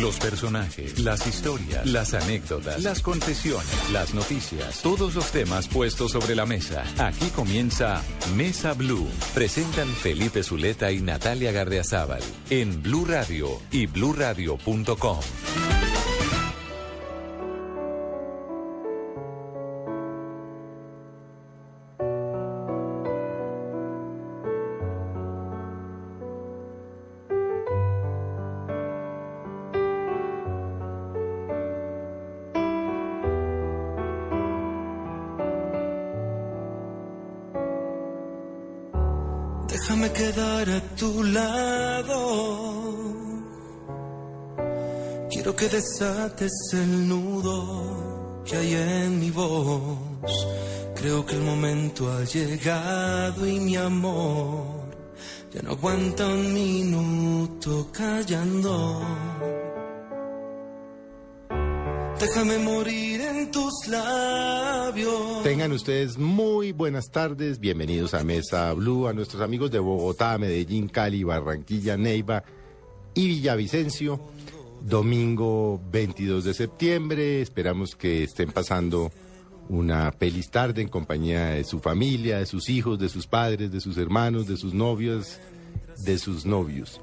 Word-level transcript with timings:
Los 0.00 0.18
personajes, 0.18 0.98
las 0.98 1.26
historias, 1.26 1.84
las 1.86 2.14
anécdotas, 2.14 2.82
las 2.82 3.02
confesiones, 3.02 3.90
las 3.92 4.14
noticias, 4.14 4.80
todos 4.80 5.14
los 5.14 5.30
temas 5.30 5.68
puestos 5.68 6.12
sobre 6.12 6.34
la 6.34 6.46
mesa. 6.46 6.82
Aquí 6.98 7.26
comienza 7.28 8.02
Mesa 8.34 8.72
Blue. 8.72 9.06
Presentan 9.34 9.88
Felipe 9.88 10.42
Zuleta 10.42 10.90
y 10.90 11.00
Natalia 11.00 11.52
Gardeazabal 11.52 12.22
en 12.48 12.82
Blue 12.82 13.04
Radio 13.04 13.60
y 13.70 13.86
bluradio.com. 13.86 15.20
quedar 40.64 40.76
a 40.76 40.80
tu 40.96 41.22
lado. 41.22 42.18
Quiero 45.30 45.56
que 45.56 45.68
desates 45.68 46.52
el 46.72 47.08
nudo 47.08 48.42
que 48.44 48.56
hay 48.56 48.74
en 48.74 49.18
mi 49.18 49.30
voz. 49.30 50.46
Creo 50.94 51.24
que 51.26 51.34
el 51.34 51.42
momento 51.42 52.10
ha 52.12 52.24
llegado 52.24 53.46
y 53.46 53.58
mi 53.58 53.76
amor 53.76 54.82
ya 55.52 55.62
no 55.62 55.72
aguanta 55.72 56.26
un 56.26 56.54
minuto 56.54 57.88
callando. 57.92 59.00
Déjame 62.22 62.56
morir 62.58 63.20
en 63.20 63.50
tus 63.50 63.88
labios. 63.88 65.42
Tengan 65.42 65.72
ustedes 65.72 66.16
muy 66.16 66.70
buenas 66.70 67.10
tardes, 67.10 67.58
bienvenidos 67.58 68.14
a 68.14 68.22
Mesa 68.22 68.72
Blue, 68.74 69.08
a 69.08 69.12
nuestros 69.12 69.42
amigos 69.42 69.72
de 69.72 69.80
Bogotá, 69.80 70.38
Medellín, 70.38 70.86
Cali, 70.86 71.24
Barranquilla, 71.24 71.96
Neiva 71.96 72.44
y 73.12 73.26
Villavicencio. 73.26 74.20
Domingo 74.82 75.80
22 75.90 76.44
de 76.44 76.54
septiembre, 76.54 77.42
esperamos 77.42 77.96
que 77.96 78.22
estén 78.22 78.52
pasando 78.52 79.10
una 79.68 80.12
feliz 80.12 80.48
tarde 80.48 80.80
en 80.80 80.88
compañía 80.88 81.46
de 81.46 81.64
su 81.64 81.80
familia, 81.80 82.38
de 82.38 82.46
sus 82.46 82.68
hijos, 82.68 83.00
de 83.00 83.08
sus 83.08 83.26
padres, 83.26 83.72
de 83.72 83.80
sus 83.80 83.98
hermanos, 83.98 84.46
de 84.46 84.56
sus 84.56 84.74
novios, 84.74 85.40
de 86.04 86.16
sus 86.18 86.46
novios. 86.46 87.00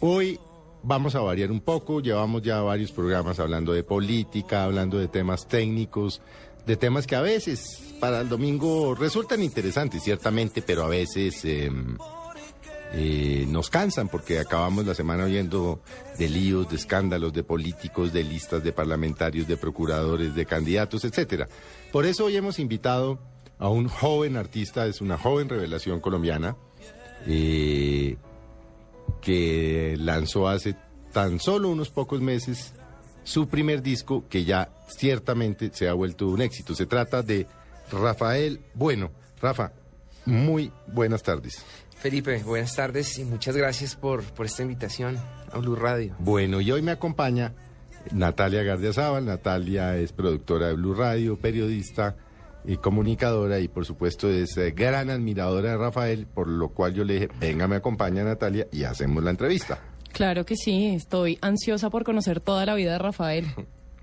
Hoy 0.00 0.40
vamos 0.84 1.14
a 1.14 1.20
variar 1.20 1.50
un 1.50 1.60
poco, 1.60 2.00
llevamos 2.00 2.42
ya 2.42 2.60
varios 2.60 2.92
programas 2.92 3.40
hablando 3.40 3.72
de 3.72 3.82
política, 3.82 4.64
hablando 4.64 4.98
de 4.98 5.08
temas 5.08 5.48
técnicos, 5.48 6.20
de 6.66 6.76
temas 6.76 7.06
que 7.06 7.16
a 7.16 7.22
veces 7.22 7.82
para 8.00 8.20
el 8.20 8.28
domingo 8.28 8.94
resultan 8.94 9.42
interesantes, 9.42 10.02
ciertamente, 10.02 10.62
pero 10.62 10.84
a 10.84 10.88
veces 10.88 11.44
eh, 11.44 11.70
eh, 12.92 13.46
nos 13.48 13.70
cansan 13.70 14.08
porque 14.08 14.38
acabamos 14.38 14.86
la 14.86 14.94
semana 14.94 15.24
oyendo 15.24 15.80
de 16.18 16.28
líos, 16.28 16.68
de 16.68 16.76
escándalos, 16.76 17.32
de 17.32 17.42
políticos, 17.42 18.12
de 18.12 18.22
listas 18.22 18.62
de 18.62 18.72
parlamentarios, 18.72 19.48
de 19.48 19.56
procuradores, 19.56 20.34
de 20.34 20.46
candidatos, 20.46 21.04
etcétera. 21.04 21.48
Por 21.92 22.04
eso 22.06 22.26
hoy 22.26 22.36
hemos 22.36 22.58
invitado 22.58 23.18
a 23.58 23.68
un 23.68 23.88
joven 23.88 24.36
artista, 24.36 24.86
es 24.86 25.00
una 25.00 25.16
joven 25.16 25.48
revelación 25.48 26.00
colombiana. 26.00 26.56
eh, 27.26 28.16
que 29.20 29.96
lanzó 29.98 30.48
hace 30.48 30.76
tan 31.12 31.40
solo 31.40 31.68
unos 31.70 31.90
pocos 31.90 32.20
meses 32.20 32.74
su 33.24 33.48
primer 33.48 33.82
disco 33.82 34.24
que 34.28 34.44
ya 34.44 34.70
ciertamente 34.88 35.70
se 35.72 35.88
ha 35.88 35.94
vuelto 35.94 36.28
un 36.28 36.42
éxito. 36.42 36.74
Se 36.74 36.86
trata 36.86 37.22
de 37.22 37.46
Rafael 37.90 38.60
Bueno. 38.74 39.10
Rafa, 39.40 39.72
muy 40.24 40.72
buenas 40.86 41.22
tardes. 41.22 41.62
Felipe, 41.98 42.42
buenas 42.44 42.74
tardes 42.74 43.18
y 43.18 43.24
muchas 43.24 43.56
gracias 43.56 43.94
por, 43.96 44.22
por 44.22 44.46
esta 44.46 44.62
invitación 44.62 45.18
a 45.52 45.58
Blue 45.58 45.76
Radio. 45.76 46.14
Bueno, 46.18 46.60
y 46.60 46.70
hoy 46.70 46.82
me 46.82 46.92
acompaña 46.92 47.52
Natalia 48.12 48.62
Gardiazabal. 48.62 49.24
Natalia 49.24 49.96
es 49.96 50.12
productora 50.12 50.68
de 50.68 50.74
Blue 50.74 50.94
Radio, 50.94 51.38
periodista 51.38 52.16
y 52.64 52.78
comunicadora 52.78 53.60
y 53.60 53.68
por 53.68 53.84
supuesto 53.84 54.30
es 54.30 54.56
eh, 54.56 54.72
gran 54.72 55.10
admiradora 55.10 55.70
de 55.70 55.76
Rafael, 55.76 56.26
por 56.26 56.48
lo 56.48 56.70
cual 56.70 56.94
yo 56.94 57.04
le 57.04 57.14
dije, 57.14 57.28
venga, 57.38 57.68
me 57.68 57.76
acompaña 57.76 58.24
Natalia 58.24 58.66
y 58.72 58.84
hacemos 58.84 59.22
la 59.22 59.30
entrevista. 59.30 59.78
Claro 60.12 60.46
que 60.46 60.56
sí, 60.56 60.94
estoy 60.94 61.38
ansiosa 61.42 61.90
por 61.90 62.04
conocer 62.04 62.40
toda 62.40 62.64
la 62.64 62.74
vida 62.74 62.92
de 62.92 62.98
Rafael. 62.98 63.46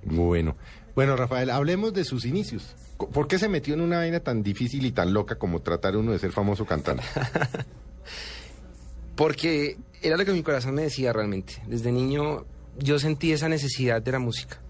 Bueno, 0.04 0.56
bueno, 0.96 1.16
Rafael, 1.16 1.50
hablemos 1.50 1.94
de 1.94 2.04
sus 2.04 2.26
inicios. 2.26 2.76
¿Por 2.98 3.28
qué 3.28 3.40
se 3.40 3.48
metió 3.48 3.74
en 3.74 3.82
una 3.82 3.98
vaina 3.98 4.20
tan 4.20 4.44
difícil 4.44 4.86
y 4.86 4.92
tan 4.92 5.14
loca 5.14 5.36
como 5.36 5.62
tratar 5.62 5.96
uno 5.96 6.12
de 6.12 6.20
ser 6.20 6.32
famoso 6.32 6.66
cantante? 6.66 7.04
Porque 9.16 9.78
era 10.02 10.18
lo 10.18 10.26
que 10.26 10.34
mi 10.34 10.44
corazón 10.44 10.76
me 10.76 10.84
decía 10.84 11.14
realmente. 11.14 11.62
Desde 11.68 11.92
niño 11.92 12.46
yo 12.78 13.00
sentí 13.00 13.32
esa 13.32 13.50
necesidad 13.50 14.02
de 14.02 14.12
la 14.12 14.20
música. 14.20 14.62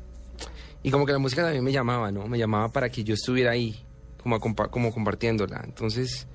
Y 0.83 0.91
como 0.91 1.05
que 1.05 1.11
la 1.11 1.19
música 1.19 1.43
también 1.43 1.63
me 1.63 1.71
llamaba, 1.71 2.11
¿no? 2.11 2.27
Me 2.27 2.37
llamaba 2.37 2.69
para 2.71 2.89
que 2.89 3.03
yo 3.03 3.13
estuviera 3.13 3.51
ahí, 3.51 3.85
como, 4.21 4.39
compa- 4.39 4.69
como 4.69 4.91
compartiéndola. 4.91 5.61
Entonces, 5.63 6.27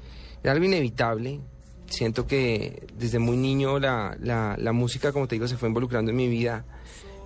era 0.42 0.52
algo 0.52 0.64
inevitable. 0.64 1.40
Siento 1.86 2.26
que 2.26 2.86
desde 2.96 3.18
muy 3.18 3.36
niño 3.36 3.78
la, 3.78 4.16
la, 4.20 4.56
la 4.58 4.72
música, 4.72 5.12
como 5.12 5.26
te 5.26 5.34
digo, 5.36 5.48
se 5.48 5.56
fue 5.56 5.68
involucrando 5.68 6.10
en 6.10 6.16
mi 6.16 6.28
vida 6.28 6.64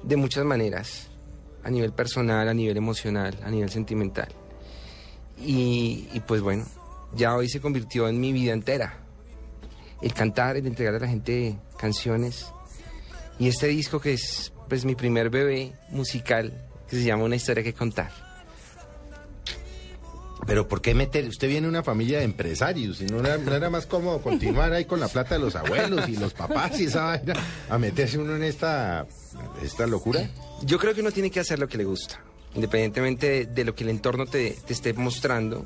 de 0.02 0.16
muchas 0.16 0.44
maneras. 0.44 1.10
A 1.62 1.68
nivel 1.70 1.92
personal, 1.92 2.48
a 2.48 2.54
nivel 2.54 2.78
emocional, 2.78 3.38
a 3.44 3.50
nivel 3.50 3.68
sentimental. 3.68 4.28
Y, 5.38 6.08
y 6.12 6.20
pues 6.20 6.40
bueno, 6.40 6.64
ya 7.14 7.34
hoy 7.36 7.48
se 7.48 7.60
convirtió 7.60 8.08
en 8.08 8.18
mi 8.18 8.32
vida 8.32 8.52
entera. 8.52 8.98
El 10.00 10.14
cantar, 10.14 10.56
el 10.56 10.66
entregar 10.66 10.94
a 10.94 10.98
la 10.98 11.08
gente 11.08 11.58
canciones. 11.78 12.46
Y 13.38 13.48
este 13.48 13.66
disco 13.66 14.00
que 14.00 14.14
es 14.14 14.52
pues 14.70 14.86
mi 14.86 14.94
primer 14.94 15.28
bebé 15.28 15.74
musical, 15.90 16.66
que 16.90 16.96
se 16.96 17.04
llama 17.04 17.24
Una 17.24 17.36
historia 17.36 17.62
que 17.62 17.72
contar. 17.72 18.10
Pero 20.46 20.66
¿por 20.66 20.80
qué 20.80 20.94
meter? 20.94 21.28
Usted 21.28 21.48
viene 21.48 21.66
de 21.66 21.68
una 21.68 21.82
familia 21.82 22.18
de 22.18 22.24
empresarios 22.24 23.00
y 23.00 23.04
no 23.04 23.20
era, 23.20 23.36
no 23.38 23.54
era 23.54 23.70
más 23.70 23.86
cómodo 23.86 24.20
continuar 24.20 24.72
ahí 24.72 24.84
con 24.86 24.98
la 24.98 25.08
plata 25.08 25.34
de 25.34 25.40
los 25.40 25.54
abuelos 25.54 26.08
y 26.08 26.16
los 26.16 26.32
papás 26.32 26.80
y 26.80 26.84
esa 26.86 27.04
vaina 27.04 27.34
a 27.68 27.78
meterse 27.78 28.18
uno 28.18 28.34
en 28.34 28.42
esta, 28.42 29.06
esta 29.62 29.86
locura. 29.86 30.28
Yo 30.62 30.78
creo 30.78 30.94
que 30.94 31.02
uno 31.02 31.12
tiene 31.12 31.30
que 31.30 31.40
hacer 31.40 31.58
lo 31.58 31.68
que 31.68 31.78
le 31.78 31.84
gusta, 31.84 32.20
independientemente 32.54 33.28
de, 33.28 33.46
de 33.46 33.64
lo 33.64 33.74
que 33.74 33.84
el 33.84 33.90
entorno 33.90 34.26
te, 34.26 34.56
te 34.66 34.72
esté 34.72 34.92
mostrando. 34.94 35.64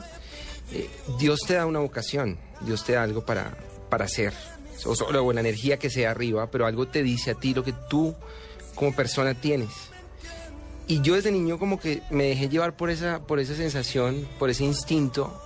Eh, 0.72 0.90
Dios 1.18 1.40
te 1.46 1.54
da 1.54 1.66
una 1.66 1.78
vocación, 1.78 2.38
Dios 2.62 2.84
te 2.84 2.94
da 2.94 3.04
algo 3.04 3.24
para, 3.24 3.56
para 3.88 4.06
hacer, 4.06 4.32
o, 4.84 4.90
o 4.92 5.32
la 5.32 5.40
energía 5.40 5.78
que 5.78 5.88
sea 5.88 6.10
arriba, 6.10 6.50
pero 6.50 6.66
algo 6.66 6.88
te 6.88 7.02
dice 7.02 7.30
a 7.30 7.34
ti 7.34 7.54
lo 7.54 7.62
que 7.62 7.74
tú 7.88 8.14
como 8.74 8.94
persona 8.94 9.34
tienes. 9.34 9.70
Y 10.86 11.00
yo 11.00 11.14
desde 11.14 11.32
niño 11.32 11.58
como 11.58 11.80
que 11.80 12.02
me 12.10 12.24
dejé 12.24 12.48
llevar 12.48 12.76
por 12.76 12.90
esa, 12.90 13.26
por 13.26 13.40
esa 13.40 13.54
sensación, 13.54 14.28
por 14.38 14.50
ese 14.50 14.64
instinto 14.64 15.40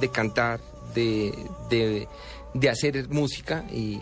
de 0.00 0.10
cantar, 0.10 0.60
de, 0.94 1.32
de, 1.70 2.08
de 2.54 2.68
hacer 2.70 3.08
música 3.08 3.64
y, 3.72 4.00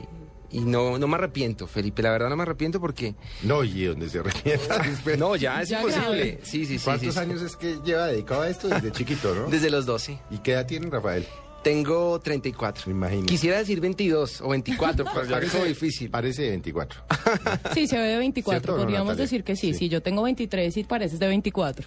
y 0.50 0.60
no, 0.60 0.98
no 0.98 1.06
me 1.06 1.14
arrepiento, 1.14 1.68
Felipe, 1.68 2.02
la 2.02 2.10
verdad 2.10 2.28
no 2.28 2.36
me 2.36 2.42
arrepiento 2.42 2.80
porque... 2.80 3.14
No, 3.42 3.62
y 3.62 3.84
donde 3.84 4.08
se 4.08 4.18
arrepienta. 4.18 4.82
No, 5.16 5.36
ya 5.36 5.62
es 5.62 5.68
Ya 5.68 5.80
imposible. 5.80 6.40
Sí, 6.42 6.66
sí, 6.66 6.78
sí. 6.78 6.84
¿Cuántos 6.84 7.06
sí, 7.06 7.12
sí. 7.12 7.18
años 7.20 7.42
es 7.42 7.54
que 7.54 7.78
lleva 7.84 8.06
dedicado 8.06 8.42
a 8.42 8.48
esto 8.48 8.68
desde 8.68 8.90
chiquito, 8.90 9.32
no? 9.34 9.46
Desde 9.48 9.70
los 9.70 9.86
12. 9.86 10.18
¿Y 10.30 10.38
qué 10.38 10.52
edad 10.52 10.66
tiene 10.66 10.90
Rafael? 10.90 11.24
Tengo 11.62 12.18
34. 12.20 12.84
Me 12.86 12.92
imagino. 12.92 13.26
Quisiera 13.26 13.58
decir 13.58 13.80
22 13.80 14.40
o 14.40 14.48
24, 14.48 15.04
pero 15.12 15.40
que 15.40 15.46
es 15.46 15.52
como 15.52 15.64
difícil. 15.64 16.10
Parece 16.10 16.42
de 16.42 16.50
24. 16.50 17.02
Sí, 17.74 17.86
se 17.86 17.98
ve 17.98 18.08
de 18.08 18.16
24, 18.18 18.60
¿Cierto 18.60 18.72
o 18.74 18.76
no, 18.78 18.82
podríamos 18.84 19.16
decir 19.16 19.44
que 19.44 19.54
sí, 19.56 19.72
Sí. 19.72 19.78
sí, 19.80 19.88
yo 19.88 20.02
tengo 20.02 20.22
23 20.22 20.74
y 20.76 20.84
pareces 20.84 21.18
de 21.18 21.26
24. 21.28 21.86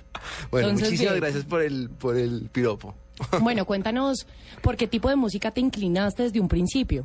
Bueno, 0.51 0.67
Entonces, 0.69 0.89
muchísimas 0.89 1.13
bien. 1.13 1.21
gracias 1.23 1.45
por 1.45 1.61
el, 1.61 1.89
por 1.89 2.15
el 2.17 2.49
piropo. 2.51 2.95
Bueno, 3.41 3.65
cuéntanos, 3.65 4.25
¿por 4.61 4.75
qué 4.77 4.87
tipo 4.87 5.09
de 5.09 5.15
música 5.15 5.51
te 5.51 5.59
inclinaste 5.61 6.23
desde 6.23 6.39
un 6.39 6.47
principio? 6.47 7.03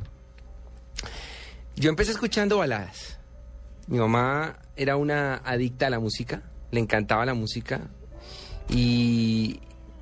Yo 1.75 1.89
empecé 1.89 2.11
escuchando 2.11 2.57
baladas. 2.57 3.19
Mi 3.87 3.97
mamá 3.99 4.57
era 4.75 4.95
una 4.95 5.35
adicta 5.45 5.87
a 5.87 5.89
la 5.89 5.99
música, 5.99 6.43
le 6.71 6.79
encantaba 6.79 7.25
la 7.25 7.33
música 7.33 7.89
y, 8.69 9.59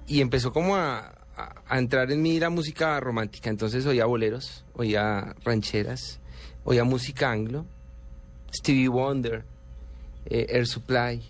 y 0.07 0.21
empezó 0.21 0.51
como 0.51 0.75
a, 0.75 1.13
a- 1.37 1.61
a 1.67 1.77
entrar 1.79 2.11
en 2.11 2.21
mí 2.21 2.39
la 2.39 2.49
música 2.49 2.99
romántica. 2.99 3.49
Entonces 3.49 3.85
oía 3.85 4.05
boleros, 4.05 4.65
oía 4.73 5.35
rancheras, 5.45 6.19
oía 6.63 6.83
música 6.83 7.31
anglo, 7.31 7.65
Stevie 8.53 8.87
Wonder, 8.89 9.43
eh, 10.25 10.47
Air 10.49 10.67
Supply. 10.67 11.21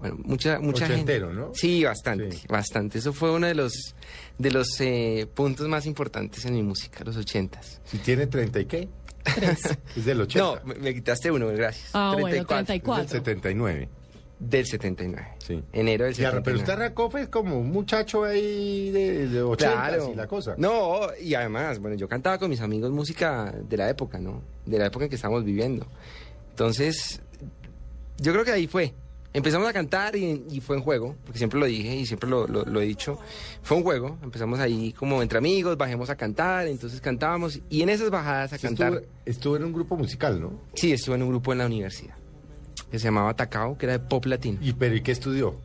Bueno, 0.00 0.16
mucha, 0.24 0.58
mucha 0.58 0.86
gente. 0.86 1.18
¿no? 1.20 1.52
Sí, 1.54 1.84
bastante, 1.84 2.32
Sí. 2.32 2.46
bastante. 2.48 2.98
Eso 2.98 3.12
fue 3.12 3.30
uno 3.30 3.46
de 3.46 3.54
los, 3.54 3.94
de 4.38 4.50
los 4.50 4.68
eh, 4.80 5.26
puntos 5.32 5.66
más 5.68 5.86
importantes 5.86 6.44
en 6.44 6.54
mi 6.54 6.62
música, 6.62 7.04
los 7.04 7.16
ochentas. 7.16 7.80
Si 7.84 7.98
tiene 7.98 8.26
30 8.26 8.60
y 8.60 8.64
qué? 8.66 8.88
Es 9.96 10.04
del 10.04 10.20
80. 10.20 10.38
No, 10.38 10.64
me, 10.66 10.74
me 10.74 10.94
quitaste 10.94 11.30
uno, 11.30 11.46
gracias. 11.48 11.90
Ah, 11.94 12.10
bueno, 12.12 12.28
Es 12.28 12.34
del 12.34 12.46
34. 12.46 13.08
79. 13.08 13.88
Del 14.46 14.66
79. 14.66 15.28
Sí. 15.38 15.62
Enero 15.72 16.04
del 16.04 16.14
Ya, 16.14 16.30
79. 16.30 16.42
pero 16.44 16.56
usted 16.58 16.72
arrancó 16.72 17.08
pues 17.08 17.28
como 17.28 17.58
un 17.58 17.70
muchacho 17.70 18.24
ahí 18.24 18.90
de, 18.90 19.28
de 19.28 19.42
80 19.42 19.72
Claro. 19.72 20.10
y 20.12 20.16
la 20.16 20.26
cosa. 20.26 20.54
No, 20.58 21.00
y 21.22 21.34
además, 21.34 21.78
bueno, 21.78 21.96
yo 21.96 22.08
cantaba 22.08 22.38
con 22.38 22.50
mis 22.50 22.60
amigos 22.60 22.90
música 22.90 23.54
de 23.68 23.76
la 23.76 23.88
época, 23.88 24.18
¿no? 24.18 24.42
De 24.66 24.78
la 24.78 24.86
época 24.86 25.04
en 25.04 25.08
que 25.08 25.16
estábamos 25.16 25.44
viviendo. 25.44 25.86
Entonces, 26.50 27.20
yo 28.18 28.32
creo 28.32 28.44
que 28.44 28.52
ahí 28.52 28.66
fue. 28.66 28.92
Empezamos 29.32 29.66
a 29.68 29.72
cantar 29.72 30.14
y, 30.14 30.44
y 30.48 30.60
fue 30.60 30.76
en 30.76 30.82
juego, 30.82 31.16
porque 31.24 31.38
siempre 31.38 31.58
lo 31.58 31.66
dije 31.66 31.96
y 31.96 32.06
siempre 32.06 32.30
lo, 32.30 32.46
lo- 32.46 32.64
lo 32.64 32.80
he 32.80 32.84
dicho. 32.84 33.18
Fue 33.62 33.76
un 33.76 33.82
juego, 33.82 34.16
empezamos 34.22 34.60
ahí 34.60 34.92
como 34.92 35.22
entre 35.22 35.38
amigos, 35.38 35.76
bajemos 35.76 36.08
a 36.08 36.14
cantar, 36.16 36.68
entonces 36.68 37.00
cantábamos 37.00 37.58
y 37.68 37.82
en 37.82 37.88
esas 37.88 38.10
bajadas 38.10 38.52
a 38.52 38.56
Usted 38.56 38.68
cantar... 38.68 38.92
Estuvo, 38.94 39.08
estuvo 39.26 39.56
en 39.56 39.64
un 39.64 39.72
grupo 39.72 39.96
musical, 39.96 40.40
¿no? 40.40 40.60
Sí, 40.74 40.92
estuve 40.92 41.16
en 41.16 41.22
un 41.24 41.30
grupo 41.30 41.50
en 41.52 41.58
la 41.58 41.66
universidad 41.66 42.14
que 42.90 42.98
se 42.98 43.04
llamaba 43.06 43.34
Tacao, 43.34 43.76
que 43.76 43.86
era 43.86 43.92
de 43.94 43.98
pop 44.00 44.24
latino. 44.26 44.58
¿Y 44.62 44.72
pero 44.72 44.94
y 44.94 45.02
qué 45.02 45.12
estudió? 45.12 45.60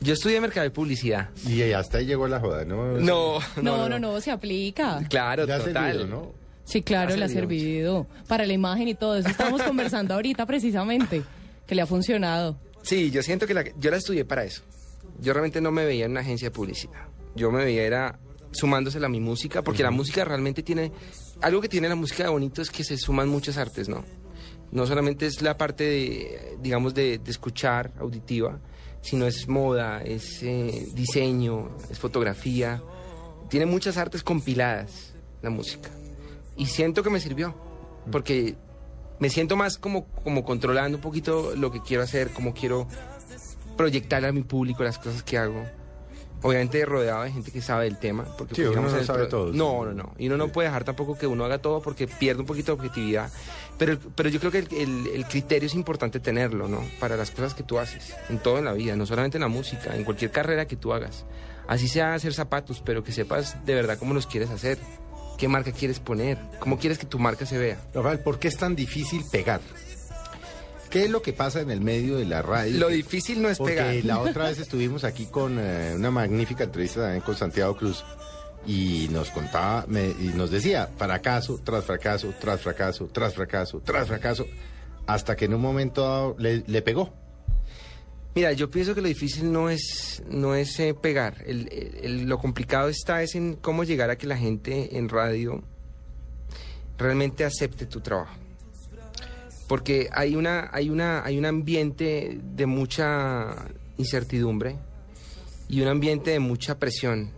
Yo 0.00 0.14
estudié 0.14 0.40
mercado 0.40 0.66
y 0.66 0.70
publicidad. 0.70 1.28
Y 1.46 1.60
hasta 1.72 1.98
ahí 1.98 2.06
llegó 2.06 2.26
la 2.26 2.40
joda, 2.40 2.64
¿no? 2.64 2.98
No, 2.98 3.38
No, 3.60 3.88
no, 3.88 3.98
no, 3.98 4.20
se 4.20 4.30
aplica. 4.30 5.02
Claro, 5.10 5.46
Ya 5.46 5.58
total. 5.58 5.92
servido, 5.92 6.06
¿no? 6.06 6.32
Sí, 6.64 6.82
claro, 6.82 7.12
Ha 7.12 7.16
le 7.16 7.24
ha 7.24 7.28
servido 7.28 8.04
servido. 8.04 8.24
Para 8.28 8.46
la 8.46 8.52
imagen 8.52 8.88
y 8.88 8.94
todo 8.94 9.16
eso. 9.16 9.28
Estamos 9.28 9.62
conversando 9.62 10.14
ahorita 10.14 10.46
precisamente. 10.46 11.22
Que 11.66 11.74
le 11.74 11.82
ha 11.82 11.86
funcionado. 11.86 12.56
Sí, 12.82 13.10
yo 13.10 13.22
siento 13.22 13.46
que 13.46 13.54
la- 13.54 13.64
yo 13.76 13.90
la 13.90 13.96
estudié 13.98 14.24
para 14.24 14.44
eso. 14.44 14.62
Yo 15.20 15.32
realmente 15.34 15.60
no 15.60 15.70
me 15.70 15.84
veía 15.84 16.06
en 16.06 16.12
una 16.12 16.20
agencia 16.20 16.46
de 16.48 16.50
publicidad. 16.52 17.06
Yo 17.36 17.50
me 17.50 17.64
veía 17.64 17.82
era 17.82 18.18
sumándosela 18.52 19.06
a 19.06 19.10
mi 19.10 19.20
música, 19.20 19.62
porque 19.62 19.82
la 19.82 19.90
música 19.90 20.24
realmente 20.24 20.62
tiene... 20.62 20.90
Algo 21.42 21.60
que 21.60 21.68
tiene 21.68 21.88
la 21.88 21.94
música 21.94 22.24
de 22.24 22.30
bonito 22.30 22.62
es 22.62 22.70
que 22.70 22.82
se 22.84 22.96
suman 22.96 23.28
muchas 23.28 23.56
artes, 23.58 23.88
¿no? 23.88 24.04
No 24.72 24.86
solamente 24.86 25.26
es 25.26 25.42
la 25.42 25.56
parte, 25.58 25.84
de, 25.84 26.58
digamos, 26.60 26.94
de, 26.94 27.18
de 27.18 27.30
escuchar, 27.30 27.92
auditiva, 27.98 28.60
sino 29.00 29.26
es 29.26 29.48
moda, 29.48 30.02
es 30.02 30.42
eh, 30.42 30.88
diseño, 30.94 31.76
es 31.90 31.98
fotografía. 31.98 32.82
Tiene 33.48 33.66
muchas 33.66 33.96
artes 33.96 34.22
compiladas 34.22 35.14
la 35.42 35.50
música. 35.50 35.90
Y 36.56 36.66
siento 36.66 37.02
que 37.02 37.10
me 37.10 37.20
sirvió, 37.20 37.54
porque 38.12 38.56
me 39.18 39.30
siento 39.30 39.56
más 39.56 39.78
como, 39.78 40.06
como 40.06 40.44
controlando 40.44 40.98
un 40.98 41.02
poquito 41.02 41.54
lo 41.56 41.70
que 41.70 41.80
quiero 41.80 42.02
hacer, 42.02 42.30
cómo 42.30 42.52
quiero 42.54 42.86
proyectar 43.76 44.24
a 44.24 44.32
mi 44.32 44.42
público 44.42 44.82
las 44.84 44.98
cosas 44.98 45.22
que 45.22 45.38
hago. 45.38 45.64
Obviamente 46.42 46.84
rodeado 46.86 47.22
de 47.24 47.32
gente 47.32 47.50
que 47.50 47.60
sabe 47.60 47.84
del 47.84 47.98
tema. 47.98 48.24
Porque 48.38 48.54
Sí, 48.54 48.62
pues, 48.62 48.76
uno 48.76 48.88
no 48.88 49.04
sabe 49.04 49.26
todo, 49.26 49.52
No, 49.52 49.84
no, 49.84 49.92
no. 49.92 50.14
Y 50.16 50.26
uno 50.26 50.38
no 50.38 50.48
puede 50.48 50.68
dejar 50.68 50.84
tampoco 50.84 51.18
que 51.18 51.26
uno 51.26 51.44
haga 51.44 51.58
todo 51.58 51.82
porque 51.82 52.06
pierde 52.06 52.40
un 52.40 52.46
poquito 52.46 52.72
de 52.72 52.78
objetividad. 52.78 53.30
Pero, 53.80 53.98
pero 54.14 54.28
yo 54.28 54.38
creo 54.38 54.52
que 54.52 54.58
el, 54.58 54.68
el- 54.72 55.06
el 55.08 55.24
criterio 55.24 55.66
es 55.66 55.74
importante 55.74 56.20
tenerlo, 56.20 56.68
¿no? 56.68 56.84
Para 57.00 57.16
las 57.16 57.32
cosas 57.32 57.54
que 57.54 57.64
tú 57.64 57.78
haces, 57.80 58.14
en 58.28 58.38
todo 58.38 58.58
en 58.58 58.66
la 58.66 58.72
vida, 58.74 58.94
no 58.94 59.06
solamente 59.06 59.38
en 59.38 59.42
la 59.42 59.48
música, 59.48 59.96
en 59.96 60.04
cualquier 60.04 60.30
carrera 60.30 60.66
que 60.66 60.76
tú 60.76 60.92
hagas. 60.92 61.24
Así 61.66 61.88
sea 61.88 62.14
hacer 62.14 62.32
zapatos, 62.34 62.82
pero 62.84 63.02
que 63.02 63.10
sepas 63.10 63.64
de 63.66 63.74
verdad 63.74 63.98
cómo 63.98 64.14
los 64.14 64.26
quieres 64.28 64.50
hacer, 64.50 64.78
qué 65.38 65.48
marca 65.48 65.72
quieres 65.72 65.98
poner, 65.98 66.38
cómo 66.60 66.78
quieres 66.78 66.98
que 66.98 67.06
tu 67.06 67.18
marca 67.18 67.46
se 67.46 67.58
vea. 67.58 67.80
Rafael, 67.94 68.18
¿por 68.20 68.38
qué 68.38 68.48
es 68.48 68.56
tan 68.56 68.76
difícil 68.76 69.22
pegar? 69.32 69.60
¿Qué 70.90 71.04
es 71.04 71.10
lo 71.10 71.22
que 71.22 71.32
pasa 71.32 71.60
en 71.60 71.70
el 71.70 71.80
medio 71.80 72.16
de 72.16 72.26
la 72.26 72.42
radio? 72.42 72.78
Lo 72.80 72.88
difícil 72.88 73.40
no 73.40 73.48
es 73.48 73.58
Porque 73.58 73.74
pegar. 73.76 73.94
la 74.04 74.18
otra 74.20 74.44
vez 74.48 74.58
estuvimos 74.58 75.04
aquí 75.04 75.26
con 75.26 75.56
eh, 75.60 75.92
una 75.94 76.10
magnífica 76.10 76.64
entrevista 76.64 77.00
también 77.02 77.22
con 77.22 77.36
Santiago 77.36 77.76
Cruz 77.76 78.04
y 78.66 79.08
nos 79.10 79.30
contaba 79.30 79.84
me- 79.88 80.10
y 80.10 80.32
nos 80.34 80.50
decía 80.50 80.88
fracaso 80.98 81.58
tras 81.64 81.84
fracaso, 81.84 82.32
tras 82.40 82.60
fracaso, 82.60 83.06
tras 83.12 83.34
fracaso, 83.34 83.80
tras 83.84 84.06
fracaso, 84.08 84.46
hasta 85.06 85.34
que 85.36 85.46
en 85.46 85.54
un 85.54 85.60
momento 85.62 86.02
dado 86.02 86.36
le, 86.38 86.62
le 86.66 86.82
pegó. 86.82 87.12
Mira, 88.34 88.52
yo 88.52 88.70
pienso 88.70 88.94
que 88.94 89.00
lo 89.00 89.08
difícil 89.08 89.50
no 89.52 89.70
es, 89.70 90.22
no 90.28 90.54
es 90.54 90.78
eh, 90.78 90.94
pegar. 90.94 91.42
El- 91.46 92.26
lo 92.28 92.38
complicado 92.38 92.88
está 92.88 93.22
es 93.22 93.34
en 93.34 93.56
cómo 93.56 93.82
llegar 93.82 94.08
a 94.10 94.16
que 94.16 94.26
la 94.28 94.36
gente 94.36 94.96
en 94.96 95.08
radio 95.08 95.62
realmente 96.96 97.44
acepte 97.44 97.86
tu 97.86 98.00
trabajo. 98.00 98.34
Porque 99.68 100.08
hay 100.12 100.36
una, 100.36 100.68
hay 100.72 100.90
una, 100.90 101.24
hay 101.24 101.38
un 101.38 101.46
ambiente 101.46 102.38
de 102.42 102.66
mucha 102.66 103.54
incertidumbre 103.98 104.76
y 105.68 105.80
un 105.80 105.88
ambiente 105.88 106.30
de 106.32 106.40
mucha 106.40 106.78
presión 106.78 107.30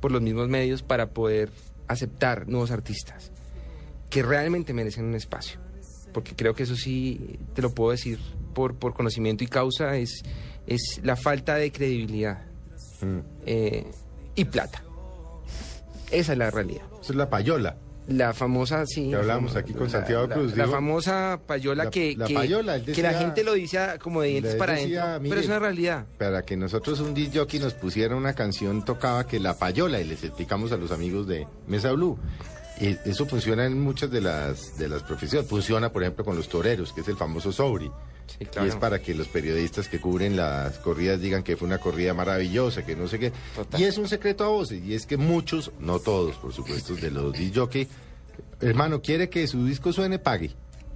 por 0.00 0.12
los 0.12 0.22
mismos 0.22 0.48
medios 0.48 0.82
para 0.82 1.10
poder 1.10 1.50
aceptar 1.86 2.48
nuevos 2.48 2.70
artistas 2.70 3.30
que 4.10 4.22
realmente 4.22 4.72
merecen 4.72 5.04
un 5.06 5.14
espacio. 5.14 5.60
Porque 6.12 6.34
creo 6.34 6.54
que 6.54 6.62
eso 6.62 6.76
sí 6.76 7.38
te 7.54 7.62
lo 7.62 7.74
puedo 7.74 7.90
decir 7.92 8.18
por, 8.54 8.74
por 8.76 8.94
conocimiento 8.94 9.44
y 9.44 9.46
causa, 9.46 9.96
es, 9.96 10.22
es 10.66 11.00
la 11.02 11.16
falta 11.16 11.54
de 11.56 11.70
credibilidad 11.72 12.44
Mm. 13.00 13.18
eh, 13.46 13.86
y 14.34 14.44
plata. 14.46 14.82
Esa 16.10 16.32
es 16.32 16.38
la 16.38 16.50
realidad. 16.50 16.82
Eso 17.00 17.12
es 17.12 17.16
la 17.16 17.30
payola. 17.30 17.76
La 18.08 18.32
famosa, 18.32 18.86
sí. 18.86 19.10
Que 19.10 19.16
hablamos 19.16 19.52
la- 19.54 19.60
aquí 19.60 19.74
con 19.74 19.90
Santiago 19.90 20.26
la- 20.26 20.34
Cruz, 20.34 20.56
La, 20.56 20.64
digo. 20.64 20.74
famosa 20.76 21.40
payola 21.46 21.84
La- 21.84 21.90
que, 21.90 22.14
la 22.16 22.26
que, 22.26 22.34
payola, 22.34 22.76
él 22.76 22.84
que 22.86 23.02
la 23.02 23.12
gente 23.14 23.44
lo 23.44 23.52
dice 23.52 23.78
como 24.02 24.22
de 24.22 24.28
dientes 24.28 24.54
para 24.54 24.72
decía, 24.74 25.02
adentro, 25.02 25.20
mire, 25.22 25.30
pero 25.30 25.40
es 25.42 25.46
una 25.48 25.58
realidad. 25.58 26.06
Para 26.18 26.42
que 26.42 26.56
nosotros 26.56 27.00
un 27.00 27.14
jockey 27.34 27.60
nos 27.60 27.74
pusiera 27.74 28.16
una 28.16 28.32
canción 28.34 28.84
tocaba 28.84 29.26
que 29.26 29.38
la 29.38 29.58
payola 29.58 30.00
y 30.00 30.04
les 30.04 30.24
explicamos 30.24 30.72
a 30.72 30.78
los 30.78 30.90
amigos 30.90 31.26
de 31.28 31.46
Mesa 31.66 31.92
Blue. 31.92 32.18
Y 32.80 32.96
eso 33.08 33.26
funciona 33.26 33.66
en 33.66 33.80
muchas 33.80 34.10
de 34.10 34.20
las 34.20 34.76
de 34.78 34.88
las 34.88 35.02
profesiones. 35.02 35.48
Funciona, 35.48 35.90
por 35.90 36.02
ejemplo, 36.02 36.24
con 36.24 36.36
los 36.36 36.48
toreros, 36.48 36.92
que 36.92 37.00
es 37.00 37.08
el 37.08 37.16
famoso 37.16 37.50
sobri. 37.50 37.90
Sí, 38.38 38.44
claro. 38.44 38.66
Y 38.66 38.70
es 38.70 38.76
para 38.76 39.00
que 39.00 39.14
los 39.14 39.26
periodistas 39.28 39.88
que 39.88 40.00
cubren 40.00 40.36
las 40.36 40.78
corridas 40.78 41.20
digan 41.20 41.42
que 41.42 41.56
fue 41.56 41.66
una 41.66 41.78
corrida 41.78 42.14
maravillosa, 42.14 42.84
que 42.84 42.94
no 42.94 43.08
sé 43.08 43.18
qué. 43.18 43.32
Total. 43.56 43.80
Y 43.80 43.84
es 43.84 43.98
un 43.98 44.06
secreto 44.06 44.44
a 44.44 44.48
voces. 44.48 44.82
Y 44.84 44.94
es 44.94 45.06
que 45.06 45.16
muchos, 45.16 45.72
no 45.80 45.98
todos, 45.98 46.36
por 46.36 46.52
supuesto, 46.52 46.94
de 46.94 47.10
los 47.10 47.32
disc 47.32 47.56
jockey, 47.56 47.88
hermano, 48.60 49.00
quiere 49.02 49.28
que 49.28 49.46
su 49.46 49.64
disco 49.64 49.92
suene, 49.92 50.18
pague. 50.18 50.50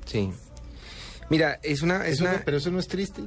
Sí. 0.05 0.31
Mira, 1.31 1.59
es 1.63 1.83
una... 1.83 2.07
Es 2.07 2.15
Eso 2.15 2.25
una 2.25 2.33
no- 2.35 2.43
pero 2.45 2.57
eso 2.59 2.71
no 2.71 2.79
es 2.79 2.87
triste. 2.89 3.23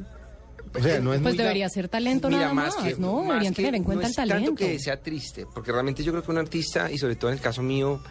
O 0.78 0.82
sea, 0.84 1.00
no 1.00 1.14
es 1.14 1.22
Pues 1.22 1.34
muy 1.36 1.38
debería 1.44 1.70
ser 1.70 1.88
talento 1.90 2.28
Mira, 2.28 2.42
nada 2.42 2.54
más, 2.54 2.76
que- 2.76 2.96
¿no? 2.98 3.20
más 3.20 3.28
Deberían 3.30 3.54
que- 3.54 3.62
tener 3.64 3.76
en 3.76 3.84
cuenta 3.84 4.02
no 4.04 4.06
el 4.08 4.12
es 4.12 4.16
tanto 4.18 4.34
talento. 4.34 4.56
que 4.56 4.80
sea 4.80 5.02
triste, 5.02 5.46
porque 5.54 5.72
realmente 5.72 6.04
yo 6.04 6.12
creo 6.12 6.22
que 6.24 6.32
un 6.32 6.38
artista, 6.38 6.92
y 6.92 6.98
sobre 6.98 7.16
todo 7.16 7.32
en 7.32 7.38
el 7.38 7.42
caso 7.42 7.62
mío, 7.64 8.02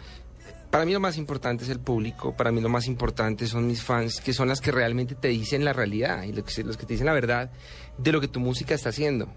para 0.75 0.85
mí 0.85 0.91
lo 0.91 0.99
más 0.99 1.17
importante 1.17 1.63
es 1.63 1.69
el 1.69 1.79
público, 1.79 2.35
para 2.35 2.51
mí 2.51 2.59
lo 2.59 2.67
más 2.67 2.85
importante 2.87 3.47
son 3.47 3.65
mis 3.65 3.81
fans, 3.81 4.19
que 4.19 4.33
son 4.33 4.49
las 4.49 4.59
que 4.59 4.71
realmente 4.73 5.15
te 5.15 5.29
dicen 5.29 5.63
la 5.63 5.71
realidad 5.71 6.23
y 6.23 6.33
los 6.33 6.43
que, 6.43 6.63
los 6.65 6.75
que 6.75 6.85
te 6.85 6.95
dicen 6.95 7.05
la 7.05 7.13
verdad 7.13 7.49
de 7.97 8.11
lo 8.11 8.19
que 8.19 8.27
tu 8.27 8.41
música 8.41 8.75
está 8.75 8.89
haciendo. 8.89 9.29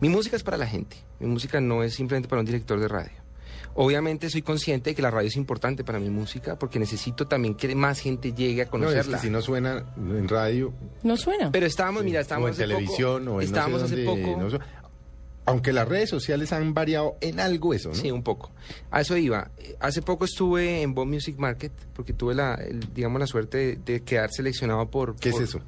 Mi 0.00 0.08
música 0.08 0.36
es 0.36 0.44
para 0.44 0.56
la 0.56 0.66
gente, 0.68 0.96
mi 1.18 1.26
música 1.26 1.60
no 1.60 1.82
es 1.82 1.94
simplemente 1.94 2.28
para 2.28 2.38
un 2.40 2.46
director 2.46 2.78
de 2.78 2.86
radio. 2.86 3.10
Obviamente 3.74 4.28
soy 4.30 4.42
consciente 4.42 4.90
de 4.90 4.94
que 4.94 5.02
la 5.02 5.10
radio 5.10 5.28
es 5.28 5.36
importante 5.36 5.82
para 5.82 5.98
mi 5.98 6.10
música 6.10 6.56
porque 6.58 6.78
necesito 6.78 7.26
también 7.26 7.54
que 7.54 7.74
más 7.74 7.98
gente 8.00 8.32
llegue 8.32 8.60
a 8.62 8.64
No, 8.66 8.68
es 8.68 8.70
conocerla. 8.70 9.16
que 9.16 9.22
si 9.24 9.30
no 9.30 9.40
suena 9.42 9.82
en 9.96 10.28
radio, 10.28 10.72
No 11.02 11.16
suena. 11.16 11.50
Pero 11.50 11.66
estábamos, 11.66 12.04
mira, 12.04 12.18
o 12.18 12.22
estábamos 12.22 12.50
en 12.50 12.52
hace 12.52 12.62
poco- 12.64 12.76
televisión, 12.78 13.28
o 13.28 13.40
en 13.40 13.46
estábamos 13.46 13.80
no 13.82 13.88
sé 13.88 13.94
hace 13.94 14.04
dónde, 14.04 14.24
poco. 14.26 14.40
no 14.42 14.50
aunque 15.44 15.72
las 15.72 15.88
redes 15.88 16.08
sociales 16.10 16.52
han 16.52 16.72
variado 16.74 17.16
en 17.20 17.40
algo 17.40 17.74
eso, 17.74 17.88
¿no? 17.90 17.94
Sí, 17.94 18.10
un 18.10 18.22
poco. 18.22 18.50
A 18.90 19.00
eso 19.00 19.16
iba. 19.16 19.50
Eh, 19.58 19.76
Hace 19.80 20.02
poco 20.02 20.24
estuve 20.24 20.82
en 20.82 20.94
Bomb 20.94 21.12
Music 21.12 21.36
Market 21.38 21.72
porque 21.94 22.12
tuve 22.12 22.34
la, 22.34 22.54
el- 22.54 22.92
digamos, 22.94 23.20
la 23.20 23.26
suerte 23.26 23.58
de, 23.58 23.76
de 23.76 24.00
quedar 24.02 24.30
seleccionado 24.32 24.88
por. 24.90 25.16
¿Qué 25.16 25.30
es 25.30 25.40
eso? 25.40 25.60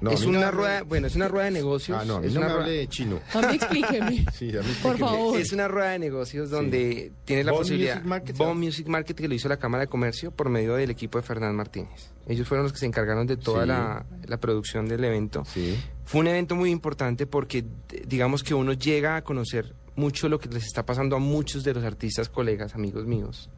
No, 0.00 0.10
es 0.10 0.22
no 0.22 0.30
una 0.30 0.38
me 0.40 0.44
hable- 0.46 0.50
rueda, 0.56 0.82
bueno, 0.82 1.06
es 1.06 1.14
una 1.14 1.28
rueda 1.28 1.44
de 1.44 1.52
negocios. 1.52 1.96
Ah, 2.00 2.04
no, 2.04 2.16
a 2.16 2.20
mí 2.20 2.26
es 2.26 2.34
no 2.34 2.40
me 2.40 2.46
una 2.46 2.54
rueda- 2.56 2.66
hable 2.66 2.76
de 2.78 2.88
chino. 2.88 3.20
A 3.34 3.40
mí 3.42 3.54
explíqueme. 3.54 4.26
Sí, 4.34 4.48
a 4.56 4.60
mí 4.60 4.74
Por 4.82 4.98
favor. 4.98 5.38
Es 5.38 5.52
una 5.52 5.68
rueda 5.68 5.90
de 5.90 6.00
negocios 6.00 6.50
donde 6.50 7.12
tienes 7.24 7.46
la 7.46 7.52
Bomb 7.52 7.60
posibilidad. 7.62 7.94
Music 7.94 8.08
Market, 8.08 8.36
Bomb 8.36 8.48
¿sabes? 8.48 8.64
Music 8.66 8.86
Market 8.88 9.16
que 9.16 9.28
lo 9.28 9.34
hizo 9.36 9.48
la 9.48 9.58
Cámara 9.58 9.82
de 9.82 9.86
Comercio 9.86 10.32
por 10.32 10.48
medio 10.48 10.74
del 10.74 10.90
equipo 10.90 11.18
de 11.18 11.22
Fernán 11.22 11.54
Martínez. 11.54 12.10
Ellos 12.26 12.48
fueron 12.48 12.64
los 12.64 12.72
que 12.72 12.80
se 12.80 12.86
encargaron 12.86 13.28
de 13.28 13.36
toda 13.36 13.62
Sí. 13.62 13.68
la, 13.68 14.04
la 14.26 14.36
producción 14.38 14.88
del 14.88 15.04
evento. 15.04 15.44
Sí. 15.44 15.78
Fue 16.12 16.20
un 16.20 16.26
evento 16.26 16.56
muy 16.56 16.68
importante 16.68 17.26
porque 17.26 17.64
digamos 18.06 18.42
que 18.42 18.52
uno 18.52 18.74
llega 18.74 19.16
a 19.16 19.24
conocer 19.24 19.74
mucho 19.96 20.28
lo 20.28 20.38
que 20.38 20.46
les 20.50 20.66
está 20.66 20.84
pasando 20.84 21.16
a 21.16 21.18
muchos 21.18 21.64
de 21.64 21.72
los 21.72 21.82
artistas, 21.84 22.28
colegas, 22.28 22.74
amigos 22.74 23.06
míos, 23.06 23.48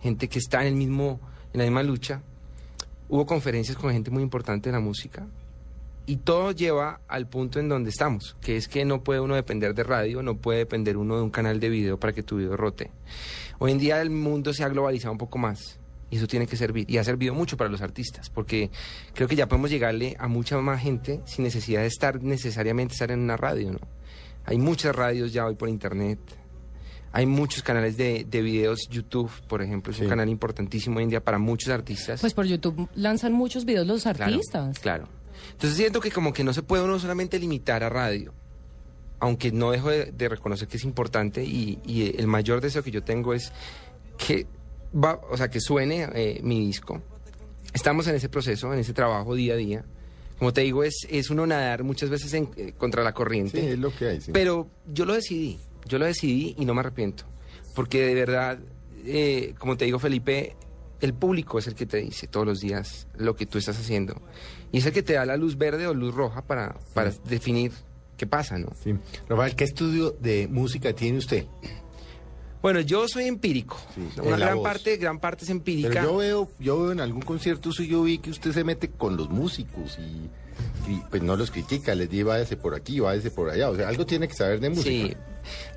gente 0.00 0.26
que 0.26 0.40
está 0.40 0.62
en 0.62 0.66
el 0.66 0.74
mismo 0.74 1.20
en 1.52 1.58
la 1.58 1.64
misma 1.66 1.84
lucha 1.84 2.20
hubo 3.08 3.26
conferencias 3.26 3.78
con 3.78 3.92
gente 3.92 4.10
muy 4.10 4.24
importante 4.24 4.70
de 4.70 4.72
la 4.72 4.80
música. 4.80 5.24
Y 6.04 6.16
todo 6.16 6.50
lleva 6.50 7.00
al 7.06 7.28
punto 7.28 7.60
en 7.60 7.68
donde 7.68 7.90
estamos, 7.90 8.36
que 8.40 8.56
es 8.56 8.66
que 8.66 8.84
no 8.84 9.04
puede 9.04 9.20
uno 9.20 9.36
depender 9.36 9.72
de 9.76 9.84
radio, 9.84 10.20
no 10.20 10.36
puede 10.36 10.58
depender 10.58 10.96
uno 10.96 11.14
de 11.14 11.22
un 11.22 11.30
canal 11.30 11.60
de 11.60 11.68
video 11.68 12.00
para 12.00 12.12
que 12.12 12.24
tu 12.24 12.38
video 12.38 12.56
rote. 12.56 12.90
Hoy 13.60 13.70
en 13.70 13.78
día 13.78 14.02
el 14.02 14.10
mundo 14.10 14.52
se 14.52 14.64
ha 14.64 14.68
globalizado 14.68 15.12
un 15.12 15.18
poco 15.18 15.38
más 15.38 15.79
y 16.10 16.16
eso 16.16 16.26
tiene 16.26 16.46
que 16.46 16.56
servir. 16.56 16.90
Y 16.90 16.98
ha 16.98 17.04
servido 17.04 17.34
mucho 17.34 17.56
para 17.56 17.70
los 17.70 17.80
artistas, 17.82 18.30
porque 18.30 18.70
creo 19.14 19.28
que 19.28 19.36
ya 19.36 19.48
podemos 19.48 19.70
llegarle 19.70 20.16
a 20.18 20.28
mucha 20.28 20.58
más 20.58 20.80
gente 20.80 21.20
sin 21.24 21.44
necesidad 21.44 21.80
de 21.82 21.86
estar 21.86 22.22
necesariamente 22.22 22.94
estar 22.94 23.10
en 23.10 23.20
una 23.20 23.36
radio, 23.36 23.72
¿no? 23.72 23.80
Hay 24.44 24.58
muchas 24.58 24.94
radios 24.96 25.32
ya 25.32 25.46
hoy 25.46 25.54
por 25.54 25.68
internet. 25.68 26.18
Hay 27.12 27.26
muchos 27.26 27.62
canales 27.64 27.96
de, 27.96 28.24
de 28.28 28.40
videos, 28.40 28.88
YouTube, 28.88 29.30
por 29.48 29.62
ejemplo, 29.62 29.92
es 29.92 29.98
un 29.98 30.08
canal 30.08 30.28
importantísimo 30.28 30.98
hoy 30.98 31.04
en 31.04 31.10
día 31.10 31.22
para 31.24 31.38
muchos 31.38 31.70
artistas. 31.70 32.20
Pues 32.20 32.34
por 32.34 32.46
YouTube 32.46 32.88
lanzan 32.94 33.32
muchos 33.32 33.64
videos 33.64 33.86
los 33.86 34.02
Claro, 34.04 34.24
artistas. 34.24 34.78
Claro. 34.78 35.08
Entonces 35.52 35.76
siento 35.76 36.00
que 36.00 36.10
como 36.12 36.32
que 36.32 36.44
no 36.44 36.52
se 36.52 36.62
puede 36.62 36.84
uno 36.84 36.98
solamente 37.00 37.38
limitar 37.40 37.82
a 37.82 37.88
radio, 37.88 38.32
aunque 39.18 39.50
no 39.50 39.72
dejo 39.72 39.90
de, 39.90 40.12
de 40.12 40.28
reconocer 40.28 40.68
que 40.68 40.76
es 40.76 40.84
importante 40.84 41.44
y, 41.44 41.80
y 41.84 42.16
el 42.16 42.28
mayor 42.28 42.60
deseo 42.60 42.82
que 42.84 42.92
yo 42.92 43.02
tengo 43.02 43.34
es 43.34 43.52
que 44.16 44.46
va, 44.94 45.20
o 45.30 45.36
sea, 45.36 45.48
que 45.50 45.60
suene 45.60 46.08
eh, 46.14 46.40
mi 46.42 46.60
disco. 46.60 47.00
Estamos 47.72 48.06
en 48.08 48.16
ese 48.16 48.28
proceso, 48.28 48.72
en 48.72 48.80
ese 48.80 48.92
trabajo 48.92 49.34
día 49.34 49.54
a 49.54 49.56
día. 49.56 49.84
Como 50.38 50.52
te 50.52 50.62
digo, 50.62 50.82
es, 50.84 51.06
es 51.10 51.30
uno 51.30 51.46
nadar 51.46 51.84
muchas 51.84 52.08
veces 52.10 52.32
en- 52.34 52.48
eh, 52.56 52.72
contra 52.76 53.02
la 53.04 53.10
Sí, 53.10 53.14
corriente. 53.14 53.72
es 53.72 53.78
lo 53.78 53.94
que 53.94 54.06
hay. 54.08 54.20
sí. 54.20 54.32
Pero 54.32 54.68
yo 54.92 55.04
lo 55.04 55.14
decidí, 55.14 55.58
yo 55.86 55.98
lo 55.98 56.06
decidí 56.06 56.54
y 56.58 56.64
no 56.64 56.74
me 56.74 56.80
arrepiento. 56.80 57.24
Porque 57.74 58.04
de 58.06 58.14
verdad, 58.14 58.58
eh, 59.04 59.54
como 59.58 59.76
te 59.76 59.84
digo 59.84 59.98
Felipe, 59.98 60.56
el 61.00 61.14
público 61.14 61.58
es 61.58 61.66
el 61.66 61.74
que 61.74 61.86
te 61.86 61.98
dice 61.98 62.26
todos 62.26 62.46
los 62.46 62.60
días 62.60 63.06
lo 63.16 63.36
que 63.36 63.46
tú 63.46 63.58
estás 63.58 63.78
haciendo. 63.78 64.20
Y 64.72 64.78
es 64.78 64.86
el 64.86 64.92
que 64.92 65.02
te 65.02 65.12
da 65.14 65.24
la 65.26 65.36
luz 65.36 65.56
verde 65.56 65.86
o 65.86 65.94
luz 65.94 66.14
roja 66.14 66.42
para, 66.42 66.76
para 66.94 67.10
definir 67.28 67.72
qué 68.16 68.26
pasa, 68.26 68.58
¿no? 68.58 68.68
Sí. 68.82 68.94
Rafael, 69.28 69.54
¿qué 69.56 69.64
estudio 69.64 70.10
de 70.20 70.48
música 70.48 70.92
tiene 70.92 71.18
usted? 71.18 71.46
Bueno, 72.62 72.80
yo 72.80 73.08
soy 73.08 73.24
empírico. 73.24 73.80
Sí, 73.94 74.20
Una 74.20 74.36
gran 74.36 74.56
voz. 74.56 74.64
parte, 74.64 74.96
gran 74.96 75.18
parte 75.18 75.44
es 75.44 75.50
empírica. 75.50 75.88
Pero 75.88 76.02
yo 76.04 76.16
veo, 76.16 76.50
yo 76.58 76.80
veo 76.82 76.92
en 76.92 77.00
algún 77.00 77.22
concierto 77.22 77.72
suyo 77.72 78.02
vi 78.02 78.18
que 78.18 78.30
usted 78.30 78.52
se 78.52 78.64
mete 78.64 78.90
con 78.90 79.16
los 79.16 79.30
músicos 79.30 79.98
y, 79.98 80.90
y, 80.90 81.02
pues 81.08 81.22
no 81.22 81.36
los 81.36 81.50
critica, 81.50 81.94
les 81.94 82.10
dice 82.10 82.24
váyase 82.24 82.56
por 82.56 82.74
aquí, 82.74 83.00
váyase 83.00 83.30
por 83.30 83.48
allá. 83.48 83.70
O 83.70 83.76
sea, 83.76 83.88
algo 83.88 84.04
tiene 84.04 84.28
que 84.28 84.34
saber 84.34 84.60
de 84.60 84.70
música. 84.70 84.90
Sí. 84.90 85.16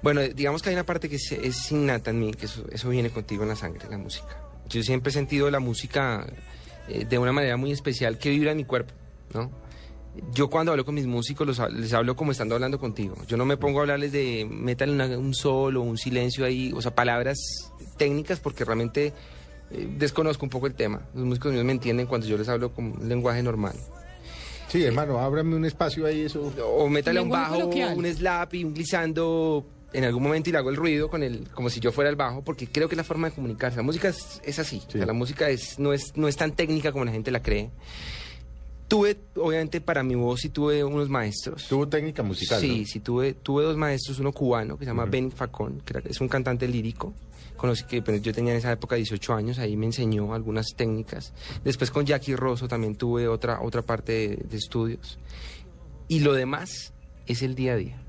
Bueno, 0.02 0.22
digamos 0.22 0.62
que 0.62 0.70
hay 0.70 0.76
una 0.76 0.86
parte 0.86 1.08
que 1.10 1.16
es, 1.16 1.32
es 1.32 1.72
innata 1.72 2.12
en 2.12 2.20
mí, 2.20 2.34
que 2.34 2.48
eso, 2.48 2.66
eso 2.70 2.90
viene 2.90 3.10
contigo 3.10 3.44
en 3.44 3.50
la 3.50 3.56
sangre, 3.56 3.88
la 3.90 3.98
música. 3.98 4.38
Yo 4.68 4.84
siempre 4.84 5.10
he 5.10 5.14
sentido 5.14 5.50
la 5.50 5.60
música 5.60 6.28
eh, 6.90 7.06
de 7.06 7.18
una 7.18 7.32
manera 7.32 7.56
muy 7.56 7.72
especial 7.72 8.18
que 8.18 8.30
vibra 8.30 8.52
en 8.52 8.58
mi 8.58 8.66
cuerpo, 8.66 8.94
¿no? 9.34 9.52
Yo 10.34 10.50
cuando 10.50 10.72
hablo 10.72 10.86
con 10.86 10.94
mis 10.96 11.08
músicos 11.08 11.48
los 11.48 11.60
les 11.74 11.92
hablo 11.94 12.16
como 12.16 12.32
estando 12.32 12.54
hablando 12.56 12.80
contigo. 12.80 13.16
Yo 13.28 13.36
no 13.38 13.46
me 13.46 13.58
pongo 13.58 13.80
a 13.80 13.82
hablarles 13.82 14.12
de 14.12 14.48
métale 14.50 14.92
una- 14.92 15.18
un 15.18 15.34
sol 15.34 15.76
o 15.78 15.82
un 15.82 15.98
silencio 15.98 16.46
ahí, 16.46 16.72
o 16.76 16.82
sea, 16.82 16.94
palabras 16.94 17.38
técnicas 17.98 18.40
porque 18.40 18.64
realmente 18.64 19.12
eh, 19.72 19.88
desconozco 19.98 20.46
un 20.46 20.52
poco 20.52 20.68
el 20.68 20.76
tema. 20.76 21.02
Los 21.16 21.26
músicos 21.26 21.52
míos 21.52 21.66
me 21.66 21.72
entienden 21.72 22.06
cuando 22.06 22.28
yo 22.28 22.38
les 22.38 22.48
hablo 22.48 22.72
con 22.74 22.86
un 23.02 23.10
lenguaje 23.10 23.42
normal. 23.42 23.74
Sí, 24.68 24.84
hermano, 24.84 25.20
ábrame 25.20 25.56
un 25.56 25.66
espacio 25.66 26.06
ahí, 26.06 26.22
eso. 26.22 26.52
O 26.78 26.88
métale 26.90 27.20
un 27.20 27.30
bajo, 27.30 27.56
coloquial. 27.56 27.98
un 27.98 28.06
slap 28.06 28.54
y 28.54 28.64
un 28.64 28.74
glissando 28.74 29.66
en 29.94 30.04
algún 30.04 30.24
momento 30.24 30.50
y 30.50 30.52
le 30.54 30.58
hago 30.60 30.70
el 30.72 30.76
ruido 30.76 31.10
con 31.10 31.22
el, 31.24 31.48
como 31.52 31.70
si 31.70 31.80
yo 31.80 31.92
fuera 31.92 32.10
el 32.10 32.16
bajo, 32.16 32.44
porque 32.44 32.68
creo 32.68 32.88
que 32.88 32.96
es 32.96 32.98
la 32.98 33.04
forma 33.04 33.30
de 33.30 33.36
comunicarse. 33.36 33.78
La 33.78 33.84
música 33.84 34.10
es, 34.10 34.42
es 34.44 34.58
así. 34.60 34.82
O 34.88 34.92
sea, 34.92 35.06
la 35.08 35.14
música 35.14 35.50
es, 35.50 35.78
no, 35.80 35.92
es, 35.94 36.14
no 36.16 36.28
es 36.28 36.36
tan 36.36 36.52
técnica 36.56 36.92
como 36.92 37.06
la 37.06 37.12
gente 37.12 37.30
la 37.32 37.42
cree. 37.42 37.70
Tuve, 38.94 39.18
obviamente, 39.38 39.82
para 39.82 40.04
mi 40.04 40.14
voz 40.14 40.42
sí 40.42 40.50
tuve 40.50 40.84
unos 40.84 41.10
maestros. 41.10 41.68
Tuvo 41.68 41.88
técnica 41.88 42.22
musical. 42.22 42.62
Sí, 42.62 42.82
¿no? 42.82 42.86
sí, 42.86 43.00
tuve, 43.00 43.34
tuve 43.34 43.64
dos 43.64 43.76
maestros, 43.76 44.20
uno 44.20 44.32
cubano 44.32 44.78
que 44.78 44.86
se 44.86 44.92
llama 44.92 45.06
Ben 45.06 45.32
Facón, 45.32 45.82
que 45.84 45.98
era- 45.98 46.08
es 46.10 46.22
un 46.22 46.28
cantante 46.28 46.68
lírico. 46.68 47.12
Conocí 47.58 47.86
que 47.86 48.02
pero 48.04 48.18
yo 48.20 48.32
tenía 48.34 48.52
en 48.52 48.60
esa 48.60 48.72
época 48.72 48.96
18 48.96 49.34
años, 49.34 49.58
ahí 49.58 49.76
me 49.78 49.88
enseñó 49.88 50.34
algunas 50.36 50.68
técnicas. 50.76 51.34
Después 51.64 51.90
con 51.90 52.06
Jackie 52.06 52.36
Rosso 52.36 52.68
también 52.68 52.96
tuve 52.96 53.28
otra, 53.28 53.62
otra 53.62 53.82
parte 53.82 54.12
de, 54.12 54.28
de 54.48 54.58
estudios. 54.58 55.18
Y 56.08 56.20
lo 56.20 56.34
demás 56.34 56.94
es 57.26 57.42
el 57.42 57.56
día 57.56 57.74
a 57.74 57.78
día. 57.78 58.00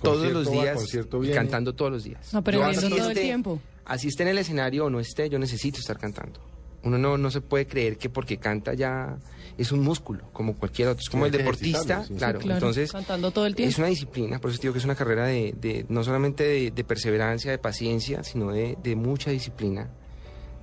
Todos 0.00 0.32
los 0.32 0.50
días 0.50 0.78
y 1.22 1.30
cantando 1.32 1.74
todos 1.74 1.90
los 1.92 2.04
días. 2.04 2.32
Aprendiendo 2.34 2.72
Yo 2.80 2.86
así 2.86 2.88
todo 2.96 3.10
el 3.10 3.16
esté- 3.16 3.22
tiempo. 3.22 3.60
Así 3.84 4.08
esté 4.08 4.22
en 4.22 4.30
el 4.30 4.38
escenario 4.38 4.86
o 4.86 4.90
no 4.90 4.98
esté, 4.98 5.28
yo 5.28 5.38
necesito 5.38 5.78
estar 5.78 5.98
cantando. 5.98 6.40
Uno 6.84 6.98
no, 6.98 7.18
no 7.18 7.30
se 7.30 7.40
puede 7.40 7.66
creer 7.66 7.98
que 7.98 8.08
porque 8.08 8.36
canta 8.38 8.74
ya 8.74 9.18
es 9.58 9.72
un 9.72 9.80
músculo, 9.80 10.24
como 10.32 10.54
cualquier 10.54 10.88
otro. 10.88 11.00
Es 11.02 11.08
como 11.08 11.26
el 11.26 11.32
deportista, 11.32 12.04
sí. 12.04 12.14
Claro. 12.14 12.38
claro, 12.40 12.54
Entonces, 12.58 12.92
cantando 12.92 13.30
todo 13.30 13.46
el 13.46 13.54
tiempo. 13.54 13.70
es 13.70 13.78
una 13.78 13.86
disciplina, 13.88 14.38
por 14.38 14.50
eso 14.50 14.58
te 14.58 14.62
digo 14.62 14.72
que 14.74 14.78
es 14.80 14.84
una 14.84 14.94
carrera 14.94 15.24
de, 15.26 15.54
de- 15.58 15.86
no 15.88 16.04
solamente 16.04 16.44
de, 16.44 16.70
de 16.70 16.84
perseverancia, 16.84 17.50
de 17.50 17.58
paciencia, 17.58 18.22
sino 18.24 18.52
de, 18.52 18.76
de 18.82 18.96
mucha 18.96 19.30
disciplina. 19.30 19.88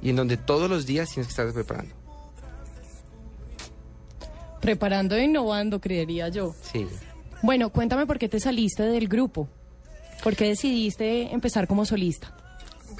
Y 0.02 0.10
en 0.10 0.16
donde 0.18 0.38
todos 0.38 0.70
los 0.70 0.86
días 0.86 1.10
tienes 1.10 1.28
que 1.28 1.32
estar 1.32 1.52
preparando. 1.54 1.96
Preparando 4.62 5.16
e 5.16 5.24
innovando, 5.26 5.80
creería 5.82 6.30
yo. 6.30 6.56
Sí. 6.72 6.88
Bueno, 7.42 7.70
cuéntame 7.72 8.06
por 8.06 8.18
qué 8.18 8.30
te 8.30 8.40
saliste 8.40 8.84
del 8.84 9.08
grupo. 9.08 9.50
¿Por 10.24 10.36
qué 10.38 10.46
decidiste 10.48 11.34
empezar 11.34 11.68
como 11.68 11.86
solista? 11.86 12.36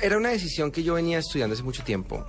Era 0.02 0.18
una 0.18 0.30
decisión 0.30 0.72
que 0.72 0.84
yo 0.84 0.96
venía 0.96 1.20
estudiando 1.20 1.54
hace 1.54 1.64
mucho 1.64 1.84
tiempo. 1.84 2.26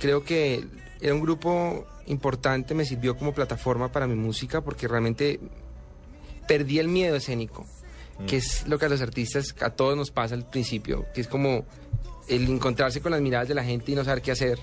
Creo 0.00 0.24
que 0.24 0.64
era 1.00 1.14
un 1.14 1.20
grupo 1.20 1.86
importante, 2.08 2.74
me 2.74 2.84
sirvió 2.84 3.16
como 3.16 3.32
plataforma 3.32 3.90
para 3.90 4.06
mi 4.06 4.14
música 4.14 4.60
porque 4.60 4.88
realmente 4.88 5.40
perdí 6.46 6.78
el 6.78 6.88
miedo 6.88 7.16
escénico, 7.16 7.66
que 8.26 8.38
es 8.38 8.66
lo 8.66 8.78
que 8.78 8.86
a 8.86 8.88
los 8.88 9.00
artistas, 9.00 9.54
a 9.60 9.70
todos 9.70 9.96
nos 9.96 10.10
pasa 10.10 10.34
al 10.34 10.48
principio, 10.48 11.06
que 11.14 11.20
es 11.20 11.28
como 11.28 11.66
el 12.28 12.48
encontrarse 12.48 13.00
con 13.00 13.12
las 13.12 13.20
miradas 13.20 13.48
de 13.48 13.54
la 13.54 13.64
gente 13.64 13.92
y 13.92 13.94
no 13.94 14.04
saber 14.04 14.22
qué 14.22 14.32
hacer. 14.32 14.58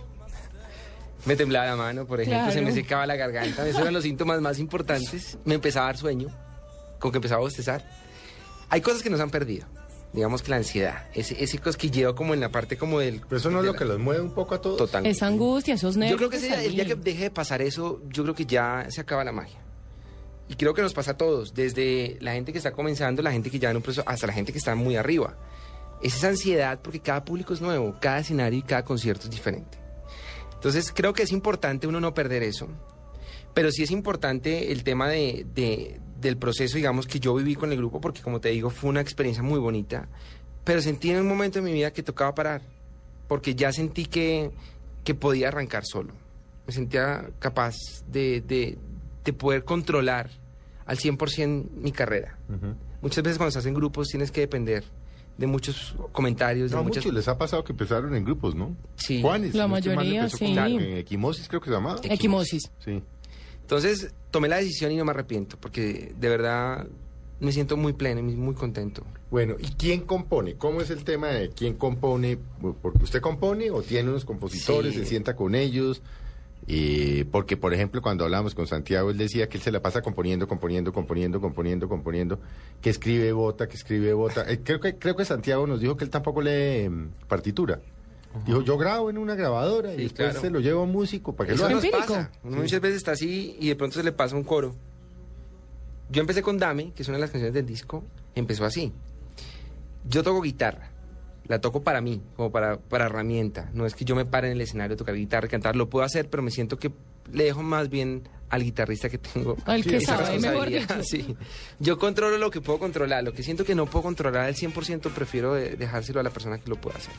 Me 1.25 1.35
temblaba 1.35 1.65
la 1.65 1.75
mano, 1.75 2.05
por 2.05 2.21
ejemplo, 2.21 2.51
se 2.51 2.61
me 2.61 2.71
secaba 2.71 3.07
la 3.07 3.15
garganta, 3.15 3.67
esos 3.67 3.81
eran 3.81 3.93
los 3.93 4.03
síntomas 4.03 4.41
más 4.41 4.59
importantes. 4.59 5.37
Me 5.45 5.55
empezaba 5.55 5.87
a 5.87 5.89
dar 5.89 5.97
sueño, 5.97 6.27
como 6.99 7.11
que 7.11 7.17
empezaba 7.17 7.39
a 7.39 7.43
bostezar. 7.43 7.83
Hay 8.69 8.81
cosas 8.81 9.01
que 9.01 9.09
nos 9.09 9.19
han 9.19 9.29
perdido. 9.29 9.65
Digamos 10.15 10.41
que 10.41 10.49
la 10.49 10.55
ansiedad, 10.57 11.07
ese, 11.13 11.43
ese 11.43 11.59
cosquilleo 11.59 12.15
como 12.15 12.33
en 12.33 12.39
la 12.39 12.49
parte 12.49 12.77
como 12.77 12.99
del... 12.99 13.19
Pero 13.27 13.37
eso 13.37 13.51
no 13.51 13.59
es 13.59 13.65
lo 13.65 13.73
la- 13.73 13.77
que 13.77 13.85
los 13.85 13.99
mueve 13.99 14.21
un 14.21 14.31
poco 14.31 14.55
a 14.55 14.61
todos. 14.61 14.77
Total. 14.77 15.05
Esa 15.05 15.27
angustia, 15.27 15.73
esos 15.75 15.97
nervios. 15.97 16.11
Yo 16.11 16.17
creo 16.17 16.29
que 16.29 16.37
ese 16.37 16.65
el 16.65 16.73
día 16.75 16.85
que 16.85 16.95
deje 16.95 17.23
de 17.23 17.31
pasar 17.31 17.61
eso, 17.61 18.01
yo 18.09 18.23
creo 18.23 18.33
que 18.33 18.45
ya 18.45 18.85
se 18.89 19.01
acaba 19.01 19.23
la 19.25 19.31
magia. 19.33 19.59
Y 20.47 20.55
creo 20.55 20.73
que 20.73 20.81
nos 20.81 20.93
pasa 20.93 21.11
a 21.11 21.17
todos, 21.17 21.53
desde 21.53 22.17
la 22.21 22.33
gente 22.33 22.51
que 22.51 22.59
está 22.59 22.71
comenzando, 22.71 23.21
la 23.21 23.31
gente 23.31 23.49
que 23.51 23.59
ya 23.59 23.69
en 23.71 23.77
un 23.77 23.81
proceso, 23.83 24.03
hasta 24.07 24.25
la 24.27 24.33
gente 24.33 24.51
que 24.51 24.57
está 24.57 24.73
muy 24.75 24.95
arriba. 24.95 25.35
Es 26.01 26.15
esa 26.15 26.27
ansiedad 26.29 26.79
porque 26.81 26.99
cada 26.99 27.25
público 27.25 27.53
es 27.53 27.61
nuevo, 27.61 27.95
cada 27.99 28.19
escenario 28.19 28.59
y 28.59 28.61
cada 28.61 28.83
concierto 28.85 29.23
es 29.25 29.31
diferente. 29.31 29.77
Entonces 30.53 30.91
creo 30.95 31.13
que 31.13 31.23
es 31.23 31.31
importante 31.31 31.87
uno 31.87 31.99
no 31.99 32.13
perder 32.13 32.43
eso, 32.43 32.67
pero 33.53 33.71
sí 33.71 33.83
es 33.83 33.91
importante 33.91 34.71
el 34.71 34.83
tema 34.83 35.09
de, 35.09 35.45
de- 35.53 35.99
del 36.25 36.37
proceso, 36.37 36.75
digamos, 36.77 37.07
que 37.07 37.19
yo 37.19 37.33
viví 37.35 37.55
con 37.55 37.71
el 37.71 37.77
grupo, 37.77 38.01
porque 38.01 38.21
como 38.21 38.39
te 38.41 38.49
digo, 38.49 38.69
fue 38.69 38.89
una 38.89 39.01
experiencia 39.01 39.43
muy 39.43 39.59
bonita, 39.59 40.07
pero 40.63 40.81
sentí 40.81 41.11
en 41.11 41.19
un 41.19 41.27
momento 41.27 41.59
de 41.59 41.65
mi 41.65 41.73
vida 41.73 41.91
que 41.91 42.03
tocaba 42.03 42.33
parar, 42.35 42.61
porque 43.27 43.55
ya 43.55 43.71
sentí 43.71 44.05
que, 44.05 44.51
que 45.03 45.13
podía 45.15 45.47
arrancar 45.49 45.83
solo. 45.85 46.13
Me 46.67 46.73
sentía 46.73 47.29
capaz 47.39 47.75
de, 48.11 48.41
de- 48.41 48.77
de 49.23 49.33
poder 49.33 49.63
controlar 49.63 50.29
al 50.85 50.97
100% 50.97 51.69
mi 51.71 51.91
carrera. 51.91 52.37
Muchas 53.01 53.23
veces 53.23 53.37
cuando 53.37 53.49
estás 53.49 53.65
en 53.65 53.73
grupos 53.73 54.07
tienes 54.09 54.29
que 54.31 54.41
depender 54.41 54.83
de 55.37 55.47
muchos 55.47 55.95
comentarios, 56.11 56.69
de 56.71 56.75
No, 56.75 56.81
a 56.81 56.83
muchas... 56.83 57.03
muchos 57.03 57.15
les 57.15 57.27
ha 57.27 57.37
pasado 57.37 57.63
que 57.63 57.73
empezaron 57.73 58.15
en 58.15 58.23
grupos, 58.23 58.55
¿no? 58.55 58.75
Sí. 58.95 59.21
Juanes. 59.21 59.53
La 59.55 59.67
mayoría, 59.67 60.21
empezó 60.25 60.37
con- 60.39 60.47
sí. 60.47 60.75
En 60.77 60.97
Equimosis 60.97 61.47
creo 61.47 61.59
que 61.59 61.65
se 61.69 61.75
llamaba. 61.75 61.99
Equimosis. 62.03 62.71
Sí. 62.79 63.03
Entonces 63.65 64.13
tomé 64.29 64.47
la 64.47 64.57
decisión 64.57 64.91
y 64.91 64.95
no 64.95 65.05
me 65.05 65.09
arrepiento, 65.11 65.57
porque 65.59 66.13
de 66.19 66.29
verdad 66.29 66.85
me 67.39 67.51
siento 67.51 67.77
muy 67.77 67.93
pleno 67.93 68.19
y 68.19 68.35
muy 68.35 68.53
contento. 68.53 69.03
Bueno, 69.31 69.55
¿y 69.59 69.69
quién 69.71 70.01
compone? 70.01 70.53
¿Cómo 70.53 70.81
es 70.81 70.91
el 70.91 71.03
tema 71.03 71.29
de 71.29 71.49
quién 71.49 71.73
compone? 71.73 72.37
Porque 72.83 73.03
usted 73.03 73.21
compone 73.21 73.71
o 73.71 73.81
tiene 73.81 74.09
unos 74.09 74.23
compositores, 74.23 74.93
Sí. 74.93 74.99
se 74.99 75.05
sienta 75.07 75.35
con 75.35 75.55
ellos. 75.55 76.03
Y 76.67 77.23
porque, 77.25 77.57
por 77.57 77.73
ejemplo, 77.73 78.01
cuando 78.03 78.23
hablamos 78.23 78.53
con 78.53 78.67
Santiago, 78.67 79.09
él 79.09 79.17
decía 79.17 79.49
que 79.49 79.57
él 79.57 79.63
se 79.63 79.71
la 79.71 79.81
pasa 79.81 80.01
componiendo, 80.03 80.47
componiendo, 80.47 80.93
componiendo, 80.93 81.41
componiendo, 81.41 81.89
componiendo, 81.89 82.39
que 82.81 82.91
escribe 82.91 83.31
bota, 83.33 83.67
que 83.67 83.77
escribe 83.77 84.13
bota. 84.13 84.49
Eh, 84.51 84.61
creo 84.63 84.79
que 84.79 84.95
creo 84.97 85.15
que 85.15 85.25
Santiago 85.25 85.65
nos 85.65 85.79
dijo 85.79 85.97
que 85.97 86.03
él 86.05 86.09
tampoco 86.11 86.41
lee 86.41 86.87
mm, 86.89 87.09
partitura. 87.27 87.81
Dijo, 88.45 88.61
yo 88.61 88.77
grabo 88.77 89.09
en 89.09 89.17
una 89.17 89.35
grabadora 89.35 89.93
y 89.93 89.97
después 90.03 90.29
claro. 90.29 90.41
se 90.41 90.49
lo 90.49 90.59
llevo 90.59 90.81
a 90.81 90.83
un 90.83 90.91
músico 90.91 91.35
para 91.35 91.47
que 91.49 91.53
Eso 91.55 91.69
lo 91.69 91.77
haga. 91.77 91.87
nos 91.89 91.99
pasa. 92.01 92.31
Uno 92.43 92.57
muchas 92.57 92.81
veces 92.81 92.97
está 92.97 93.11
así 93.11 93.55
y 93.59 93.67
de 93.69 93.75
pronto 93.75 93.95
se 93.97 94.03
le 94.03 94.11
pasa 94.11 94.35
un 94.35 94.43
coro. 94.43 94.75
Yo 96.09 96.21
empecé 96.21 96.41
con 96.41 96.57
Dame, 96.57 96.91
que 96.93 97.01
es 97.03 97.07
una 97.07 97.17
de 97.17 97.21
las 97.21 97.31
canciones 97.31 97.53
del 97.53 97.65
disco, 97.65 98.03
empezó 98.35 98.65
así. 98.65 98.91
Yo 100.07 100.21
toco 100.21 100.41
guitarra 100.41 100.89
La 101.47 101.59
toco 101.61 101.81
para 101.83 102.01
mí, 102.01 102.21
como 102.35 102.51
para, 102.51 102.77
para 102.77 103.05
herramienta. 103.05 103.69
No 103.73 103.85
es 103.85 103.95
que 103.95 104.05
yo 104.05 104.15
me 104.15 104.25
pare 104.25 104.47
en 104.47 104.53
el 104.53 104.61
escenario 104.61 104.93
a 104.95 104.97
tocar 104.97 105.15
guitarra, 105.15 105.47
cantar, 105.47 105.75
lo 105.75 105.89
puedo 105.89 106.05
hacer, 106.05 106.29
pero 106.29 106.43
me 106.43 106.51
siento 106.51 106.77
que 106.77 106.91
le 107.31 107.45
dejo 107.45 107.63
más 107.63 107.89
bien 107.89 108.27
al 108.49 108.63
guitarrista 108.63 109.09
que 109.09 109.17
tengo. 109.17 109.57
Al 109.65 109.83
que 109.83 109.99
sabe, 109.99 110.37
mejor 110.39 110.69
dicho. 110.69 111.01
Sí. 111.03 111.35
Yo 111.79 111.97
controlo 111.97 112.37
lo 112.37 112.51
que 112.51 112.61
puedo 112.61 112.77
controlar. 112.77 113.23
Lo 113.23 113.33
que 113.33 113.41
siento 113.41 113.65
que 113.65 113.73
no 113.73 113.87
puedo 113.87 114.03
controlar 114.03 114.45
al 114.45 114.53
100%, 114.55 115.09
prefiero 115.11 115.55
de- 115.55 115.75
dejárselo 115.75 116.19
a 116.19 116.23
la 116.23 116.29
persona 116.29 116.59
que 116.59 116.69
lo 116.69 116.75
pueda 116.75 116.97
hacer. 116.97 117.13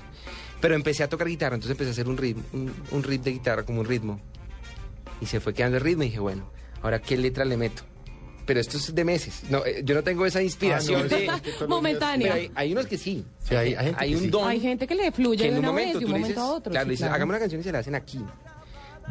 Pero 0.60 0.74
empecé 0.74 1.02
a 1.02 1.08
tocar 1.08 1.26
guitarra, 1.28 1.54
entonces 1.54 1.72
empecé 1.72 1.90
a 1.90 1.92
hacer 1.92 2.08
un 2.08 2.16
ritmo, 2.16 2.42
un, 2.52 2.72
un 2.90 3.02
riff 3.02 3.22
de 3.22 3.32
guitarra, 3.32 3.62
como 3.64 3.80
un 3.80 3.86
ritmo. 3.86 4.20
Y 5.20 5.26
se 5.26 5.40
fue 5.40 5.54
quedando 5.54 5.76
el 5.78 5.82
ritmo 5.82 6.02
y 6.02 6.06
dije, 6.06 6.18
bueno, 6.20 6.50
ahora 6.82 7.00
qué 7.00 7.16
letra 7.16 7.44
le 7.44 7.56
meto. 7.56 7.82
Pero 8.46 8.60
esto 8.60 8.76
es 8.76 8.94
de 8.94 9.04
meses. 9.04 9.42
No, 9.50 9.64
eh, 9.66 9.82
yo 9.84 9.94
no 9.94 10.04
tengo 10.04 10.24
esa 10.24 10.40
inspiración 10.40 11.08
Ah, 11.10 11.40
no, 11.42 11.60
de... 11.60 11.66
Momentánea. 11.66 12.32
Pero 12.32 12.34
hay, 12.42 12.50
hay 12.54 12.72
unos 12.72 12.86
que 12.86 12.96
sí. 12.96 13.24
Sí, 13.42 13.56
hay- 13.56 13.74
hay 13.74 13.86
gente 13.86 14.06
que 14.06 14.14
un 14.14 14.20
sí. 14.20 14.28
don 14.28 14.48
Hay 14.48 14.60
gente 14.60 14.86
que 14.86 14.94
le 14.94 15.10
fluye 15.12 15.38
que 15.42 15.48
en 15.48 15.54
de 15.54 15.58
un 15.60 15.64
una 15.64 15.72
momento 15.72 15.88
vez, 15.88 15.94
de 15.94 16.00
tú 16.00 16.06
un 16.06 16.12
le 16.12 16.18
momento 16.20 16.40
dices, 16.40 16.50
a 16.50 16.54
otro. 16.54 16.70
claro, 16.70 16.84
sí, 16.84 16.88
le 16.88 16.92
dices, 16.92 17.00
claro. 17.04 17.14
hagamos 17.16 17.32
una 17.32 17.38
canción 17.40 17.60
y 17.60 17.64
se 17.64 17.72
la 17.72 17.78
hacen 17.80 17.94
aquí. 17.96 18.20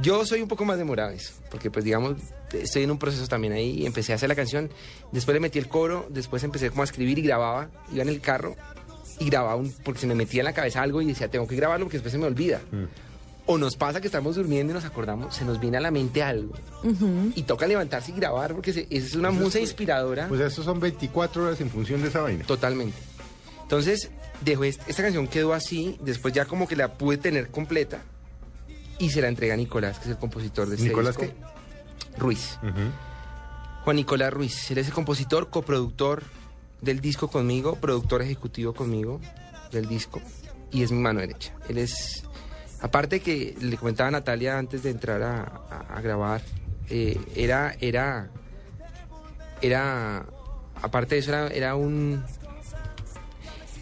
Yo 0.01 0.25
soy 0.25 0.41
un 0.41 0.47
poco 0.47 0.63
más 0.65 0.77
demorado 0.77 1.11
en 1.11 1.17
eso, 1.17 1.33
porque 1.51 1.69
pues 1.71 1.83
digamos, 1.85 2.15
estoy 2.53 2.83
en 2.83 2.91
un 2.91 2.97
proceso 2.97 3.27
también 3.27 3.53
ahí 3.53 3.81
y 3.81 3.85
empecé 3.85 4.11
a 4.11 4.15
hacer 4.15 4.27
la 4.29 4.35
canción, 4.35 4.69
después 5.13 5.33
le 5.33 5.39
metí 5.39 5.57
el 5.59 5.67
coro, 5.69 6.05
después 6.09 6.43
empecé 6.43 6.69
como 6.69 6.81
a 6.81 6.85
escribir 6.85 7.17
y 7.19 7.21
grababa, 7.21 7.69
iba 7.93 8.03
en 8.03 8.09
el 8.09 8.19
carro 8.21 8.55
y 9.19 9.25
grababa 9.29 9.55
un, 9.55 9.71
porque 9.83 9.99
se 10.01 10.07
me 10.07 10.15
metía 10.15 10.41
en 10.41 10.45
la 10.45 10.53
cabeza 10.53 10.81
algo 10.81 11.01
y 11.01 11.05
decía, 11.07 11.29
tengo 11.29 11.47
que 11.47 11.55
grabarlo 11.55 11.85
porque 11.85 11.97
después 11.97 12.11
se 12.11 12.17
me 12.17 12.25
olvida. 12.25 12.61
O 13.47 13.57
nos 13.59 13.75
pasa 13.77 14.01
que 14.01 14.07
estamos 14.07 14.35
durmiendo 14.37 14.71
y 14.71 14.73
nos 14.73 14.85
acordamos, 14.85 15.35
se 15.35 15.45
nos 15.45 15.59
viene 15.59 15.77
a 15.77 15.79
la 15.79 15.91
mente 15.91 16.23
algo. 16.23 16.53
Y 17.35 17.43
toca 17.43 17.67
levantarse 17.67 18.11
y 18.11 18.15
grabar 18.15 18.53
porque 18.53 18.73
se- 18.73 18.87
esa 18.89 19.05
es 19.07 19.15
una 19.15 19.29
musa 19.31 19.59
inspiradora. 19.59 20.27
Pues 20.27 20.41
eso 20.41 20.63
son 20.63 20.79
24 20.79 21.43
horas 21.45 21.61
en 21.61 21.69
función 21.69 22.01
de 22.01 22.07
esa 22.07 22.21
vaina. 22.21 22.43
Totalmente. 22.45 22.97
Entonces, 23.61 24.09
dejó 24.41 24.63
est- 24.63 24.81
esta 24.87 25.03
canción 25.03 25.27
quedó 25.27 25.53
así, 25.53 25.97
después 26.01 26.33
ya 26.33 26.45
como 26.45 26.67
que 26.67 26.75
la 26.75 26.93
pude 26.97 27.17
tener 27.17 27.49
completa 27.51 28.01
y 28.97 29.09
se 29.11 29.21
la 29.21 29.27
entrega 29.27 29.53
a 29.53 29.57
Nicolás, 29.57 29.97
que 29.99 30.05
es 30.05 30.11
el 30.11 30.17
compositor 30.17 30.67
de 30.67 30.75
este 30.75 30.87
¿Nicolás 30.89 31.15
disco. 31.17 31.33
qué? 31.33 32.19
Ruiz. 32.19 32.57
Juan 33.83 33.95
Nicolás 33.95 34.33
Ruiz, 34.33 34.71
él 34.71 34.79
es 34.79 34.87
el 34.87 34.93
compositor, 34.93 35.49
coproductor 35.51 36.23
del 36.85 37.01
disco 37.01 37.27
conmigo, 37.27 37.75
productor 37.75 38.21
ejecutivo 38.21 38.73
conmigo 38.73 39.19
del 39.71 39.87
disco 39.87 40.21
y 40.71 40.83
es 40.83 40.91
mi 40.91 40.99
mano 40.99 41.19
derecha. 41.19 41.53
Él 41.67 41.77
es, 41.79 42.23
aparte 42.81 43.19
que 43.19 43.55
le 43.59 43.75
comentaba 43.77 44.07
a 44.07 44.11
Natalia 44.11 44.57
antes 44.57 44.83
de 44.83 44.91
entrar 44.91 45.21
a, 45.23 45.41
a- 45.69 45.97
a 45.97 46.01
grabar, 46.01 46.41
eh, 46.89 47.19
era, 47.35 47.75
era, 47.81 48.29
era, 49.61 50.25
aparte 50.81 51.15
de 51.15 51.19
eso 51.21 51.31
era, 51.31 51.47
era 51.47 51.75
un, 51.75 52.23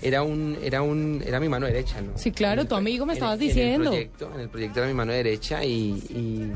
era 0.01 0.21
un, 0.23 0.57
era 0.61 0.81
un, 0.81 1.23
era 1.25 1.39
mi 1.39 1.49
mano 1.49 1.65
derecha, 1.65 2.01
¿no? 2.01 2.17
Sí, 2.17 2.31
claro, 2.31 2.61
el 2.61 2.67
tu 2.67 2.75
amigo 2.75 3.05
me 3.05 3.13
en 3.13 3.17
estabas 3.17 3.39
en 3.41 3.57
el 3.57 3.81
proyecto, 3.81 4.31
en 4.33 4.39
el 4.41 4.49
proyecto 4.49 4.79
era 4.79 4.87
mi 4.87 4.93
mano 4.93 5.11
derecha 5.13 5.63
y, 5.63 5.71
y, 6.09 6.51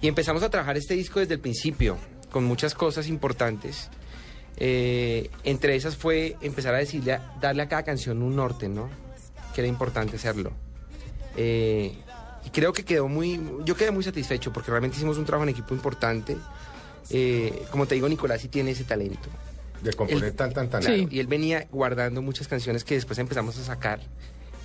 y 0.00 0.08
empezamos 0.08 0.42
a 0.42 0.50
trabajar 0.50 0.76
este 0.76 0.94
disco 0.94 1.20
desde 1.20 1.34
el 1.34 1.40
principio, 1.40 1.96
con 2.30 2.44
muchas 2.44 2.74
cosas 2.74 3.08
importantes. 3.08 3.88
Eh, 4.64 5.28
entre 5.42 5.74
esas 5.74 5.96
fue 5.96 6.36
empezar 6.40 6.72
a 6.72 6.78
decirle, 6.78 7.14
a- 7.14 7.34
darle 7.40 7.62
a 7.62 7.68
cada 7.68 7.82
canción 7.82 8.22
un 8.22 8.36
norte, 8.36 8.68
¿no? 8.68 8.88
Que 9.54 9.60
era 9.62 9.66
importante 9.68 10.14
hacerlo. 10.16 10.52
Eh, 11.36 11.92
y 12.44 12.50
creo 12.50 12.72
que 12.72 12.84
quedó 12.84 13.08
muy, 13.08 13.40
yo 13.64 13.74
quedé 13.76 13.90
muy 13.90 14.04
satisfecho 14.04 14.52
porque 14.52 14.70
realmente 14.70 14.96
hicimos 14.96 15.18
un 15.18 15.24
trabajo 15.24 15.42
en 15.44 15.48
equipo 15.48 15.74
importante. 15.74 16.36
Eh, 17.10 17.64
como 17.72 17.86
te 17.86 17.96
digo, 17.96 18.08
Nicolás 18.08 18.40
sí 18.40 18.48
tiene 18.48 18.70
ese 18.70 18.84
talento. 18.84 19.28
De 19.82 19.92
componer 19.94 20.32
tan, 20.34 20.52
tan, 20.52 20.70
tan. 20.70 20.80
Sí. 20.84 21.08
Y 21.10 21.18
él 21.18 21.26
venía 21.26 21.66
guardando 21.72 22.22
muchas 22.22 22.46
canciones 22.46 22.84
que 22.84 22.94
después 22.94 23.18
empezamos 23.18 23.58
a 23.58 23.64
sacar. 23.64 23.98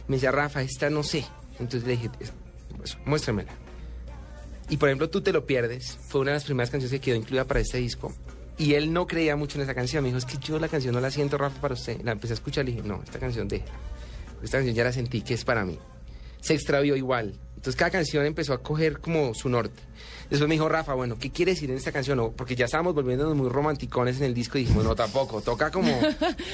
Me 0.08 0.18
decía, 0.18 0.30
Rafa, 0.32 0.62
esta 0.62 0.92
no 0.92 1.02
sé. 1.02 1.26
Entonces 1.60 1.86
le 1.86 1.94
dije, 1.94 2.10
"Es- 2.20 2.34
pues, 2.78 2.98
muéstramela. 3.04 3.52
Y 4.70 4.78
por 4.78 4.90
ejemplo, 4.90 5.10
Tú 5.10 5.22
te 5.22 5.34
lo 5.34 5.48
pierdes. 5.48 5.98
Fue 6.08 6.22
una 6.22 6.32
de 6.32 6.36
las 6.36 6.44
primeras 6.44 6.70
canciones 6.70 6.92
que 6.92 7.04
quedó 7.04 7.16
incluida 7.16 7.46
para 7.46 7.62
este 7.62 7.80
disco. 7.80 8.14
Y 8.58 8.74
él 8.74 8.92
no 8.92 9.06
creía 9.06 9.36
mucho 9.36 9.58
en 9.58 9.64
esa 9.64 9.76
canción. 9.76 10.04
Me 10.04 10.10
dijo, 10.10 10.18
es 10.18 10.26
que 10.26 10.38
yo 10.40 10.58
la 10.60 10.68
canción 10.68 10.94
no 10.96 11.00
la 11.02 11.12
siento, 11.12 11.38
Rafa, 11.38 11.62
para 11.62 11.74
usted. 11.76 12.02
La 12.02 12.12
empecé 12.14 12.34
a 12.34 12.36
escuchar 12.36 12.64
y 12.68 12.72
le 12.72 12.78
dije, 12.78 12.88
no, 12.88 13.02
esta 13.04 13.20
canción 13.20 13.48
de 13.48 13.64
Esta 14.44 14.58
canción 14.58 14.76
ya 14.76 14.84
la 14.84 14.92
sentí 14.92 15.22
que 15.22 15.36
es 15.36 15.44
para 15.46 15.64
mí. 15.66 15.78
Se 16.42 16.54
extravió 16.54 16.96
igual. 16.96 17.40
Entonces 17.56 17.76
cada 17.76 17.92
canción 17.92 18.26
empezó 18.26 18.54
a 18.54 18.62
coger 18.64 19.00
como 19.00 19.34
su 19.34 19.50
norte. 19.50 19.82
Después 20.30 20.48
me 20.48 20.56
dijo 20.56 20.70
Rafa, 20.70 20.94
bueno, 20.94 21.18
¿qué 21.20 21.32
quiere 21.32 21.54
decir 21.54 21.70
en 21.72 21.78
esta 21.78 21.92
canción? 21.92 22.20
O- 22.20 22.32
Porque 22.32 22.56
ya 22.56 22.66
estábamos 22.66 22.94
volviéndonos 22.94 23.36
muy 23.36 23.50
romanticones 23.50 24.18
en 24.18 24.24
el 24.26 24.34
disco 24.34 24.58
y 24.58 24.62
dijimos, 24.62 24.84
no, 24.84 24.96
tampoco, 24.96 25.42
toca 25.42 25.72
como 25.72 25.92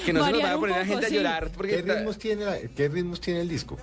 que 0.06 0.14
no 0.14 0.24
se 0.26 0.32
nos 0.32 0.42
vaya 0.42 0.54
a 0.54 0.58
poner 0.60 0.76
la 0.78 0.82
poco, 0.84 0.90
gente 0.92 1.08
sí. 1.10 1.14
a 1.14 1.18
llorar. 1.18 1.52
Porque 1.56 1.72
¿Qué 1.74 1.80
está- 1.80 1.96
ritmos, 1.96 2.18
tiene 2.18 2.46
la- 2.46 2.58
¿Qué 2.60 2.88
ritmos 2.90 3.20
tiene 3.22 3.42
el 3.42 3.50
disco? 3.50 3.78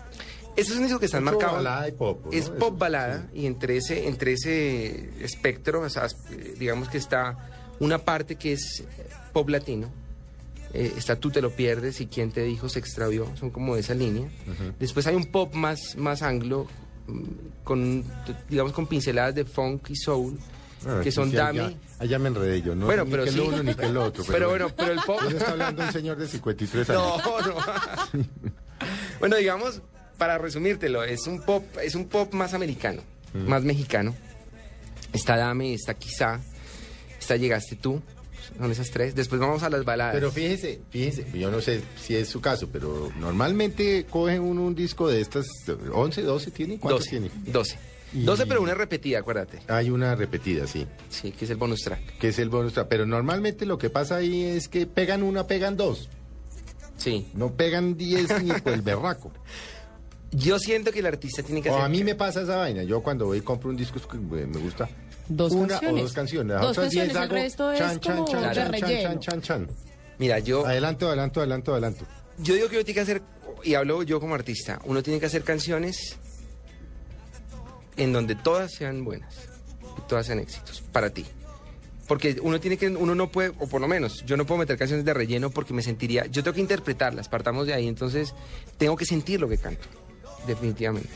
Este 0.57 0.73
es 0.73 0.79
un 0.79 0.85
disco 0.85 0.99
que 0.99 1.07
está 1.07 1.21
Mucho 1.21 1.33
marcado. 1.33 1.57
balada 1.57 1.89
y 1.89 1.93
pop, 1.93 2.25
¿no? 2.27 2.33
Es 2.33 2.49
pop 2.51 2.77
balada 2.79 3.29
y 3.35 3.47
entre 3.47 3.77
ese, 3.77 4.09
entre 4.09 4.33
ese 4.33 5.11
espectro, 5.25 5.81
o 5.83 5.89
sea, 5.91 6.07
eh, 6.31 6.55
digamos 6.59 6.89
que 6.89 6.99
está 6.99 7.50
una 7.81 7.99
parte 7.99 8.37
que 8.37 8.53
es 8.53 8.85
pop 9.33 9.49
latino. 9.49 9.91
eh, 10.73 10.93
está 10.97 11.17
Tú 11.17 11.31
te 11.31 11.43
lo 11.43 11.51
pierdes 11.51 12.01
y 12.01 12.07
Quién 12.07 12.31
te 12.31 12.43
dijo 12.45 12.69
se 12.69 12.79
extravió, 12.79 13.27
son 13.37 13.51
como 13.51 13.75
de 13.75 13.81
esa 13.81 13.95
línea. 13.95 14.29
Después 14.79 15.07
hay 15.07 15.17
un 15.17 15.27
pop 15.27 15.53
más, 15.55 15.97
más 15.97 16.23
anglo, 16.23 16.67
mm, 17.09 17.23
con, 17.65 18.05
digamos, 18.49 18.73
con 18.73 18.87
pinceladas 18.87 19.35
de 19.35 19.45
funk 19.45 19.91
y 19.91 19.97
soul, 19.97 20.39
Ah, 20.87 21.01
que 21.03 21.13
son 21.13 21.31
sí, 21.31 21.37
Dame. 21.37 21.61
Allá, 21.61 21.77
allá 21.99 22.19
me 22.19 22.29
enredé 22.29 22.63
yo, 22.63 22.75
no 22.75 22.87
Bueno, 22.87 23.05
ni 23.05 23.11
pero 23.11 23.27
sí. 23.27 23.37
lo 23.37 23.49
uno 23.49 23.63
ni 23.63 23.75
qué 23.75 23.85
es 23.85 23.91
lo 23.91 24.05
otro. 24.05 24.25
Pero 24.27 24.49
bueno, 24.49 24.71
pero 24.75 24.93
el 24.93 25.01
pop... 25.01 25.19
¿Quién 25.21 25.37
está 25.37 25.51
hablando 25.51 25.85
un 25.85 25.93
señor 25.93 26.17
de 26.17 26.27
53 26.27 26.89
años? 26.91 27.03
No, 27.23 27.41
no. 27.47 27.57
bueno, 29.21 29.37
digamos, 29.37 29.83
para 30.17 30.39
resumírtelo, 30.39 31.05
es 31.05 31.27
un 31.27 31.43
pop, 31.43 31.63
es 31.83 31.95
un 31.95 32.07
pop 32.07 32.33
más 32.33 32.55
americano, 32.55 33.03
más 33.35 33.63
mexicano. 33.63 34.15
Está 35.13 35.37
Dame, 35.37 35.75
está 35.75 35.93
Quizá, 35.93 36.41
Llegaste 37.37 37.77
tú, 37.77 38.01
son 38.59 38.71
esas 38.73 38.91
tres. 38.91 39.15
Después 39.15 39.41
vamos 39.41 39.63
a 39.63 39.71
las 39.71 39.85
baladas. 39.85 40.15
Pero 40.15 40.31
fíjese, 40.31 40.81
fíjese, 40.91 41.27
yo 41.35 41.51
no 41.51 41.61
sé 41.61 41.83
si 42.01 42.17
es 42.17 42.29
su 42.29 42.41
caso, 42.41 42.69
pero 42.73 43.11
normalmente 43.19 44.07
cogen 44.09 44.41
uno 44.43 44.63
un 44.65 44.75
disco 44.75 45.09
de 45.09 45.21
estas, 45.21 45.47
11, 45.93 46.23
12 46.23 46.51
tiene, 46.51 46.79
¿cuántos 46.79 47.07
12, 47.07 47.11
tiene? 47.11 47.31
12. 47.53 47.79
Y- 48.13 48.25
12, 48.25 48.47
pero 48.47 48.61
una 48.61 48.75
repetida, 48.75 49.21
acuérdate. 49.21 49.61
Hay 49.69 49.89
una 49.91 50.17
repetida, 50.17 50.67
sí, 50.67 50.85
Sí, 51.11 51.31
que 51.31 51.45
es 51.45 51.51
el 51.53 51.59
bonus 51.59 51.83
track. 51.83 52.19
que 52.19 52.29
es 52.29 52.39
el 52.41 52.49
bonus 52.49 52.73
track, 52.73 52.89
pero 52.89 53.07
normalmente 53.07 53.65
lo 53.67 53.79
que 53.79 53.89
pasa 53.89 54.17
ahí 54.17 54.43
es 54.43 54.67
que 54.69 54.87
pegan 54.87 55.23
una, 55.23 55.47
pegan 55.47 55.77
dos, 55.77 56.09
Sí. 56.97 57.29
no 57.35 57.53
pegan 57.55 57.97
10 57.97 58.43
ni 58.43 58.51
por 58.61 58.73
el 58.73 58.83
berraco. 58.83 59.31
Yo 60.33 60.59
siento 60.59 60.93
que 60.93 60.99
el 61.01 61.07
artista 61.07 61.43
tiene 61.43 61.63
que 61.63 61.71
O 61.71 61.75
hacer... 61.75 61.85
a 61.87 61.89
mí 61.89 62.03
me 62.05 62.15
pasa 62.17 62.43
esa 62.43 62.57
vaina, 62.57 62.83
yo 62.83 63.01
cuando 63.03 63.27
voy 63.27 63.39
y 63.39 63.41
compro 63.43 63.71
un 63.71 63.77
disco 63.77 64.01
que 64.09 64.19
me 64.19 64.59
gusta 64.59 64.89
Dos 65.31 65.53
una 65.53 65.69
canciones. 65.69 66.01
o 66.01 66.03
dos 66.03 66.13
canciones, 66.13 66.55
las 66.55 66.63
Dos 66.63 66.71
otras 66.73 66.91
10 66.91 67.05
canciones, 67.05 67.17
el 67.17 67.23
hago 67.23 67.35
resto 67.35 67.73
es 67.73 67.79
chan, 67.79 68.01
chan, 68.01 68.17
como 68.17 68.29
chan, 68.29 68.55
de 68.55 68.65
relleno. 68.69 69.03
chan, 69.03 69.21
chan, 69.21 69.43
chan. 69.43 69.69
Mira, 70.19 70.39
yo... 70.41 70.67
Adelanto, 70.67 71.07
adelanto, 71.07 71.41
adelanto, 71.41 71.73
adelanto. 71.73 72.05
Yo 72.39 72.55
digo 72.55 72.69
que 72.69 72.77
uno 72.77 72.85
tiene 72.85 72.95
que 72.97 73.01
hacer, 73.01 73.23
y 73.63 73.75
hablo 73.75 74.03
yo 74.03 74.19
como 74.19 74.35
artista, 74.35 74.81
uno 74.85 75.03
tiene 75.05 75.21
que 75.21 75.27
hacer 75.27 75.45
canciones 75.45 76.17
en 77.97 78.13
donde 78.13 78.35
todas 78.35 78.73
sean 78.73 79.05
buenas 79.05 79.35
y 79.97 80.01
todas 80.09 80.27
sean 80.27 80.41
éxitos 80.41 80.83
para 80.93 81.11
ti. 81.11 81.25
Porque 82.09 82.39
uno 82.43 82.59
tiene 82.59 82.77
que, 82.77 82.89
uno 82.89 83.15
no 83.15 83.31
puede, 83.31 83.53
o 83.61 83.69
por 83.69 83.81
lo 83.81 83.87
menos, 83.87 84.25
yo 84.27 84.37
no 84.37 84.45
puedo 84.45 84.59
meter 84.59 84.77
canciones 84.77 85.05
de 85.05 85.15
relleno 85.15 85.51
porque 85.51 85.73
me 85.73 85.83
sentiría, 85.83 86.27
yo 86.27 86.43
tengo 86.43 86.57
que 86.57 86.61
interpretarlas, 86.61 87.29
partamos 87.29 87.69
de 87.69 87.75
ahí, 87.75 87.87
entonces 87.87 88.35
tengo 88.79 88.97
que 88.97 89.07
sentir 89.07 89.41
lo 89.41 89.49
que 89.49 89.59
canto, 89.59 89.87
definitivamente. 90.45 91.09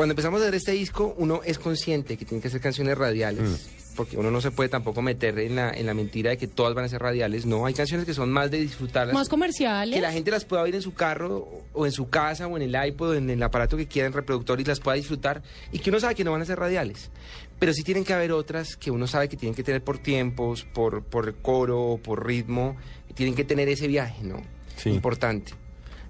Cuando 0.00 0.12
empezamos 0.12 0.40
a 0.40 0.44
hacer 0.44 0.54
este 0.54 0.72
disco, 0.72 1.14
uno 1.18 1.42
es 1.44 1.58
consciente 1.58 2.16
que 2.16 2.24
tiene 2.24 2.40
que 2.40 2.48
hacer 2.48 2.62
canciones 2.62 2.96
radiales, 2.96 3.68
porque 3.96 4.16
uno 4.16 4.30
no 4.30 4.40
se 4.40 4.50
puede 4.50 4.70
tampoco 4.70 5.02
meter 5.02 5.38
en 5.38 5.56
la, 5.56 5.72
en 5.72 5.84
la 5.84 5.92
mentira 5.92 6.30
de 6.30 6.38
que 6.38 6.48
todas 6.48 6.72
van 6.72 6.86
a 6.86 6.88
ser 6.88 7.02
radiales, 7.02 7.44
no, 7.44 7.66
hay 7.66 7.74
canciones 7.74 8.06
que 8.06 8.14
son 8.14 8.32
más 8.32 8.50
de 8.50 8.60
disfrutarlas. 8.60 9.12
Más 9.12 9.28
comerciales. 9.28 9.94
Que 9.94 10.00
la 10.00 10.10
gente 10.10 10.30
las 10.30 10.46
pueda 10.46 10.62
oír 10.62 10.74
en 10.74 10.80
su 10.80 10.94
carro 10.94 11.46
o 11.74 11.84
en 11.84 11.92
su 11.92 12.08
casa 12.08 12.46
o 12.46 12.56
en 12.56 12.62
el 12.62 12.86
iPod 12.86 13.10
o 13.10 13.14
en 13.14 13.28
el 13.28 13.42
aparato 13.42 13.76
que 13.76 13.88
quiera 13.88 14.06
en 14.06 14.14
reproductor 14.14 14.58
y 14.58 14.64
las 14.64 14.80
pueda 14.80 14.96
disfrutar 14.96 15.42
y 15.70 15.80
que 15.80 15.90
uno 15.90 16.00
sabe 16.00 16.14
que 16.14 16.24
no 16.24 16.32
van 16.32 16.40
a 16.40 16.46
ser 16.46 16.58
radiales. 16.58 17.10
Pero 17.58 17.74
sí 17.74 17.82
tienen 17.82 18.02
que 18.02 18.14
haber 18.14 18.32
otras 18.32 18.76
que 18.76 18.90
uno 18.90 19.06
sabe 19.06 19.28
que 19.28 19.36
tienen 19.36 19.54
que 19.54 19.64
tener 19.64 19.84
por 19.84 19.98
tiempos, 19.98 20.64
por, 20.64 21.04
por 21.04 21.34
coro, 21.42 22.00
por 22.02 22.26
ritmo, 22.26 22.74
tienen 23.14 23.34
que 23.34 23.44
tener 23.44 23.68
ese 23.68 23.86
viaje, 23.86 24.24
¿no? 24.24 24.40
Sí. 24.76 24.88
Importante. 24.88 25.52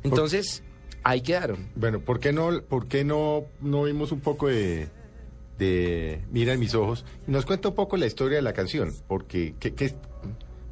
Entonces, 0.05 0.63
ahí 1.05 1.21
quedaron. 1.21 1.69
Bueno, 1.75 2.01
¿por 2.01 2.21
qué 2.21 2.33
no, 2.33 2.63
por 2.63 2.87
qué 2.87 3.05
no, 3.05 3.45
no 3.61 3.85
vimos 3.85 4.13
un 4.13 4.21
poco 4.21 4.49
de, 4.49 4.89
de 5.59 6.23
Mira 6.31 6.53
en 6.55 6.61
mis 6.61 6.75
ojos? 6.75 7.05
Nos 7.27 7.45
cuenta 7.47 7.69
un 7.69 7.75
poco 7.75 7.97
la 7.97 8.07
historia 8.07 8.37
de 8.37 8.43
la 8.43 8.53
canción, 8.53 8.93
porque 9.09 9.55
que, 9.59 9.75
que- 9.75 9.95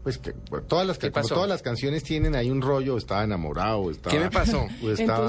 pues 0.03 0.17
que, 0.17 0.33
bueno, 0.49 0.65
todas 0.67 0.87
las 0.87 0.97
¿Qué 0.97 1.11
como 1.11 1.27
todas 1.29 1.49
las 1.49 1.61
canciones 1.61 2.03
tienen 2.03 2.35
ahí 2.35 2.51
un 2.51 2.63
rollo, 2.63 2.97
estaba 2.97 3.25
enamorado, 3.25 3.91
estaba 3.91 4.17
¿Qué 4.17 4.23
me 4.23 4.31
pasó? 4.31 4.67
o 4.83 4.91
estaba 4.91 5.27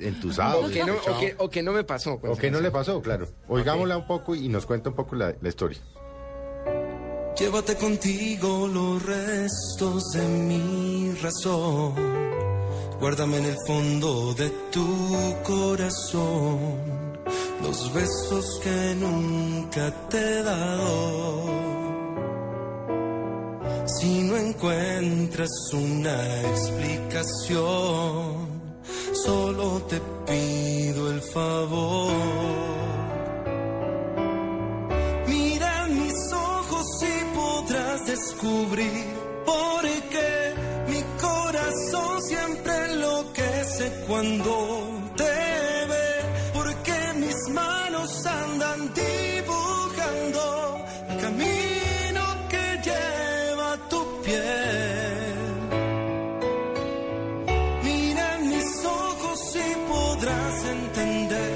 Entusado. 0.00 0.66
O 0.66 0.68
que, 0.68 0.84
no, 0.84 0.94
o, 0.94 1.20
que, 1.20 1.34
o 1.38 1.48
que 1.48 1.62
no 1.62 1.72
me 1.72 1.84
pasó. 1.84 2.20
O 2.22 2.36
que 2.36 2.50
no 2.50 2.60
le 2.60 2.70
pasó, 2.70 3.00
claro. 3.00 3.28
Oigámosla 3.48 3.96
un 3.96 4.06
poco 4.06 4.34
y 4.34 4.48
nos 4.48 4.66
cuenta 4.66 4.90
un 4.90 4.96
poco 4.96 5.14
la, 5.16 5.34
la 5.40 5.48
historia. 5.48 5.78
Llévate 7.38 7.76
contigo 7.76 8.68
los 8.68 9.02
restos 9.06 10.10
de 10.12 10.28
mi 10.28 11.12
razón. 11.22 11.94
Guárdame 13.00 13.38
en 13.38 13.46
el 13.46 13.56
fondo 13.66 14.34
de 14.34 14.50
tu 14.70 14.86
corazón 15.42 17.00
los 17.62 17.94
besos 17.94 18.60
que 18.62 18.94
nunca 18.96 19.90
te 20.10 20.18
he 20.18 20.42
dado. 20.42 21.44
Si 23.86 24.22
no 24.22 24.36
encuentras 24.36 25.50
una 25.72 26.40
explicación, 26.42 27.56
solo 29.24 29.80
te 29.88 29.98
pido 30.26 31.10
el 31.10 31.22
favor. 31.22 32.12
Mira 35.26 35.86
mis 35.86 36.32
ojos 36.34 36.86
y 37.02 37.24
podrás 37.34 38.04
descubrir 38.04 39.06
por 39.46 39.82
qué 40.10 40.39
cuando 44.20 44.54
te 45.16 45.24
ve, 45.92 46.08
porque 46.52 46.98
mis 47.20 47.38
manos 47.54 48.26
andan 48.26 48.92
dibujando 48.92 50.84
el 51.08 51.16
camino 51.24 52.22
que 52.50 52.64
lleva 52.88 53.78
tu 53.88 54.00
piel. 54.20 55.40
Mira 57.82 58.34
en 58.36 58.48
mis 58.50 58.84
ojos 58.84 59.56
y 59.56 59.68
podrás 59.88 60.64
entender 60.76 61.52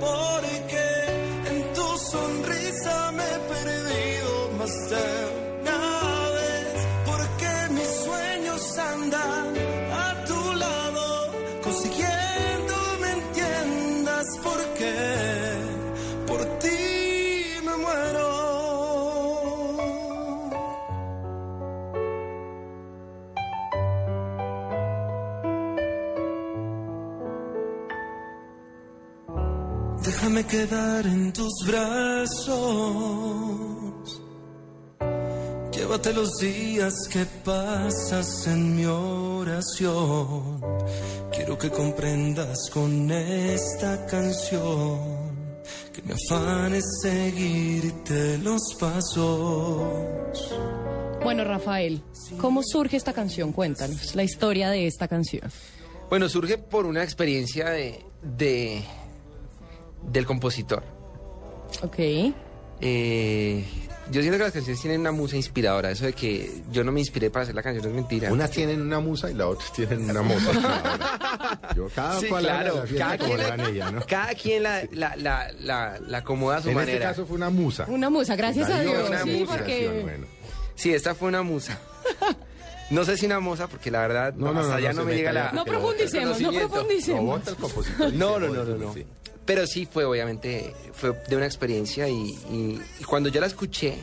por 0.00 0.40
qué 0.72 0.90
en 1.52 1.72
tu 1.72 1.88
sonrisa 2.12 3.12
me 3.12 3.22
he 3.22 3.38
perdido 3.54 4.30
más 4.58 4.74
de 4.90 5.06
una 5.60 5.82
vez. 6.38 6.86
Porque 7.06 7.50
mis 7.76 7.90
sueños 8.04 8.78
andan 8.78 9.57
quedar 30.48 31.06
en 31.06 31.32
tus 31.32 31.52
brazos. 31.66 32.58
Llévate 35.72 36.12
los 36.12 36.36
días 36.38 36.94
que 37.12 37.24
pasas 37.44 38.46
en 38.46 38.76
mi 38.76 38.84
oración. 38.86 40.60
Quiero 41.32 41.56
que 41.56 41.70
comprendas 41.70 42.68
con 42.72 43.10
esta 43.10 44.04
canción 44.06 45.28
que 45.94 46.02
mi 46.02 46.12
afán 46.12 46.74
es 46.74 46.84
seguirte 47.02 48.38
los 48.38 48.60
pasos. 48.80 50.54
Bueno, 51.22 51.44
Rafael, 51.44 52.02
¿cómo 52.40 52.62
surge 52.64 52.96
esta 52.96 53.12
canción? 53.12 53.52
Cuéntanos 53.52 54.14
la 54.14 54.22
historia 54.24 54.70
de 54.70 54.86
esta 54.86 55.08
canción. 55.08 55.50
Bueno, 56.08 56.28
surge 56.28 56.56
por 56.58 56.86
una 56.86 57.02
experiencia 57.04 57.68
de, 57.70 58.02
de- 58.22 58.82
del 60.02 60.26
compositor. 60.26 60.82
Ok. 61.82 61.98
Eh, 62.80 63.64
yo 64.10 64.20
siento 64.22 64.38
que 64.38 64.44
las 64.44 64.52
canciones 64.52 64.80
tienen 64.80 65.00
una 65.00 65.12
musa 65.12 65.36
inspiradora. 65.36 65.90
Eso 65.90 66.06
de 66.06 66.12
que 66.14 66.62
yo 66.70 66.82
no 66.84 66.92
me 66.92 67.00
inspiré 67.00 67.28
para 67.30 67.42
hacer 67.42 67.54
la 67.54 67.62
canción 67.62 67.86
es 67.86 67.92
mentira. 67.92 68.32
Unas 68.32 68.50
tienen 68.50 68.80
una 68.80 69.00
musa 69.00 69.30
y 69.30 69.34
las 69.34 69.48
otras 69.48 69.72
tienen 69.72 70.08
una 70.08 70.22
moza. 70.22 70.50
Yo 71.76 71.88
cada 71.94 72.18
Sí, 72.20 72.26
claro. 72.28 72.84
Cada 72.96 73.18
quien, 73.18 73.36
la 73.38 73.68
ella, 73.68 73.90
¿no? 73.90 74.00
cada 74.06 74.34
quien 74.34 74.62
la, 74.62 74.82
la, 74.92 75.14
la, 75.16 75.52
la- 75.60 75.98
la 76.00 76.18
acomoda 76.18 76.56
a 76.58 76.62
su 76.62 76.68
En 76.70 76.74
manera. 76.76 76.92
este 76.96 77.04
caso 77.08 77.26
fue 77.26 77.36
una 77.36 77.50
musa. 77.50 77.84
Una 77.88 78.08
musa, 78.08 78.34
gracias 78.36 78.70
a 78.70 78.80
dio 78.80 78.92
Dios. 78.92 79.08
una 79.10 79.22
Sí, 79.24 79.30
musa, 79.30 79.52
porque 79.56 80.00
Bueno. 80.02 80.26
Sí, 80.74 80.94
esta 80.94 81.14
fue 81.14 81.28
una 81.28 81.42
musa. 81.42 81.78
No 82.90 83.04
sé 83.04 83.18
si 83.18 83.26
una 83.26 83.38
musa, 83.38 83.66
porque 83.66 83.90
la 83.90 84.00
verdad 84.00 84.32
No, 84.34 84.50
no, 84.54 84.60
hasta 84.60 84.72
no, 84.72 84.76
allá 84.78 84.92
no 84.94 85.04
me 85.04 85.14
llega 85.14 85.30
la... 85.30 85.52
no 85.52 85.62
profundicemos, 85.66 86.40
no 86.40 86.50
profundicemos. 86.50 87.42
No, 88.14 88.38
no, 88.38 88.48
no, 88.48 88.64
no, 88.64 88.76
no. 88.76 88.94
sí. 88.94 89.04
Pero 89.48 89.66
sí 89.66 89.88
fue, 89.90 90.04
obviamente, 90.04 90.74
fue 90.92 91.14
de 91.26 91.34
una 91.34 91.46
experiencia 91.46 92.06
y, 92.06 92.78
cuando 93.06 93.30
yo 93.30 93.40
la 93.40 93.46
escuché, 93.46 93.96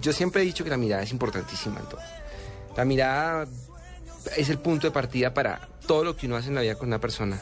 yo 0.00 0.14
siempre 0.14 0.40
he 0.40 0.46
dicho 0.46 0.64
que 0.64 0.70
la 0.70 0.78
mirada 0.78 1.02
es 1.02 1.12
importantísima 1.12 1.78
en 1.78 1.86
todo. 1.90 2.00
La 2.74 2.86
mirada 2.86 3.46
es 4.34 4.48
el 4.48 4.58
punto 4.58 4.86
de 4.86 4.90
partida 4.90 5.34
para 5.34 5.68
todo 5.86 6.04
lo 6.04 6.16
que 6.16 6.24
uno 6.26 6.36
hace 6.36 6.48
en 6.48 6.54
la 6.54 6.62
vida 6.62 6.76
con 6.76 6.88
una 6.88 6.98
persona. 6.98 7.38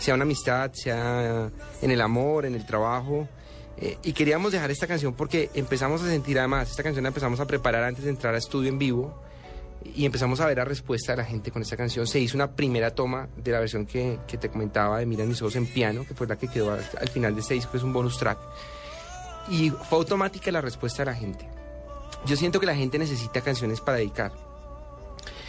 Sea 0.00 0.14
una 0.14 0.24
amistad, 0.24 0.72
sea 0.72 1.52
en 1.82 1.90
el 1.92 2.00
amor, 2.00 2.46
en 2.46 2.56
el 2.56 2.66
trabajo. 2.66 3.28
Eh, 3.76 3.98
y 4.02 4.12
queríamos 4.12 4.50
dejar 4.50 4.72
esta 4.72 4.88
canción 4.88 5.14
porque 5.14 5.50
empezamos 5.54 6.02
a 6.02 6.08
sentir 6.08 6.36
además, 6.36 6.68
esta 6.68 6.82
canción 6.82 7.04
la 7.04 7.10
empezamos 7.10 7.38
a 7.38 7.46
preparar 7.46 7.84
antes 7.84 8.02
de 8.02 8.10
entrar 8.10 8.34
a 8.34 8.38
estudio 8.38 8.70
en 8.70 8.80
vivo 8.80 9.22
y 9.94 10.04
empezamos 10.06 10.40
a 10.40 10.46
ver 10.46 10.56
la 10.58 10.64
respuesta 10.64 11.12
de 11.12 11.18
la 11.18 11.24
gente 11.24 11.50
con 11.50 11.62
esta 11.62 11.76
canción. 11.76 12.06
Se 12.06 12.18
hizo 12.18 12.36
una 12.36 12.50
primera 12.56 12.90
toma 12.94 13.28
de 13.36 13.52
la 13.52 13.60
versión 13.60 13.86
que, 13.86 14.18
que 14.26 14.38
te 14.38 14.48
comentaba 14.48 14.98
de 14.98 15.06
Mira 15.06 15.24
mis 15.24 15.40
ojos 15.42 15.56
en 15.56 15.66
piano, 15.66 16.04
que 16.06 16.14
fue 16.14 16.26
la 16.26 16.36
que 16.36 16.48
quedó 16.48 16.72
al, 16.72 16.84
al 17.00 17.08
final 17.08 17.34
de 17.34 17.40
este 17.40 17.54
disco, 17.54 17.76
es 17.76 17.82
un 17.82 17.92
bonus 17.92 18.18
track. 18.18 18.38
Y 19.50 19.70
fue 19.70 19.98
automática 19.98 20.50
la 20.50 20.60
respuesta 20.60 21.02
de 21.04 21.10
la 21.12 21.14
gente. 21.16 21.46
Yo 22.26 22.36
siento 22.36 22.58
que 22.58 22.66
la 22.66 22.74
gente 22.74 22.98
necesita 22.98 23.40
canciones 23.40 23.80
para 23.80 23.98
dedicar. 23.98 24.32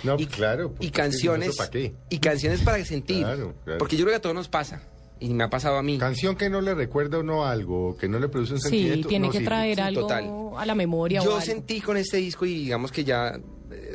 No, 0.04 0.16
Y- 0.20 0.28
claro. 0.28 0.74
Y 0.80 0.92
canciones. 0.92 1.50
¿eso 1.50 1.58
¿Para 1.58 1.70
qué? 1.72 1.94
Y 2.10 2.20
canciones 2.20 2.62
para 2.62 2.84
sentir. 2.86 3.24
Claro, 3.24 3.56
claro. 3.64 3.80
Porque 3.80 3.98
yo 3.98 4.04
creo 4.06 4.14
que 4.14 4.18
a 4.18 4.22
todos 4.22 4.36
nos 4.36 4.48
pasa. 4.48 4.82
Y 5.20 5.34
me 5.34 5.44
ha 5.44 5.50
pasado 5.50 5.78
a 5.78 5.82
mí. 5.84 5.98
Canción 5.98 6.36
que 6.36 6.48
no 6.48 6.62
le 6.62 6.76
recuerda 6.76 7.18
a 7.18 7.22
uno 7.22 7.44
algo, 7.48 7.98
que 7.98 8.08
no 8.08 8.20
le 8.20 8.28
produce 8.30 8.54
un 8.54 8.60
Sí, 8.60 8.70
sentimiento. 8.70 9.08
tiene 9.10 9.26
no 9.26 9.32
que 9.32 9.40
sirve. 9.40 9.48
traer 9.50 9.76
Sí, 9.78 9.82
algo 9.82 10.02
total. 10.02 10.30
a 10.58 10.66
la 10.68 10.76
memoria 10.76 11.22
o 11.22 11.24
Yo 11.26 11.32
algo. 11.32 11.42
sentí 11.44 11.82
con 11.82 11.98
este 11.98 12.18
disco 12.18 12.46
y 12.46 12.54
digamos 12.66 12.92
que 12.92 13.04
ya 13.04 13.40
eh, 13.72 13.87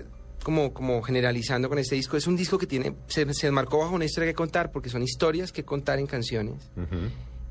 como, 0.43 0.73
como 0.73 1.03
generalizando 1.03 1.69
con 1.69 1.79
este 1.79 1.95
disco, 1.95 2.17
es 2.17 2.27
un 2.27 2.37
disco 2.37 2.59
que 2.59 2.67
tiene, 2.67 2.95
se, 3.07 3.33
se 3.35 3.47
enmarcó 3.47 3.79
bajo 3.79 3.95
una 3.95 4.05
historia 4.05 4.31
que 4.31 4.35
contar 4.35 4.73
porque 4.73 4.89
son 4.89 5.03
historias 5.03 5.53
que 5.53 5.65
contar 5.65 5.99
en 5.99 6.07
canciones, 6.07 6.71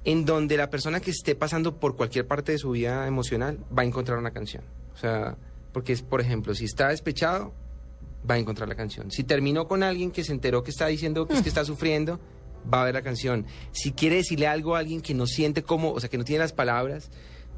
en 0.04 0.25
donde 0.25 0.58
la 0.58 0.69
persona 0.69 0.99
que 0.99 1.12
esté 1.12 1.36
pasando 1.36 1.80
por 1.80 1.95
cualquier 1.95 2.27
parte 2.27 2.51
de 2.51 2.58
su 2.58 2.71
vida 2.71 3.08
emocional 3.08 3.60
va 3.77 3.84
a 3.84 3.86
encontrar 3.86 4.17
una 4.17 4.32
canción. 4.32 4.63
O 4.93 4.97
sea, 4.97 5.38
porque 5.71 5.93
es, 5.93 6.01
por 6.01 6.21
ejemplo, 6.21 6.54
si 6.54 6.65
está 6.65 6.89
despechado, 6.89 7.54
va 8.30 8.36
a 8.36 8.38
encontrar 8.38 8.67
la 8.69 8.75
canción. 8.75 9.12
Si 9.12 9.23
terminó 9.23 9.67
con 9.67 9.84
alguien 9.84 10.12
que 10.12 10.23
se 10.23 10.32
enteró 10.32 10.63
que 10.63 10.71
está 10.71 10.88
diciendo 10.88 11.27
que 11.27 11.36
es 11.36 11.41
que 11.41 11.49
está 11.49 11.65
sufriendo, 11.65 12.19
va 12.71 12.82
a 12.82 12.86
ver 12.86 12.93
la 12.93 13.01
canción. 13.01 13.45
Si 13.71 13.91
quiere 13.91 14.17
decirle 14.17 14.47
algo 14.47 14.75
a 14.75 14.80
alguien 14.80 15.01
que 15.01 15.13
no 15.13 15.25
siente 15.27 15.63
cómo, 15.63 15.91
o 15.91 15.99
sea, 15.99 16.10
que 16.10 16.17
no 16.17 16.23
tiene 16.23 16.39
las 16.39 16.54
palabras 16.54 17.10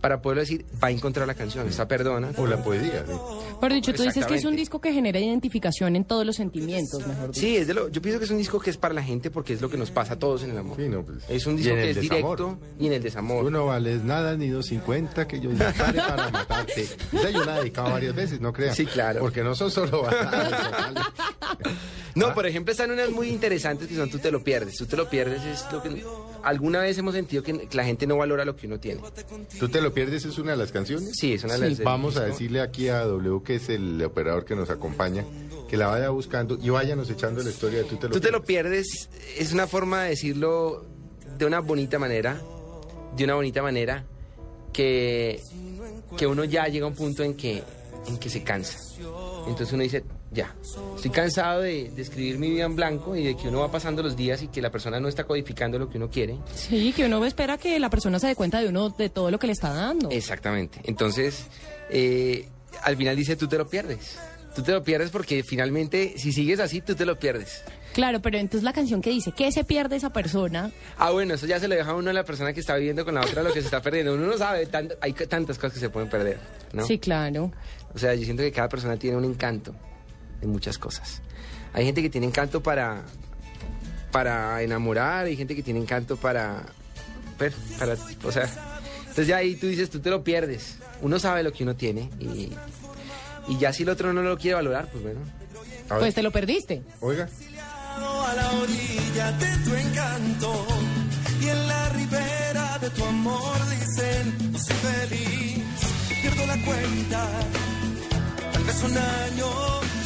para 0.04 0.22
poderlo 0.22 0.42
decir, 0.42 0.66
va 0.84 0.90
a 0.90 0.92
encontrar 0.92 1.26
la 1.26 1.34
canción. 1.34 1.66
Está 1.66 1.88
perdona. 1.88 2.34
O 2.36 2.46
la 2.46 2.62
poesía. 2.62 3.06
¿sí? 3.08 3.14
Por 3.58 3.72
dicho, 3.72 3.94
tú 3.94 4.04
dices 4.04 4.26
que 4.26 4.36
es 4.36 4.44
un 4.44 4.54
disco 4.54 4.82
que 4.82 4.92
genera 4.92 5.18
identificación 5.18 5.96
en 5.96 6.04
todos 6.04 6.26
los 6.26 6.36
sentimientos, 6.36 7.08
mejor 7.08 7.28
dicho. 7.28 7.40
Sí, 7.40 7.56
es 7.56 7.68
de 7.68 7.74
lo, 7.74 7.88
yo 7.88 8.02
pienso 8.02 8.20
que 8.20 8.26
es 8.26 8.32
un 8.32 8.38
disco 8.38 8.60
que 8.60 8.70
es 8.70 8.76
para 8.76 8.94
la 8.94 9.02
gente 9.02 9.32
porque 9.32 9.54
es 9.54 9.62
lo 9.62 9.70
que 9.70 9.78
nos 9.78 9.92
pasa 9.92 10.16
a 10.16 10.20
todos 10.20 10.44
en 10.44 10.52
el 10.52 10.58
amor. 10.58 10.76
Sí, 10.76 10.90
no, 10.90 11.06
pues. 11.06 11.24
Es 11.30 11.48
un 11.48 11.56
disco 11.56 11.74
que 11.74 11.92
es 11.92 11.96
desamor. 11.96 12.38
directo 12.38 12.60
y 12.78 12.88
en 12.88 12.92
el 12.92 13.02
desamor. 13.02 13.46
Tú 13.46 13.50
no 13.50 13.68
vales 13.68 14.04
nada 14.04 14.36
ni 14.36 14.50
250 14.50 15.26
que 15.26 15.40
yo 15.40 15.52
disparé 15.52 15.98
para 15.98 16.30
matarte. 16.32 16.82
Esa 17.14 17.30
yo 17.30 17.46
la 17.46 17.56
he 17.56 17.60
dedicado 17.60 17.92
varias 17.92 18.14
veces, 18.14 18.42
no 18.42 18.52
creas. 18.52 18.76
Sí, 18.76 18.86
claro. 18.86 19.22
Porque 19.22 19.42
no 19.42 19.56
son 19.56 19.72
solo. 19.72 20.06
No, 22.16 22.34
por 22.34 22.46
ejemplo, 22.46 22.72
están 22.72 22.92
unas 22.92 23.10
muy 23.10 23.30
interesantes 23.30 23.88
que 23.88 23.96
son 23.96 24.10
Tú 24.10 24.20
te 24.20 24.32
lo 24.32 24.44
pierdes. 24.44 24.78
Tú 24.78 24.86
te 24.86 24.96
lo 24.96 25.10
pierdes 25.10 25.44
es 25.44 25.66
lo 25.72 25.82
que 25.82 26.04
alguna 26.44 26.80
vez 26.80 26.98
hemos 26.98 27.16
sentido 27.16 27.42
que 27.42 27.68
la 27.72 27.84
gente 27.84 28.06
no 28.06 28.18
valora 28.18 28.46
lo 28.46 28.56
que 28.56 28.68
uno 28.68 28.80
tiene. 28.80 29.02
¿Tú 29.60 29.70
te 29.70 29.82
lo 29.82 29.93
pierdes? 29.94 30.26
¿Es 30.26 30.38
una 30.38 30.52
de 30.52 30.58
las 30.58 30.72
canciones? 30.72 31.12
Sí, 31.14 31.34
es 31.34 31.44
una 31.44 31.54
de 31.54 31.60
las 31.70 31.78
del 31.78 31.86
Vamos 31.86 32.18
a 32.18 32.24
decirle 32.26 32.62
aquí 32.62 32.90
a 32.90 33.02
W, 33.04 33.42
que 33.44 33.56
es 33.56 33.70
el 33.70 34.02
operador 34.04 34.46
que 34.46 34.56
nos 34.56 34.70
acompaña, 34.70 35.26
que 35.70 35.78
la 35.78 35.88
vaya 35.88 36.10
buscando 36.10 36.58
y 36.62 36.70
váyanos 36.70 37.10
echando 37.10 37.42
la 37.44 37.50
historia 37.50 37.80
de 37.80 37.86
Tú 37.86 37.96
te 37.98 38.08
lo 38.08 38.14
Tú 38.14 38.20
te 38.20 38.32
lo 38.32 38.44
pierdes. 38.44 39.08
pierdes 39.08 39.10
es 39.38 39.54
una 39.54 39.68
forma 39.68 40.04
de 40.04 40.10
decirlo 40.10 40.86
de 41.38 41.46
una 41.46 41.60
bonita 41.60 42.00
manera, 42.00 42.42
de 43.16 43.24
una 43.24 43.36
bonita 43.36 43.62
manera 43.62 44.06
que, 44.72 45.40
que 46.18 46.28
uno 46.28 46.44
ya 46.44 46.68
llega 46.68 46.86
a 46.86 46.90
un 46.90 46.96
punto 46.96 47.24
en 47.24 47.36
que, 47.36 47.64
en 48.08 48.18
que 48.18 48.30
se 48.30 48.44
cansa. 48.44 48.78
Entonces 49.48 49.74
uno 49.74 49.84
dice, 49.84 50.04
ya, 50.34 50.56
estoy 50.96 51.12
cansado 51.12 51.62
de, 51.62 51.92
de 51.92 52.02
escribir 52.02 52.38
mi 52.38 52.50
vida 52.50 52.66
en 52.66 52.76
blanco 52.76 53.16
y 53.16 53.24
de 53.24 53.36
que 53.36 53.48
uno 53.48 53.60
va 53.60 53.72
pasando 53.72 54.02
los 54.02 54.16
días 54.16 54.42
y 54.42 54.48
que 54.48 54.62
la 54.62 54.72
persona 54.72 55.00
no 55.00 55.08
está 55.08 55.24
codificando 55.24 55.78
lo 55.78 55.90
que 55.90 55.98
uno 55.98 56.10
quiere. 56.10 56.38
Sí, 56.56 56.94
que 56.94 57.06
uno 57.06 57.24
espera 57.26 57.58
que 57.58 57.80
la 57.80 57.90
persona 57.90 58.20
se 58.20 58.28
dé 58.28 58.36
cuenta 58.36 58.60
de 58.60 58.68
uno, 58.68 58.90
de 58.90 59.10
todo 59.10 59.32
lo 59.32 59.40
que 59.40 59.48
le 59.48 59.54
está 59.54 59.72
dando. 59.74 60.10
Exactamente. 60.10 60.80
Entonces, 60.84 61.46
eh, 61.90 62.48
al 62.84 62.98
final 62.98 63.16
dice, 63.16 63.36
tú 63.36 63.48
te 63.48 63.58
lo 63.58 63.68
pierdes. 63.68 64.18
Tú 64.56 64.62
te 64.62 64.72
lo 64.72 64.84
pierdes 64.84 65.10
porque 65.10 65.44
finalmente, 65.44 66.14
si 66.18 66.32
sigues 66.32 66.60
así, 66.60 66.82
tú 66.82 66.96
te 66.96 67.06
lo 67.06 67.18
pierdes. 67.18 67.64
Claro, 67.94 68.22
pero 68.22 68.38
entonces 68.38 68.64
la 68.64 68.74
canción 68.74 69.02
que 69.02 69.10
dice, 69.10 69.32
¿qué 69.32 69.52
se 69.52 69.64
pierde 69.64 69.96
esa 69.96 70.12
persona? 70.12 70.72
Ah, 70.98 71.12
bueno, 71.12 71.36
eso 71.36 71.46
ya 71.46 71.60
se 71.60 71.68
le 71.68 71.76
deja 71.76 71.92
a 71.92 71.96
uno 71.96 72.10
a 72.10 72.14
la 72.14 72.24
persona 72.24 72.54
que 72.54 72.60
está 72.60 72.76
viviendo 72.76 73.06
con 73.06 73.16
la 73.16 73.22
otra 73.22 73.44
lo 73.44 73.54
que 73.54 73.62
se 73.62 73.66
está 73.66 73.82
perdiendo. 73.82 74.14
Uno 74.14 74.28
no 74.28 74.38
sabe, 74.38 74.68
hay 75.02 75.14
tantas 75.14 75.58
cosas 75.58 75.74
que 75.74 75.80
se 75.80 75.90
pueden 75.90 76.10
perder, 76.10 76.40
¿no? 76.72 76.86
Sí, 76.86 76.98
claro. 76.98 77.52
O 77.94 78.00
sea, 78.00 78.14
yo 78.16 78.24
siento 78.24 78.42
que 78.44 78.52
cada 78.52 78.70
persona 78.70 78.98
tiene 78.98 79.18
un 79.18 79.26
encanto 79.26 79.76
en 80.44 80.52
muchas 80.52 80.78
cosas. 80.78 81.22
Hay 81.74 81.86
gente 81.86 82.02
que 82.02 82.10
tiene 82.10 82.28
encanto 82.28 82.62
para, 82.62 83.02
para 84.12 84.62
enamorar, 84.62 85.26
hay 85.26 85.36
gente 85.36 85.56
que 85.56 85.64
tiene 85.64 85.80
encanto 85.80 86.18
para, 86.18 86.64
para, 87.80 87.98
o 88.24 88.32
sea, 88.32 88.50
entonces 89.00 89.28
ya 89.28 89.38
ahí 89.38 89.56
tú 89.56 89.68
dices, 89.68 89.90
tú 89.90 90.00
te 90.00 90.10
lo 90.10 90.24
pierdes. 90.24 90.78
Uno 91.02 91.18
sabe 91.20 91.44
lo 91.44 91.52
que 91.52 91.64
uno 91.64 91.76
tiene 91.76 92.10
y, 92.20 92.52
y 93.48 93.58
ya 93.58 93.74
si 93.74 93.84
el 93.84 93.90
otro 93.90 94.14
no 94.14 94.22
lo 94.22 94.38
quiere 94.38 94.56
valorar, 94.56 94.90
pues 94.92 95.04
bueno. 95.04 95.20
Pues 95.88 96.14
te 96.14 96.24
lo 96.24 96.32
perdiste. 96.32 96.82
oiga. 97.02 97.28
a 97.98 98.36
la 98.36 98.52
orilla 98.52 99.32
de 99.34 99.58
tu 99.64 99.76
encanto 99.76 100.68
y 101.42 101.50
en 101.50 101.68
la 101.68 101.90
ribera 101.90 102.80
de 102.80 102.90
tu 102.90 103.04
amor 103.04 103.58
dicen 103.70 104.52
no 104.52 104.60
soy 104.60 104.76
feliz 104.76 105.64
pierdo 106.22 106.46
la 106.48 106.66
cuenta 106.66 107.30
tal 108.54 108.64
vez 108.64 108.76
son 108.78 108.98
años 108.98 110.03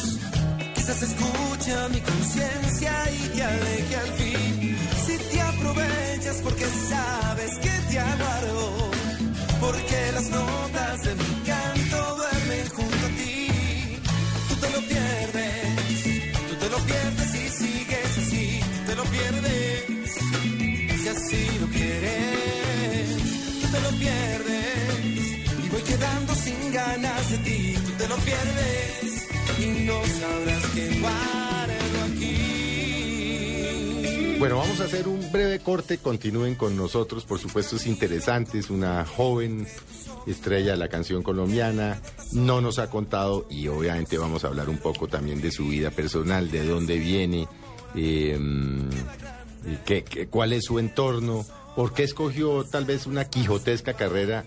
quizás 0.88 1.02
escucha 1.02 1.88
mi 1.90 2.00
conciencia 2.00 2.92
y 3.12 3.28
te 3.36 3.42
aleje 3.42 3.96
al 3.96 4.08
fin 4.14 4.78
si 5.04 5.18
te 5.18 5.40
aprovechas 5.40 6.36
porque 6.42 6.64
sabes 6.64 7.58
que 7.58 7.70
te 7.90 7.98
aguardo 7.98 8.90
porque 9.60 10.12
las 10.14 10.30
notas 10.30 11.02
de 11.02 11.14
mi 11.14 11.42
canto 11.44 12.16
duermen 12.16 12.68
junto 12.70 13.06
a 13.06 13.10
ti 13.18 14.00
tú 14.48 14.54
te 14.54 14.70
lo 14.70 14.80
pierdes 14.88 15.68
Tú 16.48 16.54
te 16.56 16.70
lo 16.70 16.78
pierdes 16.78 17.34
y 17.34 17.48
sigues 17.48 18.18
así, 18.18 18.60
te 18.86 18.94
lo 18.94 19.04
pierdes. 19.04 19.84
Si 21.02 21.08
así 21.08 21.58
lo 21.60 21.66
quieres, 21.68 23.16
tú 23.60 23.68
te 23.68 23.80
lo 23.80 23.90
pierdes. 23.98 25.64
Y 25.64 25.68
voy 25.68 25.82
quedando 25.82 26.34
sin 26.34 26.72
ganas 26.72 27.30
de 27.30 27.38
ti, 27.38 27.74
tú 27.86 27.87
te 28.08 28.14
lo 28.14 28.16
pierdes. 28.24 29.28
Y 29.58 29.84
no 29.84 30.00
sabrás 30.04 30.66
que 30.74 31.00
guardo 31.00 32.04
aquí. 32.12 32.34
Bueno, 34.38 34.58
vamos 34.58 34.80
a 34.80 34.84
hacer 34.84 35.08
un 35.08 35.30
breve 35.32 35.58
corte. 35.60 35.98
Continúen 35.98 36.54
con 36.54 36.76
nosotros, 36.76 37.24
por 37.24 37.38
supuesto, 37.38 37.76
es 37.76 37.86
interesante. 37.86 38.58
Es 38.58 38.70
una 38.70 39.04
joven 39.04 39.66
estrella 40.26 40.70
de 40.72 40.76
la 40.78 40.88
canción 40.88 41.22
colombiana. 41.22 42.00
No 42.32 42.60
nos 42.60 42.78
ha 42.78 42.88
contado 42.90 43.46
y 43.50 43.68
obviamente 43.68 44.16
vamos 44.18 44.44
a 44.44 44.48
hablar 44.48 44.68
un 44.68 44.78
poco 44.78 45.08
también 45.08 45.40
de 45.40 45.50
su 45.50 45.66
vida 45.68 45.90
personal, 45.90 46.50
de 46.50 46.64
dónde 46.66 46.98
viene, 46.98 47.48
eh, 47.96 48.38
qué- 49.86 50.04
qué- 50.04 50.28
cuál 50.28 50.52
es 50.52 50.64
su 50.66 50.78
entorno, 50.78 51.44
por 51.74 51.92
qué 51.94 52.04
escogió 52.04 52.64
tal 52.64 52.84
vez 52.84 53.06
una 53.06 53.24
quijotesca 53.24 53.94
carrera 53.94 54.44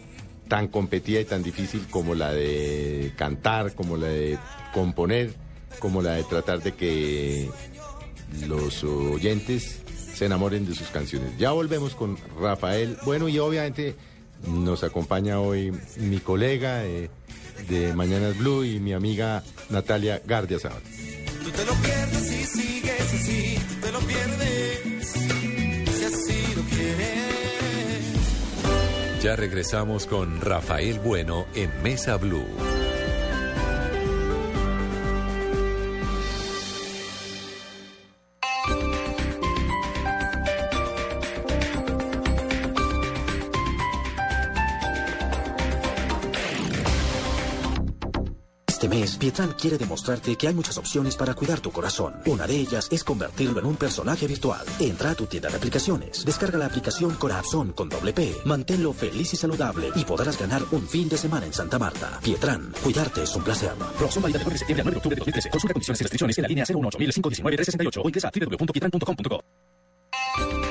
tan 0.52 0.68
competida 0.68 1.22
y 1.22 1.24
tan 1.24 1.44
difícil 1.44 1.88
como 1.90 2.14
la 2.14 2.34
de 2.34 3.14
cantar, 3.16 3.74
como 3.74 3.96
la 3.96 4.08
de 4.08 4.38
componer, 4.74 5.34
como 5.80 6.02
la 6.02 6.16
de 6.16 6.26
tratar 6.26 6.62
de 6.62 6.74
que 6.74 7.50
los 8.50 8.84
oyentes 8.84 9.80
se 10.14 10.26
enamoren 10.26 10.68
de 10.68 10.76
sus 10.76 10.90
canciones. 10.90 11.38
Ya 11.38 11.54
volvemos 11.54 11.96
con 11.96 12.18
Rafael. 12.38 12.98
Bueno, 13.06 13.30
y 13.30 13.40
obviamente 13.40 13.96
nos 14.46 14.84
acompaña 14.84 15.40
hoy 15.40 15.72
mi 15.96 16.20
colega 16.20 16.84
eh, 16.84 17.10
de 17.70 17.94
Mañanas 17.94 18.38
Blue 18.38 18.66
y 18.66 18.82
mi 18.82 18.92
amiga 18.92 19.46
Natalia 19.70 20.22
Gardia 20.26 20.60
Sábado. 20.60 20.82
Tú 21.46 21.50
te 21.50 21.66
lo 21.66 21.74
pierdes 21.76 22.30
y 22.30 22.44
sigues 22.44 23.14
así, 23.14 23.58
te 23.82 23.92
lo 23.94 24.00
pierdes. 24.00 25.08
Si 25.08 26.04
así 26.04 26.56
lo 26.58 26.62
quieres. 26.64 27.21
Ya 29.22 29.36
regresamos 29.36 30.08
con 30.08 30.42
Rafael 30.42 31.00
Bueno 31.00 31.46
en 31.54 31.70
Mesa 31.84 32.18
Blue. 32.18 32.81
Pietran 49.22 49.54
quiere 49.54 49.78
demostrarte 49.78 50.36
que 50.36 50.48
hay 50.48 50.56
muchas 50.56 50.80
opciones 50.80 51.16
para 51.16 51.36
cuidar 51.36 51.60
tu 51.60 51.72
corazón. 51.72 52.16
Una 52.26 52.48
de 52.48 52.56
ellas 52.56 52.88
es 52.90 53.04
convertirlo 53.04 53.60
en 53.60 53.68
un 53.68 53.76
personaje 53.76 54.26
virtual. 54.26 54.66
Entra 54.80 55.12
a 55.12 55.16
tu 55.16 55.28
tienda 55.28 55.48
de 55.48 55.58
aplicaciones, 55.58 56.26
descarga 56.26 56.58
la 56.58 56.66
aplicación 56.66 57.14
Corazón 57.14 57.72
con 57.74 57.88
doble 57.88 58.14
P, 58.14 58.36
manténlo 58.46 58.94
feliz 58.94 59.32
y 59.32 59.38
saludable 59.38 59.92
y 59.94 60.06
podrás 60.06 60.40
ganar 60.40 60.64
un 60.72 60.88
fin 60.88 61.08
de 61.08 61.18
semana 61.18 61.46
en 61.46 61.54
Santa 61.54 61.78
Marta. 61.78 62.20
Pietran, 62.24 62.74
cuidarte 62.82 63.22
es 63.22 63.36
un 63.36 63.44
placer. 63.44 63.74
Promoción 63.96 64.24
válida 64.24 64.40
del 64.40 64.48
9 64.48 64.54
de 64.54 64.58
septiembre 64.58 64.82
al 64.82 64.86
9 64.86 64.92
de 64.92 64.98
octubre 64.98 65.16
de 65.16 65.20
2013. 65.20 65.50
Consulta 65.52 65.74
condiciones 65.76 66.02
y 66.02 66.04
restricciones 66.04 66.38
en 66.40 66.42
la 66.42 66.48
línea 66.48 66.66
018 66.66 66.98
519 66.98 67.58
368 67.58 68.02
o 68.02 68.10
ingresa 68.10 68.28
a 68.28 68.32
www.pietran.com.co. 68.32 70.71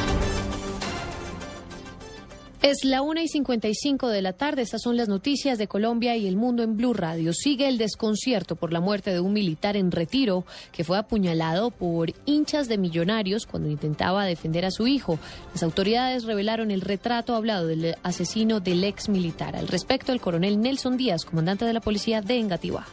Es 2.61 2.85
la 2.85 3.01
1 3.01 3.21
y 3.21 3.27
55 3.27 4.09
de 4.09 4.21
la 4.21 4.33
tarde. 4.33 4.61
Estas 4.61 4.83
son 4.83 4.95
las 4.95 5.07
noticias 5.07 5.57
de 5.57 5.67
Colombia 5.67 6.15
y 6.15 6.27
el 6.27 6.35
mundo 6.35 6.61
en 6.61 6.77
Blue 6.77 6.93
Radio. 6.93 7.33
Sigue 7.33 7.67
el 7.67 7.79
desconcierto 7.79 8.55
por 8.55 8.71
la 8.71 8.79
muerte 8.79 9.11
de 9.11 9.19
un 9.19 9.33
militar 9.33 9.75
en 9.75 9.89
retiro 9.89 10.45
que 10.71 10.83
fue 10.83 10.99
apuñalado 10.99 11.71
por 11.71 12.13
hinchas 12.25 12.67
de 12.67 12.77
millonarios 12.77 13.47
cuando 13.47 13.67
intentaba 13.67 14.25
defender 14.25 14.63
a 14.63 14.69
su 14.69 14.85
hijo. 14.85 15.17
Las 15.53 15.63
autoridades 15.63 16.25
revelaron 16.25 16.69
el 16.69 16.81
retrato 16.81 17.33
hablado 17.33 17.65
del 17.65 17.95
asesino 18.03 18.59
del 18.59 18.83
ex 18.83 19.09
militar. 19.09 19.55
Al 19.55 19.67
respecto, 19.67 20.11
el 20.11 20.21
coronel 20.21 20.61
Nelson 20.61 20.97
Díaz, 20.97 21.25
comandante 21.25 21.65
de 21.65 21.73
la 21.73 21.81
policía 21.81 22.21
de 22.21 22.37
Engativá. 22.37 22.85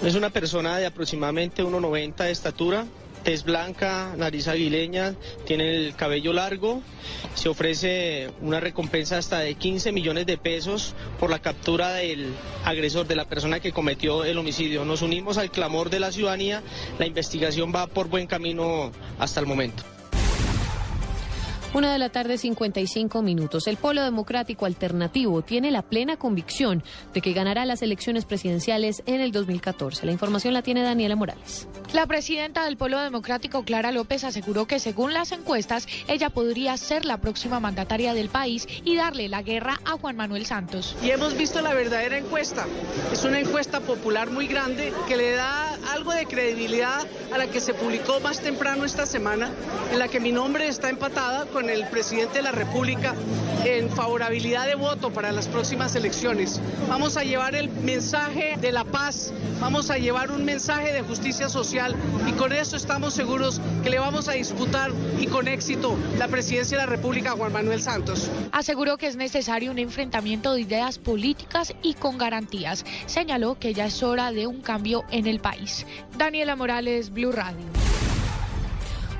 Es 0.00 0.14
una 0.14 0.30
persona 0.30 0.78
de 0.78 0.86
aproximadamente 0.86 1.64
1,90 1.64 2.22
de 2.22 2.30
estatura, 2.30 2.86
tez 3.22 3.44
blanca, 3.44 4.14
nariz 4.16 4.48
aguileña, 4.48 5.14
tiene 5.46 5.76
el 5.76 5.94
cabello 5.94 6.32
largo. 6.32 6.82
Se 7.34 7.48
ofrece 7.48 8.30
una 8.40 8.60
recompensa 8.60 9.18
hasta 9.18 9.38
de 9.38 9.54
15 9.54 9.92
millones 9.92 10.26
de 10.26 10.38
pesos 10.38 10.94
por 11.18 11.30
la 11.30 11.40
captura 11.40 11.94
del 11.94 12.34
agresor, 12.64 13.06
de 13.06 13.16
la 13.16 13.26
persona 13.26 13.60
que 13.60 13.72
cometió 13.72 14.24
el 14.24 14.38
homicidio. 14.38 14.84
Nos 14.84 15.02
unimos 15.02 15.38
al 15.38 15.50
clamor 15.50 15.90
de 15.90 16.00
la 16.00 16.12
ciudadanía. 16.12 16.62
La 16.98 17.06
investigación 17.06 17.72
va 17.74 17.86
por 17.86 18.08
buen 18.08 18.26
camino 18.26 18.92
hasta 19.18 19.40
el 19.40 19.46
momento. 19.46 19.82
Una 21.74 21.90
de 21.90 21.98
la 21.98 22.10
tarde, 22.10 22.36
55 22.36 23.22
minutos. 23.22 23.66
El 23.66 23.78
Polo 23.78 24.02
Democrático 24.02 24.66
Alternativo 24.66 25.40
tiene 25.40 25.70
la 25.70 25.80
plena 25.80 26.18
convicción 26.18 26.84
de 27.14 27.22
que 27.22 27.32
ganará 27.32 27.64
las 27.64 27.80
elecciones 27.80 28.26
presidenciales 28.26 29.02
en 29.06 29.22
el 29.22 29.32
2014. 29.32 30.04
La 30.04 30.12
información 30.12 30.52
la 30.52 30.60
tiene 30.60 30.82
Daniela 30.82 31.16
Morales. 31.16 31.66
La 31.94 32.06
presidenta 32.06 32.66
del 32.66 32.76
Polo 32.76 33.00
Democrático, 33.00 33.64
Clara 33.64 33.90
López, 33.90 34.22
aseguró 34.24 34.66
que 34.66 34.80
según 34.80 35.14
las 35.14 35.32
encuestas, 35.32 35.86
ella 36.08 36.28
podría 36.28 36.76
ser 36.76 37.06
la 37.06 37.16
próxima 37.16 37.58
mandataria 37.58 38.12
del 38.12 38.28
país 38.28 38.68
y 38.84 38.96
darle 38.96 39.30
la 39.30 39.40
guerra 39.40 39.80
a 39.86 39.92
Juan 39.92 40.16
Manuel 40.16 40.44
Santos. 40.44 40.94
Y 41.02 41.08
hemos 41.08 41.34
visto 41.38 41.62
la 41.62 41.72
verdadera 41.72 42.18
encuesta. 42.18 42.66
Es 43.14 43.24
una 43.24 43.40
encuesta 43.40 43.80
popular 43.80 44.30
muy 44.30 44.46
grande 44.46 44.92
que 45.08 45.16
le 45.16 45.32
da 45.32 45.78
algo 45.90 46.12
de 46.12 46.26
credibilidad 46.26 47.06
a 47.32 47.38
la 47.38 47.46
que 47.46 47.60
se 47.60 47.72
publicó 47.72 48.20
más 48.20 48.40
temprano 48.40 48.84
esta 48.84 49.06
semana, 49.06 49.50
en 49.90 49.98
la 49.98 50.08
que 50.08 50.20
mi 50.20 50.32
nombre 50.32 50.68
está 50.68 50.90
empatada 50.90 51.46
con 51.46 51.61
el 51.70 51.86
presidente 51.86 52.38
de 52.38 52.42
la 52.42 52.52
República 52.52 53.14
en 53.64 53.90
favorabilidad 53.90 54.66
de 54.66 54.74
voto 54.74 55.10
para 55.10 55.32
las 55.32 55.48
próximas 55.48 55.94
elecciones. 55.94 56.60
Vamos 56.88 57.16
a 57.16 57.22
llevar 57.22 57.54
el 57.54 57.68
mensaje 57.68 58.56
de 58.60 58.72
la 58.72 58.84
paz, 58.84 59.32
vamos 59.60 59.90
a 59.90 59.98
llevar 59.98 60.32
un 60.32 60.44
mensaje 60.44 60.92
de 60.92 61.02
justicia 61.02 61.48
social 61.48 61.94
y 62.26 62.32
con 62.32 62.52
eso 62.52 62.76
estamos 62.76 63.14
seguros 63.14 63.60
que 63.82 63.90
le 63.90 63.98
vamos 63.98 64.28
a 64.28 64.32
disputar 64.32 64.90
y 65.20 65.26
con 65.26 65.48
éxito 65.48 65.96
la 66.18 66.28
presidencia 66.28 66.78
de 66.78 66.84
la 66.84 66.90
República 66.90 67.32
a 67.32 67.36
Juan 67.36 67.52
Manuel 67.52 67.80
Santos. 67.80 68.30
Aseguró 68.50 68.96
que 68.96 69.06
es 69.06 69.16
necesario 69.16 69.70
un 69.70 69.78
enfrentamiento 69.78 70.54
de 70.54 70.62
ideas 70.62 70.98
políticas 70.98 71.74
y 71.82 71.94
con 71.94 72.18
garantías. 72.18 72.84
Señaló 73.06 73.58
que 73.58 73.74
ya 73.74 73.86
es 73.86 74.02
hora 74.02 74.32
de 74.32 74.46
un 74.46 74.60
cambio 74.60 75.04
en 75.10 75.26
el 75.26 75.40
país. 75.40 75.86
Daniela 76.16 76.56
Morales, 76.56 77.10
Blue 77.10 77.32
Radio. 77.32 77.91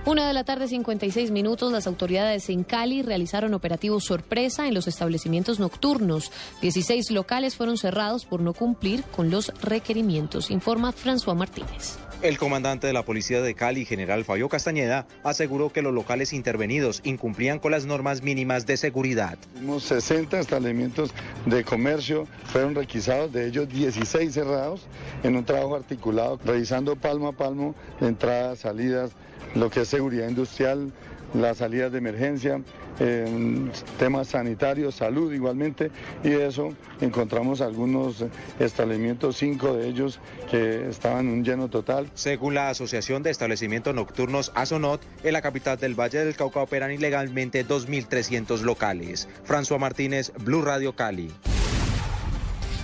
Una 0.05 0.27
de 0.27 0.33
la 0.33 0.43
tarde, 0.43 0.67
56 0.67 1.31
minutos, 1.31 1.71
las 1.71 1.87
autoridades 1.87 2.49
en 2.51 2.65
Cali 2.65 3.03
realizaron 3.03 3.55
operativos 3.55 4.03
sorpresa 4.05 4.67
en 4.67 4.75
los 4.75 4.89
establecimientos 4.89 5.61
nocturnos. 5.61 6.33
16 6.61 7.13
locales 7.13 7.55
fueron 7.55 7.79
cerrados 7.79 8.25
por 8.25 8.41
no 8.41 8.53
cumplir 8.53 9.05
con 9.05 9.31
los 9.31 9.53
requerimientos, 9.63 10.51
informa 10.51 10.93
François 10.93 11.37
Martínez. 11.37 11.99
El 12.23 12.39
comandante 12.39 12.87
de 12.87 12.93
la 12.93 13.05
policía 13.05 13.43
de 13.43 13.55
Cali, 13.55 13.85
general 13.85 14.25
Fabio 14.25 14.49
Castañeda, 14.49 15.09
aseguró 15.25 15.73
que 15.73 15.83
los 15.83 15.93
locales 15.93 16.33
intervenidos 16.33 17.01
incumplían 17.03 17.59
con 17.59 17.73
las 17.73 17.85
normas 17.85 18.23
mínimas 18.23 18.65
de 18.65 18.77
seguridad. 18.77 19.37
Tuvimos 19.55 19.83
60 19.83 20.39
establecimientos 20.39 21.13
de 21.47 21.65
comercio, 21.65 22.29
fueron 22.45 22.77
requisados, 22.77 23.33
de 23.33 23.49
ellos 23.49 23.69
16 23.69 24.33
cerrados, 24.33 24.87
en 25.25 25.35
un 25.35 25.45
trabajo 25.45 25.75
articulado, 25.75 26.39
revisando 26.45 26.95
palmo 26.95 27.27
a 27.27 27.33
palmo 27.33 27.75
entradas, 28.01 28.61
salidas, 28.61 29.11
lo 29.57 29.69
que 29.69 29.81
es 29.81 29.89
seguridad 29.89 30.29
industrial, 30.29 30.93
las 31.35 31.59
salidas 31.59 31.93
de 31.93 31.99
emergencia, 31.99 32.61
temas 33.99 34.29
sanitarios, 34.29 34.95
salud 34.95 35.33
igualmente, 35.33 35.91
y 36.23 36.31
eso 36.33 36.75
encontramos 37.01 37.61
algunos 37.61 38.25
establecimientos, 38.59 39.37
cinco 39.37 39.75
de 39.75 39.89
ellos 39.89 40.21
que 40.51 40.89
estaban 40.89 41.27
en 41.27 41.33
un 41.33 41.45
lleno 41.45 41.69
total. 41.69 42.11
Según 42.15 42.55
la 42.55 42.71
Asociación 42.71 43.23
de 43.23 43.31
Establecimientos 43.31 43.95
Nocturnos 43.95 44.53
Azonot, 44.55 45.01
en 45.23 45.33
la 45.33 45.43
capital 45.43 45.79
del 45.79 45.99
Valle 45.99 46.25
del 46.25 46.37
Cauca 46.37 46.61
operan 46.61 46.93
ilegalmente 46.93 47.67
2.300 47.67 48.63
locales. 48.63 49.29
François 49.47 49.79
Martínez, 49.79 50.33
Blue 50.45 50.63
Radio 50.63 50.95
Cali. 50.95 51.31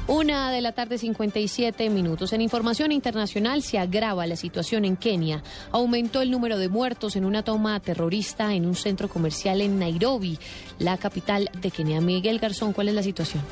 Una 0.08 0.50
de 0.50 0.62
la 0.62 0.72
tarde 0.72 0.96
57 0.96 1.90
minutos. 1.90 2.32
En 2.32 2.40
información 2.40 2.92
internacional 2.92 3.62
se 3.62 3.78
agrava 3.78 4.26
la 4.26 4.36
situación 4.36 4.86
en 4.86 4.96
Kenia. 4.96 5.42
Aumentó 5.70 6.22
el 6.22 6.30
número 6.30 6.56
de 6.56 6.70
muertos 6.70 7.14
en 7.14 7.26
una 7.26 7.42
toma 7.42 7.78
terrorista 7.78 8.54
en 8.54 8.64
un 8.64 8.74
centro 8.74 9.10
comercial 9.10 9.60
en 9.60 9.78
Nairobi, 9.78 10.38
la 10.78 10.96
capital 10.96 11.50
de 11.60 11.70
Kenia. 11.70 12.00
Miguel 12.00 12.38
Garzón, 12.38 12.72
¿cuál 12.72 12.88
es 12.88 12.94
la 12.94 13.02
situación? 13.02 13.42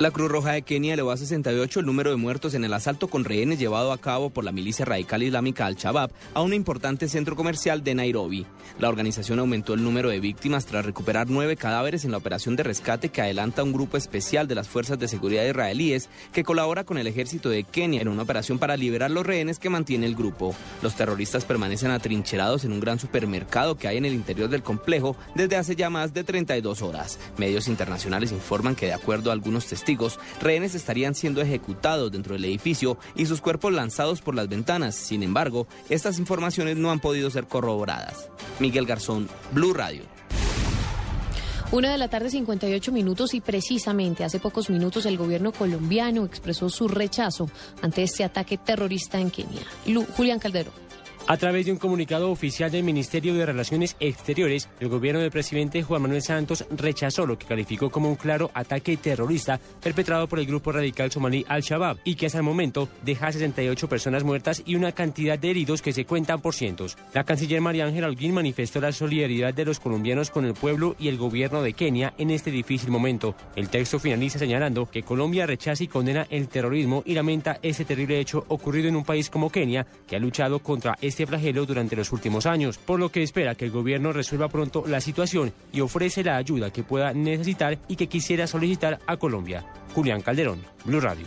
La 0.00 0.10
Cruz 0.10 0.28
Roja 0.28 0.50
de 0.50 0.62
Kenia 0.62 0.94
elevó 0.94 1.12
a 1.12 1.16
68 1.16 1.78
el 1.78 1.86
número 1.86 2.10
de 2.10 2.16
muertos 2.16 2.54
en 2.54 2.64
el 2.64 2.74
asalto 2.74 3.06
con 3.06 3.24
rehenes 3.24 3.60
llevado 3.60 3.92
a 3.92 3.98
cabo 3.98 4.28
por 4.28 4.42
la 4.42 4.50
milicia 4.50 4.84
radical 4.84 5.22
islámica 5.22 5.66
Al-Shabaab 5.66 6.10
a 6.34 6.42
un 6.42 6.52
importante 6.52 7.08
centro 7.08 7.36
comercial 7.36 7.84
de 7.84 7.94
Nairobi. 7.94 8.44
La 8.80 8.88
organización 8.88 9.38
aumentó 9.38 9.72
el 9.72 9.84
número 9.84 10.08
de 10.08 10.18
víctimas 10.18 10.66
tras 10.66 10.84
recuperar 10.84 11.30
nueve 11.30 11.56
cadáveres 11.56 12.04
en 12.04 12.10
la 12.10 12.16
operación 12.16 12.56
de 12.56 12.64
rescate 12.64 13.10
que 13.10 13.22
adelanta 13.22 13.62
un 13.62 13.72
grupo 13.72 13.96
especial 13.96 14.48
de 14.48 14.56
las 14.56 14.66
fuerzas 14.66 14.98
de 14.98 15.06
seguridad 15.06 15.46
israelíes 15.46 16.08
que 16.32 16.42
colabora 16.42 16.82
con 16.82 16.98
el 16.98 17.06
ejército 17.06 17.48
de 17.48 17.62
Kenia 17.62 18.02
en 18.02 18.08
una 18.08 18.24
operación 18.24 18.58
para 18.58 18.76
liberar 18.76 19.12
los 19.12 19.24
rehenes 19.24 19.60
que 19.60 19.70
mantiene 19.70 20.06
el 20.06 20.16
grupo. 20.16 20.56
Los 20.82 20.96
terroristas 20.96 21.44
permanecen 21.44 21.92
atrincherados 21.92 22.64
en 22.64 22.72
un 22.72 22.80
gran 22.80 22.98
supermercado 22.98 23.76
que 23.76 23.86
hay 23.86 23.98
en 23.98 24.06
el 24.06 24.14
interior 24.14 24.50
del 24.50 24.64
complejo 24.64 25.14
desde 25.36 25.54
hace 25.54 25.76
ya 25.76 25.88
más 25.88 26.12
de 26.12 26.24
32 26.24 26.82
horas. 26.82 27.20
Medios 27.38 27.68
internacionales 27.68 28.32
informan 28.32 28.74
que 28.74 28.86
de 28.86 28.92
acuerdo 28.92 29.30
a 29.30 29.34
algunos 29.34 29.66
testigos, 29.66 29.83
rehenes 30.40 30.74
estarían 30.74 31.14
siendo 31.14 31.40
ejecutados 31.40 32.10
dentro 32.10 32.34
del 32.34 32.44
edificio 32.44 32.98
y 33.14 33.26
sus 33.26 33.40
cuerpos 33.40 33.72
lanzados 33.72 34.20
por 34.20 34.34
las 34.34 34.48
ventanas. 34.48 34.94
Sin 34.94 35.22
embargo, 35.22 35.66
estas 35.88 36.18
informaciones 36.18 36.76
no 36.76 36.90
han 36.90 37.00
podido 37.00 37.30
ser 37.30 37.46
corroboradas. 37.46 38.28
Miguel 38.58 38.86
Garzón, 38.86 39.28
Blue 39.52 39.74
Radio. 39.74 40.02
Una 41.72 41.90
de 41.90 41.98
la 41.98 42.08
tarde 42.08 42.30
58 42.30 42.92
minutos 42.92 43.34
y 43.34 43.40
precisamente 43.40 44.22
hace 44.22 44.38
pocos 44.38 44.70
minutos 44.70 45.06
el 45.06 45.18
gobierno 45.18 45.50
colombiano 45.50 46.24
expresó 46.24 46.68
su 46.68 46.86
rechazo 46.86 47.50
ante 47.82 48.04
este 48.04 48.22
ataque 48.22 48.58
terrorista 48.58 49.18
en 49.18 49.30
Kenia. 49.30 49.62
Julián 50.16 50.38
Calderón. 50.38 50.83
A 51.26 51.38
través 51.38 51.64
de 51.64 51.72
un 51.72 51.78
comunicado 51.78 52.30
oficial 52.30 52.70
del 52.70 52.84
Ministerio 52.84 53.32
de 53.32 53.46
Relaciones 53.46 53.96
Exteriores, 53.98 54.68
el 54.78 54.90
gobierno 54.90 55.22
del 55.22 55.30
presidente 55.30 55.82
Juan 55.82 56.02
Manuel 56.02 56.20
Santos 56.20 56.66
rechazó 56.76 57.24
lo 57.24 57.38
que 57.38 57.46
calificó 57.46 57.88
como 57.88 58.10
un 58.10 58.16
claro 58.16 58.50
ataque 58.52 58.98
terrorista 58.98 59.58
perpetrado 59.82 60.28
por 60.28 60.38
el 60.38 60.44
grupo 60.44 60.70
radical 60.70 61.10
somalí 61.10 61.42
Al-Shabaab 61.48 61.96
y 62.04 62.16
que 62.16 62.26
hasta 62.26 62.38
el 62.38 62.44
momento 62.44 62.90
deja 63.02 63.32
68 63.32 63.88
personas 63.88 64.22
muertas 64.22 64.62
y 64.66 64.74
una 64.74 64.92
cantidad 64.92 65.38
de 65.38 65.48
heridos 65.48 65.80
que 65.80 65.94
se 65.94 66.04
cuentan 66.04 66.42
por 66.42 66.54
cientos. 66.54 66.98
La 67.14 67.24
canciller 67.24 67.62
María 67.62 67.86
Ángela 67.86 68.08
Holguín 68.08 68.34
manifestó 68.34 68.82
la 68.82 68.92
solidaridad 68.92 69.54
de 69.54 69.64
los 69.64 69.80
colombianos 69.80 70.28
con 70.28 70.44
el 70.44 70.52
pueblo 70.52 70.94
y 70.98 71.08
el 71.08 71.16
gobierno 71.16 71.62
de 71.62 71.72
Kenia 71.72 72.12
en 72.18 72.32
este 72.32 72.50
difícil 72.50 72.90
momento. 72.90 73.34
El 73.56 73.70
texto 73.70 73.98
finaliza 73.98 74.38
señalando 74.38 74.90
que 74.90 75.02
Colombia 75.02 75.46
rechaza 75.46 75.84
y 75.84 75.88
condena 75.88 76.26
el 76.28 76.48
terrorismo 76.48 77.02
y 77.06 77.14
lamenta 77.14 77.60
este 77.62 77.86
terrible 77.86 78.20
hecho 78.20 78.44
ocurrido 78.48 78.88
en 78.88 78.96
un 78.96 79.04
país 79.04 79.30
como 79.30 79.48
Kenia, 79.48 79.86
que 80.06 80.16
ha 80.16 80.18
luchado 80.18 80.58
contra 80.58 80.98
este 81.00 81.13
flagelo 81.14 81.64
durante 81.64 81.94
los 81.96 82.12
últimos 82.12 82.46
años, 82.46 82.78
por 82.78 82.98
lo 82.98 83.10
que 83.10 83.22
espera 83.22 83.54
que 83.54 83.66
el 83.66 83.70
gobierno 83.70 84.12
resuelva 84.12 84.48
pronto 84.48 84.84
la 84.86 85.00
situación 85.00 85.52
y 85.72 85.80
ofrece 85.80 86.24
la 86.24 86.36
ayuda 86.36 86.72
que 86.72 86.82
pueda 86.82 87.12
necesitar 87.12 87.78
y 87.86 87.96
que 87.96 88.08
quisiera 88.08 88.46
solicitar 88.46 88.98
a 89.06 89.16
Colombia. 89.16 89.64
Julián 89.94 90.20
Calderón, 90.20 90.60
Blue 90.84 91.00
Radio. 91.00 91.26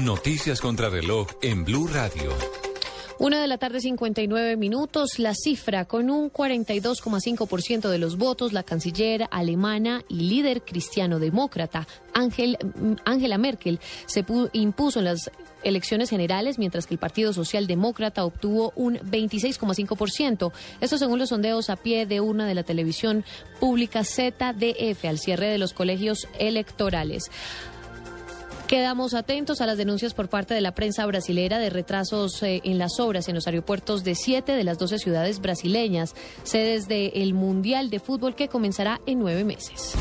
Noticias 0.00 0.60
contra 0.60 0.90
reloj 0.90 1.28
en 1.40 1.64
Blue 1.64 1.88
Radio. 1.88 2.65
Una 3.18 3.40
de 3.40 3.46
la 3.46 3.56
tarde 3.56 3.80
59 3.80 4.56
minutos, 4.58 5.18
la 5.18 5.32
cifra 5.34 5.86
con 5.86 6.10
un 6.10 6.30
42,5% 6.30 7.88
de 7.88 7.96
los 7.98 8.18
votos, 8.18 8.52
la 8.52 8.62
canciller 8.62 9.26
alemana 9.30 10.02
y 10.08 10.16
líder 10.28 10.62
cristiano-demócrata 10.62 11.88
Ángel- 12.12 12.58
Angela 13.06 13.38
Merkel 13.38 13.80
se 14.04 14.24
pu- 14.24 14.50
impuso 14.52 14.98
en 14.98 15.06
las 15.06 15.30
elecciones 15.62 16.10
generales, 16.10 16.58
mientras 16.58 16.86
que 16.86 16.92
el 16.94 16.98
Partido 17.00 17.32
Socialdemócrata 17.32 18.22
obtuvo 18.24 18.72
un 18.76 18.96
26,5%. 18.98 20.52
Esto 20.82 20.98
según 20.98 21.18
los 21.18 21.30
sondeos 21.30 21.70
a 21.70 21.76
pie 21.76 22.04
de 22.04 22.20
una 22.20 22.46
de 22.46 22.54
la 22.54 22.64
televisión 22.64 23.24
pública 23.60 24.04
ZDF 24.04 25.04
al 25.06 25.18
cierre 25.18 25.48
de 25.48 25.58
los 25.58 25.72
colegios 25.72 26.28
electorales. 26.38 27.30
Quedamos 28.66 29.14
atentos 29.14 29.60
a 29.60 29.66
las 29.66 29.78
denuncias 29.78 30.12
por 30.12 30.28
parte 30.28 30.52
de 30.52 30.60
la 30.60 30.74
prensa 30.74 31.06
brasilera 31.06 31.60
de 31.60 31.70
retrasos 31.70 32.42
eh, 32.42 32.60
en 32.64 32.78
las 32.78 32.98
obras 32.98 33.28
en 33.28 33.36
los 33.36 33.46
aeropuertos 33.46 34.02
de 34.02 34.16
siete 34.16 34.56
de 34.56 34.64
las 34.64 34.76
12 34.78 34.98
ciudades 34.98 35.40
brasileñas, 35.40 36.16
sedes 36.42 36.88
del 36.88 37.32
Mundial 37.32 37.90
de 37.90 38.00
Fútbol 38.00 38.34
que 38.34 38.48
comenzará 38.48 39.00
en 39.06 39.20
nueve 39.20 39.44
meses. 39.44 39.94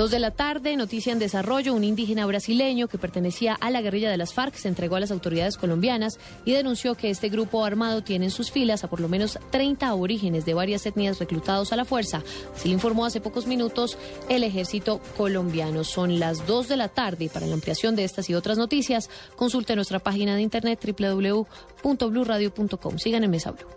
Dos 0.00 0.10
de 0.10 0.18
la 0.18 0.30
tarde, 0.30 0.78
noticia 0.78 1.12
en 1.12 1.18
desarrollo, 1.18 1.74
un 1.74 1.84
indígena 1.84 2.24
brasileño 2.24 2.88
que 2.88 2.96
pertenecía 2.96 3.52
a 3.52 3.70
la 3.70 3.82
guerrilla 3.82 4.10
de 4.10 4.16
las 4.16 4.32
FARC 4.32 4.54
se 4.54 4.68
entregó 4.68 4.96
a 4.96 5.00
las 5.00 5.10
autoridades 5.10 5.58
colombianas 5.58 6.18
y 6.46 6.52
denunció 6.52 6.94
que 6.94 7.10
este 7.10 7.28
grupo 7.28 7.66
armado 7.66 8.02
tiene 8.02 8.24
en 8.24 8.30
sus 8.30 8.50
filas 8.50 8.82
a 8.82 8.88
por 8.88 9.00
lo 9.00 9.10
menos 9.10 9.38
30 9.50 9.88
aborígenes 9.88 10.46
de 10.46 10.54
varias 10.54 10.86
etnias 10.86 11.18
reclutados 11.18 11.74
a 11.74 11.76
la 11.76 11.84
fuerza. 11.84 12.22
Así 12.56 12.70
informó 12.70 13.04
hace 13.04 13.20
pocos 13.20 13.46
minutos 13.46 13.98
el 14.30 14.42
ejército 14.42 15.02
colombiano. 15.18 15.84
Son 15.84 16.18
las 16.18 16.46
2 16.46 16.68
de 16.68 16.78
la 16.78 16.88
tarde 16.88 17.26
y 17.26 17.28
para 17.28 17.44
la 17.44 17.52
ampliación 17.52 17.94
de 17.94 18.04
estas 18.04 18.30
y 18.30 18.34
otras 18.34 18.56
noticias, 18.56 19.10
consulte 19.36 19.76
nuestra 19.76 19.98
página 19.98 20.34
de 20.34 20.40
internet 20.40 20.80
www.bluradio.com. 20.82 22.98
Sigan 22.98 23.24
en 23.24 23.30
Mesa 23.30 23.50
Blue. 23.50 23.68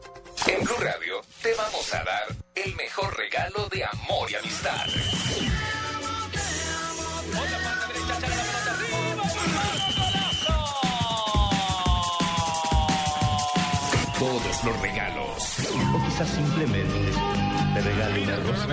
En 0.48 0.64
Blue 0.64 0.78
Radio 0.80 1.16
te 1.42 1.54
vamos 1.56 1.94
a 1.94 2.02
dar 2.02 2.34
el 2.56 2.74
mejor 2.76 3.14
regalo 3.18 3.68
de 3.68 3.84
amor 3.84 4.32
y 4.32 4.36
amistad. 4.36 4.88
Los 14.66 14.80
regalos. 14.80 15.44
O 15.94 16.06
quizás 16.06 16.30
simplemente 16.30 17.12
le 17.74 17.82
regale 17.82 18.24
una 18.24 18.36
rosa. 18.38 18.68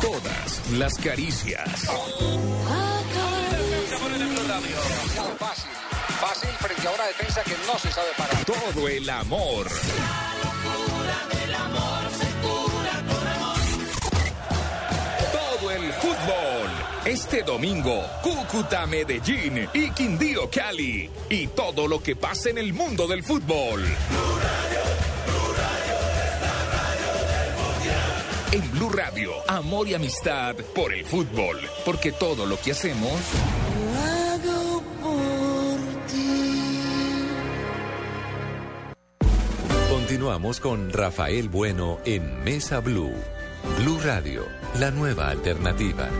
Todas 0.00 0.70
las 0.72 0.94
caricias. 0.94 1.68
Fácil, 5.38 5.70
fácil 6.20 6.50
frente 6.58 6.88
a 6.88 6.90
una 6.90 7.04
defensa 7.06 7.42
que 7.42 7.54
no 7.66 7.78
se 7.78 7.92
sabe 7.92 8.08
parar. 8.16 8.44
Todo 8.44 8.88
el 8.88 9.08
amor. 9.10 9.68
Todo 9.68 10.94
Este 17.14 17.44
domingo, 17.44 18.02
Cúcuta, 18.22 18.86
Medellín 18.88 19.68
y 19.72 19.88
Quindío, 19.92 20.50
Cali. 20.50 21.08
Y 21.30 21.46
todo 21.46 21.86
lo 21.86 22.02
que 22.02 22.16
pasa 22.16 22.50
en 22.50 22.58
el 22.58 22.72
mundo 22.72 23.06
del 23.06 23.22
fútbol. 23.22 23.84
En 28.50 28.72
Blue 28.72 28.90
Radio, 28.90 29.30
amor 29.46 29.86
y 29.86 29.94
amistad 29.94 30.56
por 30.74 30.92
el 30.92 31.04
fútbol. 31.04 31.60
Porque 31.84 32.10
todo 32.10 32.46
lo 32.46 32.60
que 32.60 32.72
hacemos... 32.72 33.12
hago 33.96 34.82
por 35.00 36.06
ti. 36.08 37.28
Continuamos 39.88 40.58
con 40.58 40.90
Rafael 40.90 41.48
Bueno 41.48 42.00
en 42.04 42.42
Mesa 42.42 42.80
Blue. 42.80 43.14
Blue 43.78 44.00
Radio, 44.02 44.48
la 44.80 44.90
nueva 44.90 45.28
alternativa. 45.28 46.10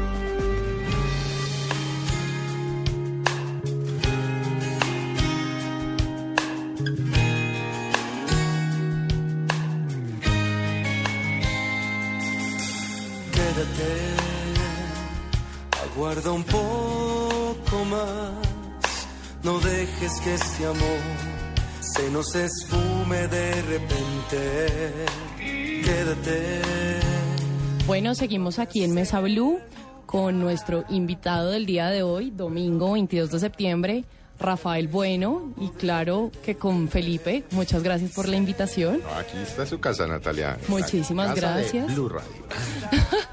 Bueno, 28.15 28.27
seguimos 28.29 28.59
aquí 28.61 28.85
en 28.85 28.95
Mesa 28.95 29.19
Blue 29.19 29.59
con 30.07 30.39
nuestro 30.39 30.85
invitado 30.89 31.51
del 31.51 31.67
día 31.67 31.89
de 31.89 32.05
hoy, 32.05 32.31
domingo 32.31 32.93
22 32.93 33.29
de 33.33 33.41
septiembre, 33.41 34.05
Rafael 34.39 34.87
Bueno, 34.87 35.53
y 35.61 35.71
claro 35.71 36.31
que 36.45 36.55
con 36.55 36.89
Felipe. 36.89 37.43
Muchas 37.51 37.83
gracias 37.83 38.13
por 38.13 38.29
la 38.29 38.37
invitación. 38.37 39.01
Aquí 39.19 39.37
está 39.43 39.67
su 39.67 39.81
casa, 39.81 40.07
Natalia. 40.07 40.57
Muchísimas 40.69 41.35
de 41.35 41.41
gracias. 41.41 41.93
Blue 41.93 42.09
Radio. 42.09 42.29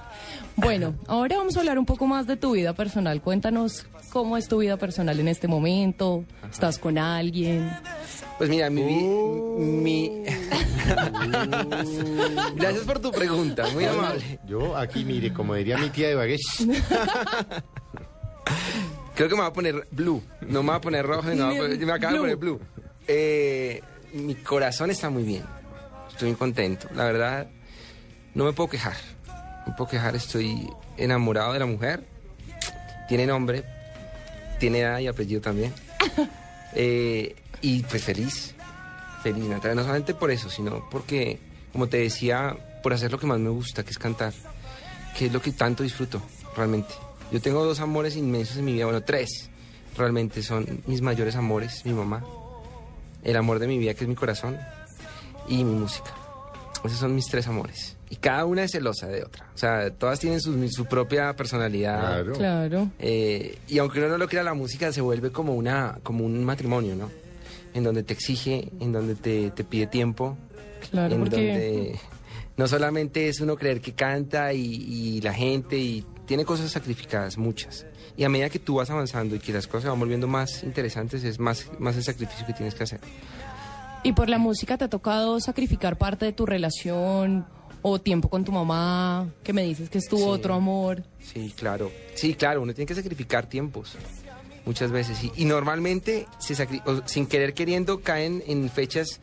Bueno, 0.57 0.93
ahora 1.07 1.37
vamos 1.37 1.55
a 1.57 1.59
hablar 1.61 1.79
un 1.79 1.85
poco 1.85 2.05
más 2.05 2.27
de 2.27 2.35
tu 2.37 2.51
vida 2.51 2.73
personal. 2.73 3.21
Cuéntanos 3.21 3.85
cómo 4.11 4.35
es 4.37 4.47
tu 4.47 4.59
vida 4.59 4.77
personal 4.77 5.19
en 5.19 5.27
este 5.27 5.47
momento. 5.47 6.23
¿Estás 6.51 6.77
con 6.77 6.97
alguien? 6.99 7.71
Pues 8.37 8.49
mira, 8.49 8.69
mi... 8.69 8.83
vi- 8.83 9.63
mi... 9.63 10.23
Gracias 12.55 12.83
por 12.85 12.99
tu 12.99 13.11
pregunta, 13.11 13.67
muy 13.73 13.85
amable. 13.85 14.39
Yo 14.45 14.75
aquí, 14.77 15.03
mire, 15.05 15.33
como 15.33 15.55
diría 15.55 15.77
mi 15.77 15.89
tía 15.89 16.07
de 16.09 16.15
Baguette, 16.15 16.41
Creo 19.15 19.29
que 19.29 19.35
me 19.35 19.41
va 19.41 19.47
a 19.47 19.53
poner 19.53 19.87
blue. 19.91 20.23
No 20.41 20.63
me 20.63 20.69
va 20.69 20.75
a 20.75 20.81
poner 20.81 21.05
rojo, 21.05 21.29
no, 21.29 21.35
me, 21.35 21.41
va 21.43 21.49
a 21.51 21.55
poner- 21.69 21.85
me 21.85 21.91
acaba 21.93 22.13
de 22.13 22.19
poner 22.19 22.35
blue. 22.37 22.59
Eh, 23.07 23.81
mi 24.13 24.35
corazón 24.35 24.89
está 24.89 25.09
muy 25.09 25.23
bien. 25.23 25.43
Estoy 26.09 26.29
muy 26.29 26.37
contento. 26.37 26.87
La 26.95 27.05
verdad, 27.05 27.47
no 28.33 28.45
me 28.45 28.53
puedo 28.53 28.69
quejar. 28.69 28.95
No 29.27 29.67
me 29.67 29.73
puedo 29.73 29.89
quejar. 29.91 30.15
Estoy 30.15 30.69
enamorado 30.97 31.53
de 31.53 31.59
la 31.59 31.65
mujer. 31.65 32.03
Tiene 33.07 33.25
nombre. 33.27 33.63
Tiene 34.59 34.79
edad 34.79 34.99
y 34.99 35.07
apellido 35.07 35.41
también. 35.41 35.73
Eh, 36.73 37.35
y 37.61 37.83
pues 37.83 38.03
feliz. 38.03 38.55
Feliz, 39.23 39.45
Natalia. 39.45 39.75
No 39.75 39.81
solamente 39.81 40.13
por 40.13 40.31
eso, 40.31 40.49
sino 40.49 40.87
porque, 40.89 41.39
como 41.71 41.87
te 41.87 41.97
decía, 41.97 42.57
por 42.81 42.93
hacer 42.93 43.11
lo 43.11 43.19
que 43.19 43.27
más 43.27 43.39
me 43.39 43.49
gusta, 43.49 43.83
que 43.83 43.91
es 43.91 43.99
cantar. 43.99 44.33
Que 45.17 45.27
es 45.27 45.33
lo 45.33 45.41
que 45.41 45.51
tanto 45.51 45.83
disfruto, 45.83 46.21
realmente. 46.55 46.93
Yo 47.31 47.41
tengo 47.41 47.63
dos 47.63 47.79
amores 47.79 48.15
inmensos 48.15 48.57
en 48.57 48.65
mi 48.65 48.73
vida, 48.73 48.85
bueno, 48.85 49.01
tres. 49.01 49.49
Realmente 49.97 50.41
son 50.41 50.83
mis 50.85 51.01
mayores 51.01 51.35
amores, 51.35 51.85
mi 51.85 51.93
mamá, 51.93 52.23
el 53.23 53.35
amor 53.35 53.59
de 53.59 53.67
mi 53.67 53.77
vida, 53.77 53.93
que 53.93 54.05
es 54.05 54.09
mi 54.09 54.15
corazón, 54.15 54.57
y 55.47 55.63
mi 55.63 55.75
música. 55.75 56.11
Esos 56.83 56.97
son 56.97 57.13
mis 57.13 57.27
tres 57.27 57.47
amores. 57.47 57.97
Y 58.09 58.15
cada 58.15 58.45
una 58.45 58.63
es 58.63 58.71
celosa 58.71 59.07
de 59.07 59.23
otra. 59.23 59.47
O 59.53 59.57
sea, 59.57 59.91
todas 59.91 60.19
tienen 60.19 60.41
su, 60.41 60.67
su 60.69 60.85
propia 60.85 61.33
personalidad. 61.35 61.99
Claro. 61.99 62.33
Claro. 62.33 62.91
Eh, 62.99 63.57
y 63.67 63.77
aunque 63.77 63.99
uno 63.99 64.09
no 64.09 64.17
lo 64.17 64.27
quiera, 64.27 64.43
la 64.43 64.53
música 64.53 64.91
se 64.91 65.01
vuelve 65.01 65.31
como, 65.31 65.53
una, 65.53 65.99
como 66.03 66.25
un 66.25 66.43
matrimonio, 66.43 66.95
¿no? 66.95 67.09
En 67.73 67.83
donde 67.83 68.03
te 68.03 68.13
exige, 68.13 68.69
en 68.79 68.91
donde 68.91 69.15
te, 69.15 69.51
te 69.51 69.63
pide 69.63 69.87
tiempo. 69.87 70.37
Claro, 70.89 71.13
en 71.15 71.19
porque 71.21 71.35
donde 71.35 71.99
no 72.57 72.67
solamente 72.67 73.29
es 73.29 73.39
uno 73.39 73.55
creer 73.55 73.81
que 73.81 73.93
canta 73.93 74.51
y, 74.53 74.61
y 74.65 75.21
la 75.21 75.33
gente 75.33 75.77
y 75.77 76.05
tiene 76.25 76.43
cosas 76.45 76.71
sacrificadas, 76.71 77.37
muchas. 77.37 77.85
Y 78.17 78.23
a 78.23 78.29
medida 78.29 78.49
que 78.49 78.59
tú 78.59 78.75
vas 78.75 78.89
avanzando 78.89 79.35
y 79.35 79.39
que 79.39 79.53
las 79.53 79.67
cosas 79.67 79.83
se 79.83 79.89
van 79.89 79.99
volviendo 79.99 80.27
más 80.27 80.63
interesantes, 80.63 81.23
es 81.23 81.39
más, 81.39 81.67
más 81.79 81.95
el 81.95 82.03
sacrificio 82.03 82.45
que 82.45 82.53
tienes 82.53 82.75
que 82.75 82.83
hacer. 82.83 82.99
¿Y 84.03 84.13
por 84.13 84.29
la 84.29 84.37
música 84.37 84.77
te 84.77 84.85
ha 84.85 84.89
tocado 84.89 85.39
sacrificar 85.39 85.97
parte 85.97 86.25
de 86.25 86.33
tu 86.33 86.45
relación 86.45 87.45
o 87.83 87.99
tiempo 87.99 88.29
con 88.29 88.43
tu 88.43 88.51
mamá, 88.51 89.29
que 89.43 89.53
me 89.53 89.63
dices 89.63 89.89
que 89.89 89.97
es 89.99 90.07
tu 90.07 90.17
Sí. 90.17 90.23
otro 90.25 90.53
amor? 90.55 91.03
Sí, 91.19 91.53
claro. 91.55 91.91
Sí, 92.15 92.33
claro, 92.33 92.61
uno 92.63 92.73
tiene 92.73 92.85
que 92.87 92.95
sacrificar 92.95 93.47
tiempos. 93.47 93.95
Muchas 94.65 94.91
veces. 94.91 95.23
Y, 95.23 95.31
y 95.35 95.45
normalmente, 95.45 96.27
se 96.39 96.53
sacri- 96.55 96.83
o 96.85 97.07
sin 97.07 97.25
querer 97.25 97.53
queriendo, 97.53 98.01
caen 98.01 98.43
en 98.47 98.69
fechas. 98.69 99.19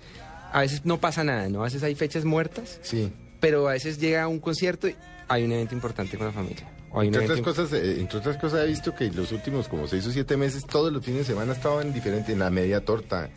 A 0.52 0.60
veces 0.62 0.84
no 0.84 0.98
pasa 0.98 1.22
nada, 1.24 1.48
¿no? 1.48 1.60
A 1.60 1.64
veces 1.64 1.82
hay 1.82 1.94
fechas 1.94 2.24
muertas. 2.24 2.78
Sí. 2.82 3.12
Pero 3.40 3.68
a 3.68 3.72
veces 3.72 3.98
llega 3.98 4.26
un 4.26 4.40
concierto 4.40 4.88
y 4.88 4.96
hay 5.28 5.44
un 5.44 5.52
evento 5.52 5.74
importante 5.74 6.16
con 6.16 6.26
la 6.26 6.32
familia. 6.32 6.68
Entre 7.02 7.22
otras, 7.24 7.40
cosas, 7.42 7.72
eh, 7.74 8.00
entre 8.00 8.18
otras 8.18 8.38
cosas, 8.38 8.64
he 8.64 8.66
visto 8.66 8.94
que 8.94 9.10
los 9.10 9.30
últimos 9.30 9.68
como 9.68 9.86
seis 9.86 10.06
o 10.06 10.10
siete 10.10 10.36
meses, 10.38 10.64
todos 10.64 10.90
los 10.90 11.04
fines 11.04 11.20
de 11.28 11.34
semana 11.34 11.52
estaban 11.52 11.92
diferentes 11.92 12.30
en 12.30 12.38
la 12.38 12.48
media 12.50 12.80
torta, 12.82 13.28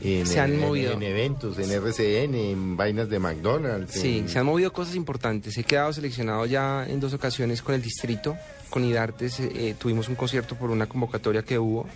en, 0.00 0.26
Se 0.26 0.40
han 0.40 0.52
en- 0.54 0.60
movido. 0.60 0.92
en 0.92 1.02
eventos, 1.02 1.58
en 1.58 1.70
RCN, 1.70 2.34
en 2.34 2.76
vainas 2.76 3.08
de 3.08 3.18
McDonald's. 3.18 3.92
Sí, 3.92 4.24
se 4.26 4.38
han 4.38 4.46
movido 4.46 4.72
cosas 4.72 4.94
importantes. 4.96 5.56
He 5.58 5.64
quedado 5.64 5.92
seleccionado 5.92 6.46
ya 6.46 6.86
en 6.88 7.00
dos 7.00 7.12
ocasiones 7.14 7.62
con 7.62 7.74
el 7.74 7.82
distrito, 7.82 8.36
con 8.70 8.84
Idartes. 8.84 9.40
eh, 9.40 9.50
eh, 9.54 9.74
tuvimos 9.78 10.08
un 10.08 10.14
concierto 10.14 10.54
por 10.56 10.70
una 10.70 10.86
convocatoria 10.86 11.42
que 11.42 11.58
hubo, 11.58 11.86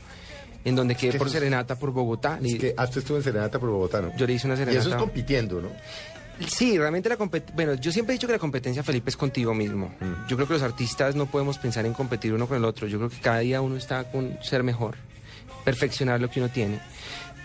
en 0.65 0.77
donde 0.77 0.95
quedé 0.95 1.13
¿Qué 1.13 1.19
por 1.19 1.29
serenata 1.31 1.77
por 1.77 1.91
Bogotá. 1.91 2.39
Es 2.43 2.55
que 2.57 2.75
hasta 2.77 3.01
estuvo 3.01 3.17
en 3.17 3.23
Serenata 3.25 3.59
por 3.59 3.71
Bogotá, 3.71 4.01
¿no? 4.01 4.17
Yo 4.17 4.27
le 4.27 4.35
hice 4.35 4.47
una 4.47 4.55
Y 4.55 4.59
serenata. 4.59 4.81
eso 4.81 4.91
es 4.91 4.97
compitiendo, 4.97 5.61
¿no? 5.61 5.69
Sí, 6.47 6.79
realmente 6.79 7.09
la 7.09 7.17
competencia. 7.17 7.55
Bueno, 7.55 7.75
yo 7.75 7.93
siempre 7.93 8.15
he 8.15 8.17
dicho 8.17 8.27
que 8.27 8.33
la 8.33 8.39
competencia, 8.39 8.83
Felipe, 8.83 9.11
es 9.11 9.17
contigo 9.17 9.55
mismo. 9.55 9.95
Mm. 10.01 10.29
Yo 10.29 10.37
creo 10.37 10.47
que 10.49 10.55
los 10.55 10.63
artistas 10.63 11.15
no 11.15 11.27
podemos 11.27 11.59
pensar 11.59 11.85
en 11.87 11.93
competir 11.95 12.33
uno 12.33 12.47
con 12.49 12.57
el 12.57 12.65
otro. 12.65 12.87
Yo 12.89 12.99
creo 12.99 13.11
que 13.11 13.19
cada 13.19 13.41
día 13.41 13.61
uno 13.61 13.77
está 13.77 14.11
con 14.11 14.39
ser 14.43 14.63
mejor, 14.63 14.97
perfeccionar 15.65 16.21
lo 16.21 16.31
que 16.31 16.41
uno 16.41 16.49
tiene. 16.49 16.81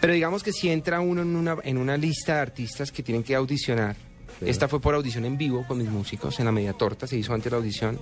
Pero 0.02 0.14
digamos 0.14 0.44
que 0.44 0.52
si 0.54 0.70
entra 0.70 1.00
uno 1.00 1.22
en 1.24 1.36
una, 1.36 1.58
en 1.64 1.78
una 1.78 1.98
lista 1.98 2.36
de 2.36 2.42
artistas 2.42 2.92
que 2.92 3.02
tienen 3.04 3.24
que 3.24 3.36
audicionar, 3.36 3.96
esta 4.42 4.68
fue 4.68 4.80
por 4.80 4.94
audición 4.94 5.26
en 5.26 5.38
vivo 5.38 5.66
con 5.68 5.78
mis 5.80 5.90
músicos 5.90 6.40
en 6.40 6.46
la 6.46 6.52
media 6.52 6.74
torta, 6.74 7.08
se 7.08 7.18
hizo 7.18 7.34
antes 7.34 7.52
la 7.52 7.58
audición. 7.58 8.00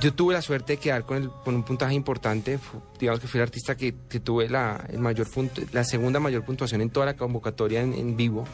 Yo 0.00 0.14
tuve 0.14 0.32
la 0.34 0.40
suerte 0.40 0.74
de 0.74 0.76
quedar 0.78 1.04
con, 1.04 1.18
el- 1.18 1.30
con 1.44 1.54
un 1.54 1.62
puntaje 1.62 1.94
importante, 1.94 2.58
digamos 2.98 3.20
que 3.20 3.26
fui 3.26 3.38
el 3.38 3.42
artista 3.42 3.76
que, 3.76 3.94
que 4.08 4.20
tuve 4.20 4.48
la, 4.48 4.84
el 4.88 4.98
mayor 4.98 5.28
punto, 5.30 5.60
la 5.72 5.84
segunda 5.84 6.18
mayor 6.20 6.42
puntuación 6.44 6.80
en 6.80 6.90
toda 6.90 7.06
la 7.06 7.14
convocatoria 7.16 7.82
en, 7.82 7.92
en 7.94 8.16
vivo 8.16 8.44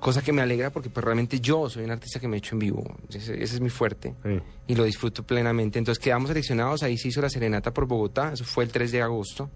cosa 0.00 0.20
que 0.20 0.32
me 0.32 0.42
alegra 0.42 0.70
porque 0.70 0.90
pues 0.90 1.04
realmente 1.04 1.38
yo 1.40 1.68
soy 1.70 1.84
un 1.84 1.90
artista 1.92 2.18
que 2.18 2.28
me 2.28 2.36
he 2.36 2.38
hecho 2.38 2.54
en 2.56 2.58
vivo, 2.58 2.82
ese, 3.08 3.34
ese 3.42 3.54
es 3.54 3.60
mi 3.60 3.70
fuerte 3.70 4.14
Sí. 4.24 4.40
y 4.66 4.74
lo 4.74 4.84
disfruto 4.84 5.22
plenamente. 5.22 5.78
Entonces 5.78 6.02
quedamos 6.02 6.28
seleccionados, 6.28 6.82
ahí 6.82 6.98
se 6.98 7.08
hizo 7.08 7.20
la 7.22 7.30
serenata 7.30 7.72
por 7.72 7.86
Bogotá, 7.86 8.32
eso 8.32 8.44
fue 8.44 8.64
el 8.64 8.70
3 8.70 8.90
de 8.92 9.00
agosto. 9.02 9.50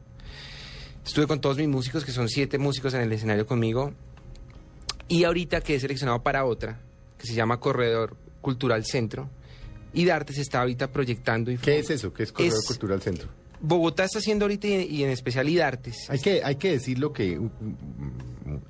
Estuve 1.08 1.26
con 1.26 1.40
todos 1.40 1.56
mis 1.56 1.68
músicos, 1.68 2.04
que 2.04 2.12
son 2.12 2.28
siete 2.28 2.58
músicos 2.58 2.92
en 2.92 3.00
el 3.00 3.10
escenario 3.10 3.46
conmigo, 3.46 3.94
y 5.08 5.24
ahorita 5.24 5.62
quedé 5.62 5.80
seleccionado 5.80 6.22
para 6.22 6.44
otra, 6.44 6.78
que 7.16 7.26
se 7.26 7.32
llama 7.34 7.58
Corredor 7.58 8.14
Cultural 8.42 8.84
Centro, 8.84 9.30
y 9.94 10.04
Darte 10.04 10.34
se 10.34 10.42
está 10.42 10.60
ahorita 10.60 10.88
proyectando. 10.92 11.50
Y 11.50 11.56
¿Qué 11.56 11.78
es 11.78 11.88
eso? 11.88 12.12
¿Qué 12.12 12.24
es 12.24 12.30
Corredor 12.32 12.58
Es- 12.58 12.66
Cultural 12.66 13.00
Centro? 13.00 13.28
Bogotá 13.60 14.04
está 14.04 14.18
haciendo 14.18 14.44
ahorita 14.44 14.68
y, 14.68 15.02
en 15.02 15.08
especial 15.08 15.48
Idartes. 15.48 15.96
Hay 16.10 16.18
que, 16.20 16.44
hay 16.44 16.56
que 16.56 16.72
decirlo 16.72 17.10
que 17.14 17.40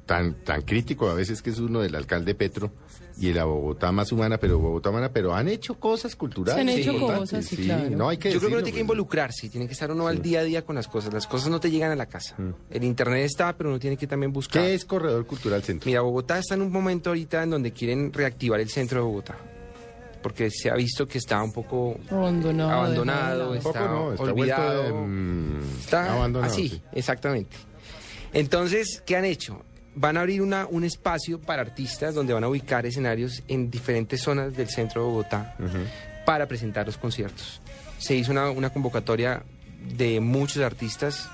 tan, 0.07 0.43
tan 0.45 0.62
crítico 0.62 1.09
a 1.09 1.14
veces 1.14 1.43
que 1.43 1.51
es 1.51 1.59
uno 1.59 1.81
del 1.81 1.95
alcalde 1.95 2.35
Petro 2.35 2.72
y 3.20 3.33
la 3.33 3.45
Bogotá 3.45 3.91
más 3.91 4.12
humana, 4.12 4.39
pero 4.39 4.59
Bogotá 4.59 4.91
humana, 4.91 5.11
pero 5.12 5.35
han 5.35 5.49
hecho 5.49 5.74
cosas 5.74 6.14
culturales. 6.14 6.64
Se 6.64 6.70
han 6.70 6.79
hecho 6.79 6.93
importantes, 6.93 7.31
cosas, 7.31 7.45
sí, 7.47 7.57
claro. 7.57 7.91
No 7.91 8.09
hay 8.09 8.16
que 8.16 8.31
Yo 8.31 8.39
creo 8.39 8.51
que 8.51 8.55
uno 8.57 8.62
tiene 8.62 8.76
que 8.76 8.81
involucrarse, 8.83 9.49
tiene 9.49 9.66
que 9.66 9.72
estar 9.72 9.91
uno 9.91 10.07
al 10.07 10.22
día 10.22 10.41
a 10.41 10.45
día 10.45 10.64
con 10.64 10.76
las 10.76 10.87
cosas. 10.87 11.12
Las 11.12 11.26
cosas 11.26 11.51
no 11.51 11.59
te 11.59 11.70
llegan 11.70 11.91
a 11.91 11.97
la 11.97 12.07
casa. 12.07 12.37
El 12.70 12.85
internet 12.85 13.24
está, 13.24 13.57
pero 13.57 13.70
uno 13.70 13.79
tiene 13.79 13.97
que 13.97 14.07
también 14.07 14.33
buscar. 14.33 14.62
Mm. 14.62 14.66
¿Qué 14.66 14.74
es 14.74 14.85
Corredor 14.85 15.26
Cultural 15.26 15.62
Centro? 15.62 15.89
Mira, 15.89 16.01
Bogotá 16.03 16.39
está 16.39 16.55
en 16.55 16.62
un 16.62 16.70
momento 16.70 17.11
ahorita 17.11 17.43
en 17.43 17.51
donde 17.51 17.72
quieren 17.72 18.12
reactivar 18.12 18.61
el 18.61 18.68
centro 18.68 19.01
de 19.01 19.07
Bogotá. 19.07 19.37
Porque 20.22 20.51
se 20.51 20.68
ha 20.68 20.74
visto 20.74 21.07
que 21.07 21.18
está 21.18 21.41
un 21.43 21.53
poco 21.53 21.97
Abandonado. 22.11 22.70
abandonado, 22.70 23.55
está, 23.55 23.72
Poco 23.72 23.85
no, 23.85 24.12
está 24.12 24.24
olvidado. 24.24 25.07
mm, 25.07 25.61
está 25.81 26.12
abandonado, 26.12 26.53
así, 26.53 26.68
sí. 26.68 26.83
exactamente. 26.93 27.57
Entonces, 28.39 29.03
¿qué 29.05 29.16
han 29.16 29.24
hecho? 29.24 29.64
Van 29.97 30.16
a 30.16 30.20
abrir 30.20 30.43
una, 30.43 30.64
un 30.70 30.84
espacio 30.84 31.41
para 31.41 31.61
artistas 31.61 32.14
donde 32.14 32.32
van 32.32 32.45
a 32.45 32.49
ubicar 32.49 32.86
escenarios 32.86 33.43
en 33.49 33.68
diferentes 33.68 34.20
zonas 34.22 34.57
del 34.57 34.68
centro 34.68 35.03
de 35.03 35.09
Bogotá 35.09 35.57
para 36.24 36.47
presentar 36.47 36.86
los 36.86 36.97
conciertos. 36.97 37.61
Se 37.99 38.14
hizo 38.14 38.30
una, 38.30 38.49
una 38.51 38.70
convocatoria 38.70 39.43
de 39.97 40.20
muchos 40.20 40.62
artistas, 40.62 41.28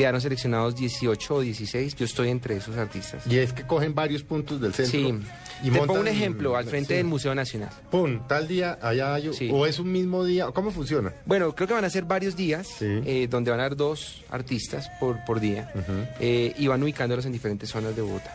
quedaron 0.00 0.20
seleccionados 0.22 0.74
18 0.76 1.34
o 1.34 1.40
16, 1.42 1.94
yo 1.94 2.06
estoy 2.06 2.30
entre 2.30 2.56
esos 2.56 2.74
artistas. 2.78 3.26
Y 3.26 3.36
es 3.36 3.52
que 3.52 3.66
cogen 3.66 3.94
varios 3.94 4.22
puntos 4.22 4.58
del 4.58 4.72
centro. 4.72 4.98
Sí. 4.98 5.20
y 5.62 5.70
Te 5.70 5.78
pongo 5.78 6.00
un 6.00 6.08
ejemplo, 6.08 6.56
al 6.56 6.64
frente 6.64 6.94
sí. 6.94 6.94
del 6.94 7.04
Museo 7.04 7.34
Nacional. 7.34 7.68
Pum, 7.90 8.26
tal 8.26 8.48
día, 8.48 8.78
allá 8.80 9.12
hay, 9.14 9.30
Sí. 9.34 9.50
o 9.52 9.66
es 9.66 9.78
un 9.78 9.92
mismo 9.92 10.24
día, 10.24 10.46
¿cómo 10.54 10.70
funciona? 10.70 11.12
Bueno, 11.26 11.54
creo 11.54 11.68
que 11.68 11.74
van 11.74 11.84
a 11.84 11.90
ser 11.90 12.04
varios 12.04 12.34
días, 12.34 12.66
Sí. 12.78 12.86
eh, 13.04 13.26
donde 13.28 13.50
van 13.50 13.60
a 13.60 13.64
haber 13.66 13.76
dos 13.76 14.24
artistas 14.30 14.88
por, 14.98 15.22
por 15.26 15.38
día, 15.38 15.70
eh, 16.18 16.54
y 16.56 16.66
van 16.66 16.82
ubicándolos 16.82 17.26
en 17.26 17.32
diferentes 17.32 17.68
zonas 17.68 17.94
de 17.94 18.00
Bogotá. 18.00 18.34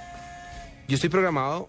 Yo 0.88 0.94
estoy 0.96 1.10
programado 1.10 1.68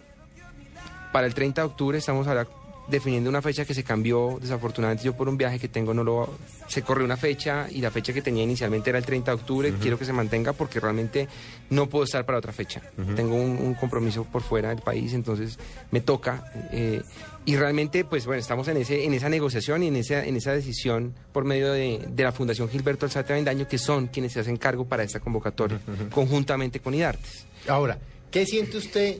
para 1.10 1.26
el 1.26 1.32
30 1.32 1.62
de 1.62 1.66
octubre, 1.68 1.96
estamos 1.96 2.26
ahora 2.26 2.46
definiendo 2.88 3.28
una 3.28 3.42
fecha 3.42 3.64
que 3.64 3.74
se 3.74 3.82
cambió, 3.82 4.38
desafortunadamente 4.40 5.04
yo 5.04 5.16
por 5.16 5.28
un 5.28 5.36
viaje 5.36 5.58
que 5.58 5.68
tengo 5.68 5.92
no 5.92 6.04
lo... 6.04 6.38
Se 6.68 6.82
corrió 6.82 7.04
una 7.04 7.16
fecha 7.16 7.66
y 7.70 7.80
la 7.80 7.90
fecha 7.90 8.12
que 8.12 8.22
tenía 8.22 8.42
inicialmente 8.44 8.90
era 8.90 8.98
el 8.98 9.04
30 9.04 9.30
de 9.30 9.34
octubre, 9.34 9.74
quiero 9.80 9.98
que 9.98 10.04
se 10.04 10.12
mantenga 10.12 10.52
porque 10.52 10.78
realmente 10.80 11.28
no 11.70 11.88
puedo 11.88 12.04
estar 12.04 12.24
para 12.24 12.38
otra 12.38 12.52
fecha. 12.52 12.82
Tengo 13.16 13.34
un, 13.34 13.58
un 13.58 13.74
compromiso 13.74 14.24
por 14.24 14.42
fuera 14.42 14.68
del 14.70 14.80
país, 14.82 15.12
entonces 15.14 15.58
me 15.90 16.00
toca. 16.00 16.52
eh, 16.72 17.02
y 17.44 17.54
realmente, 17.56 18.04
pues 18.04 18.26
bueno, 18.26 18.40
estamos 18.40 18.66
en, 18.66 18.76
ese, 18.78 19.04
en 19.04 19.14
esa 19.14 19.28
negociación 19.28 19.84
y 19.84 19.86
en 19.86 19.94
esa, 19.96 20.24
en 20.24 20.34
esa 20.34 20.50
decisión 20.52 21.14
por 21.32 21.44
medio 21.44 21.72
de, 21.72 22.04
de 22.08 22.22
la 22.24 22.32
Fundación 22.32 22.68
Gilberto 22.68 23.06
Alzate 23.06 23.32
Avendaño, 23.34 23.68
que 23.68 23.78
son 23.78 24.08
quienes 24.08 24.32
se 24.32 24.40
hacen 24.40 24.56
cargo 24.56 24.84
para 24.86 25.04
esta 25.04 25.20
convocatoria, 25.20 25.78
conjuntamente 26.10 26.80
con 26.80 26.92
IDARTES. 26.94 27.46
Ahora, 27.68 27.98
¿qué 28.32 28.44
siente 28.46 28.78
usted 28.78 29.18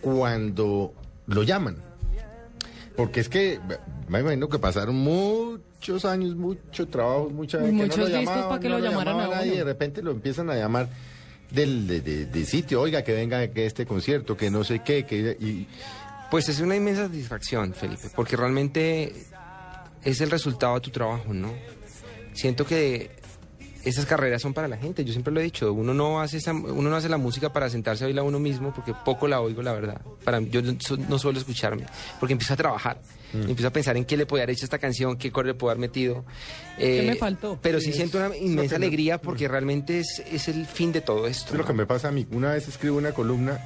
cuando 0.00 0.92
lo 1.26 1.42
llaman? 1.44 1.76
Porque 3.00 3.20
es 3.20 3.28
que 3.30 3.58
me 4.08 4.20
imagino 4.20 4.48
que 4.48 4.58
pasaron 4.58 4.94
muchos 4.96 6.04
años, 6.04 6.36
mucho 6.36 6.86
trabajo, 6.86 7.30
mucha 7.30 7.58
muchos 7.58 7.96
no 7.96 8.04
lo 8.04 8.08
discos 8.08 8.10
llamaban, 8.10 8.48
para 8.50 8.60
que 8.60 8.68
no 8.68 8.78
lo 8.78 8.84
llamaran 8.84 9.16
llamaba 9.16 9.36
a 9.36 9.38
nadie, 9.38 9.56
de 9.56 9.64
repente 9.64 10.02
lo 10.02 10.10
empiezan 10.10 10.50
a 10.50 10.54
llamar 10.56 10.88
del 11.50 11.86
de, 11.86 12.00
de- 12.02 12.26
de 12.26 12.44
sitio, 12.44 12.80
oiga, 12.80 13.02
que 13.02 13.12
venga 13.12 13.48
que 13.48 13.64
este 13.64 13.86
concierto, 13.86 14.36
que 14.36 14.50
no 14.50 14.64
sé 14.64 14.80
qué, 14.84 15.04
que 15.06 15.36
y 15.40 15.66
Pues 16.30 16.48
es 16.50 16.60
una 16.60 16.76
inmensa 16.76 17.06
satisfacción, 17.06 17.72
Felipe, 17.72 18.08
porque 18.14 18.36
realmente 18.36 19.14
es 20.04 20.20
el 20.20 20.30
resultado 20.30 20.74
de 20.74 20.80
tu 20.82 20.90
trabajo, 20.90 21.32
¿no? 21.32 21.52
Siento 22.34 22.64
que 22.66 23.10
esas 23.84 24.06
carreras 24.06 24.42
son 24.42 24.52
para 24.54 24.68
la 24.68 24.76
gente, 24.76 25.04
yo 25.04 25.12
siempre 25.12 25.32
lo 25.32 25.40
he 25.40 25.44
dicho, 25.44 25.72
uno 25.72 25.94
no 25.94 26.20
hace 26.20 26.36
esa- 26.38 26.52
uno 26.52 26.90
no 26.90 26.96
hace 26.96 27.08
la 27.08 27.16
música 27.18 27.52
para 27.52 27.68
sentarse 27.70 28.04
a 28.04 28.06
oírla 28.06 28.22
uno 28.22 28.38
mismo, 28.38 28.72
porque 28.74 28.92
poco 29.04 29.26
la 29.28 29.40
oigo, 29.40 29.62
la 29.62 29.72
verdad. 29.72 30.00
Para 30.24 30.40
mí, 30.40 30.48
yo 30.50 30.60
no, 30.62 30.76
su- 30.80 30.96
no 30.96 31.18
suelo 31.18 31.38
escucharme, 31.38 31.86
porque 32.18 32.32
empiezo 32.32 32.54
a 32.54 32.56
trabajar, 32.56 33.00
empiezo 33.32 33.68
a 33.68 33.72
pensar 33.72 33.96
en 33.96 34.04
qué 34.04 34.16
le 34.16 34.26
puedo 34.26 34.42
haber 34.42 34.50
hecho 34.54 34.64
esta 34.64 34.78
canción, 34.78 35.16
qué 35.16 35.30
core 35.32 35.48
le 35.48 35.54
puedo 35.54 35.70
haber 35.70 35.80
metido. 35.80 36.24
¿Qué 36.76 37.00
Eh, 37.04 37.06
me 37.06 37.16
faltó? 37.16 37.58
Pero 37.62 37.80
sí 37.80 37.90
Es 37.90 37.96
siento 37.96 38.18
una 38.18 38.36
inmensa 38.36 38.76
alegría 38.76 39.20
porque 39.20 39.48
realmente 39.48 40.00
es, 40.00 40.22
es 40.30 40.48
el 40.48 40.66
fin 40.66 40.92
de 40.92 41.00
todo 41.00 41.26
esto. 41.26 41.52
es 41.52 41.58
lo 41.58 41.64
que 41.64 41.72
me 41.72 41.86
pasa 41.86 42.08
a 42.08 42.12
mí. 42.12 42.26
Una 42.32 42.52
vez 42.52 42.68
escribo 42.68 42.96
una 42.98 43.12
columna 43.12 43.58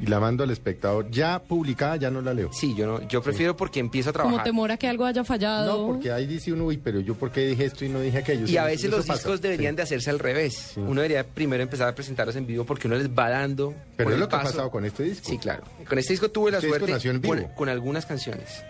y 0.00 0.06
la 0.06 0.18
mando 0.20 0.44
al 0.44 0.50
espectador, 0.50 1.10
ya 1.10 1.38
publicada, 1.42 1.96
ya 1.96 2.10
no 2.10 2.22
la 2.22 2.32
leo. 2.32 2.50
Sí, 2.52 2.74
yo 2.74 2.86
no, 2.86 3.06
yo 3.08 3.22
prefiero 3.22 3.56
porque 3.56 3.80
empiezo 3.80 4.10
a 4.10 4.12
Como 4.12 4.24
trabajar. 4.24 4.44
temor 4.44 4.70
a 4.72 4.76
que 4.76 4.88
algo 4.88 5.04
haya 5.04 5.22
fallado. 5.24 5.78
No, 5.82 5.86
porque 5.88 6.10
ahí 6.10 6.26
dice 6.26 6.52
uno, 6.52 6.64
uy, 6.64 6.78
pero 6.78 7.00
yo 7.00 7.14
por 7.14 7.30
qué 7.30 7.46
dije 7.46 7.66
esto 7.66 7.84
y 7.84 7.88
no 7.90 8.00
dije 8.00 8.18
aquello. 8.18 8.44
Y 8.44 8.48
Sí, 8.48 8.56
a 8.56 8.64
veces 8.64 8.90
los 8.90 9.06
pasa. 9.06 9.14
discos 9.18 9.40
deberían 9.40 9.72
Sí. 9.74 9.76
de 9.76 9.82
hacerse 9.82 10.10
al 10.10 10.18
revés. 10.18 10.72
Uno 10.76 11.02
debería 11.02 11.26
primero 11.26 11.62
empezar 11.62 11.88
a 11.88 11.94
presentarlos 11.94 12.34
en 12.36 12.46
vivo 12.46 12.64
porque 12.64 12.86
uno 12.86 12.96
les 12.96 13.10
va 13.10 13.28
dando. 13.28 13.74
Pero 13.96 14.10
es 14.12 14.18
lo 14.18 14.28
que 14.28 14.36
ha 14.36 14.42
pasado 14.42 14.70
con 14.70 14.84
este 14.84 15.02
disco. 15.02 15.28
Sí, 15.28 15.38
claro. 15.38 15.64
Con 15.88 15.98
este 15.98 16.14
disco 16.14 16.30
tuve 16.30 16.50
la 16.50 16.58
Este 16.58 16.68
disco 16.68 16.86
suerte 17.00 17.48
con 17.56 17.68
algunas 17.68 18.06
canciones. 18.06 18.62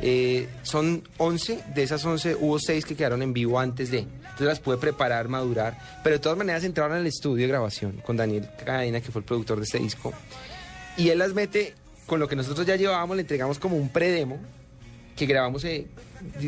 Eh, 0.00 0.48
son 0.64 1.02
11, 1.18 1.60
de 1.74 1.82
esas 1.84 2.04
11 2.04 2.34
hubo 2.40 2.58
6 2.58 2.84
que 2.84 2.96
quedaron 2.96 3.22
en 3.22 3.32
vivo 3.32 3.60
antes 3.60 3.90
de. 3.90 3.98
Entonces 4.00 4.46
las 4.48 4.58
pude 4.60 4.76
preparar, 4.76 5.28
madurar. 5.28 5.78
Pero 6.02 6.16
de 6.16 6.20
todas 6.20 6.36
maneras 6.36 6.64
entraron 6.64 6.96
al 6.96 7.06
estudio 7.06 7.42
de 7.46 7.48
grabación 7.52 8.02
con 8.04 8.16
Daniel 8.16 8.48
Cadena, 8.64 9.00
que 9.00 9.12
fue 9.12 9.20
el 9.20 9.24
productor 9.24 9.58
de 9.58 9.64
este 9.64 9.78
disco. 9.78 10.12
Y 10.96 11.08
él 11.08 11.18
las 11.18 11.34
mete 11.34 11.74
con 12.06 12.20
lo 12.20 12.28
que 12.28 12.36
nosotros 12.36 12.66
ya 12.66 12.76
llevábamos, 12.76 13.16
le 13.16 13.22
entregamos 13.22 13.58
como 13.58 13.76
un 13.76 13.88
predemo 13.88 14.38
que 15.16 15.26
grabamos 15.26 15.64
eh, 15.64 15.86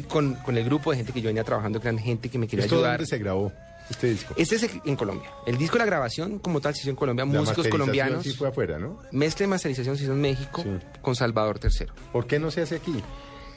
con, 0.08 0.34
con 0.34 0.56
el 0.56 0.64
grupo 0.64 0.90
de 0.90 0.98
gente 0.98 1.12
que 1.12 1.20
yo 1.20 1.28
venía 1.28 1.44
trabajando, 1.44 1.80
que 1.80 1.88
eran 1.88 1.98
gente 1.98 2.28
que 2.28 2.38
me 2.38 2.46
quería 2.46 2.64
¿Esto 2.64 2.76
ayudar. 2.76 2.98
dónde 2.98 3.06
se 3.06 3.18
grabó 3.18 3.52
este 3.88 4.08
disco? 4.08 4.34
Este 4.36 4.56
es 4.56 4.68
en 4.84 4.96
Colombia. 4.96 5.30
El 5.46 5.56
disco, 5.56 5.78
la 5.78 5.84
grabación 5.84 6.38
como 6.38 6.60
tal, 6.60 6.74
se 6.74 6.82
hizo 6.82 6.90
en 6.90 6.96
Colombia. 6.96 7.24
La 7.24 7.40
músicos 7.40 7.68
colombianos. 7.68 8.24
sí 8.24 8.32
fue 8.32 8.48
afuera, 8.48 8.78
¿no? 8.78 9.00
Mezcla 9.12 9.44
y 9.44 9.48
masterización 9.48 9.96
se 9.96 10.04
hizo 10.04 10.12
en 10.12 10.20
México 10.20 10.64
con 11.00 11.14
Salvador 11.14 11.60
III. 11.62 11.86
¿Por 12.12 12.26
qué 12.26 12.38
no 12.38 12.50
se 12.50 12.62
hace 12.62 12.76
aquí? 12.76 13.02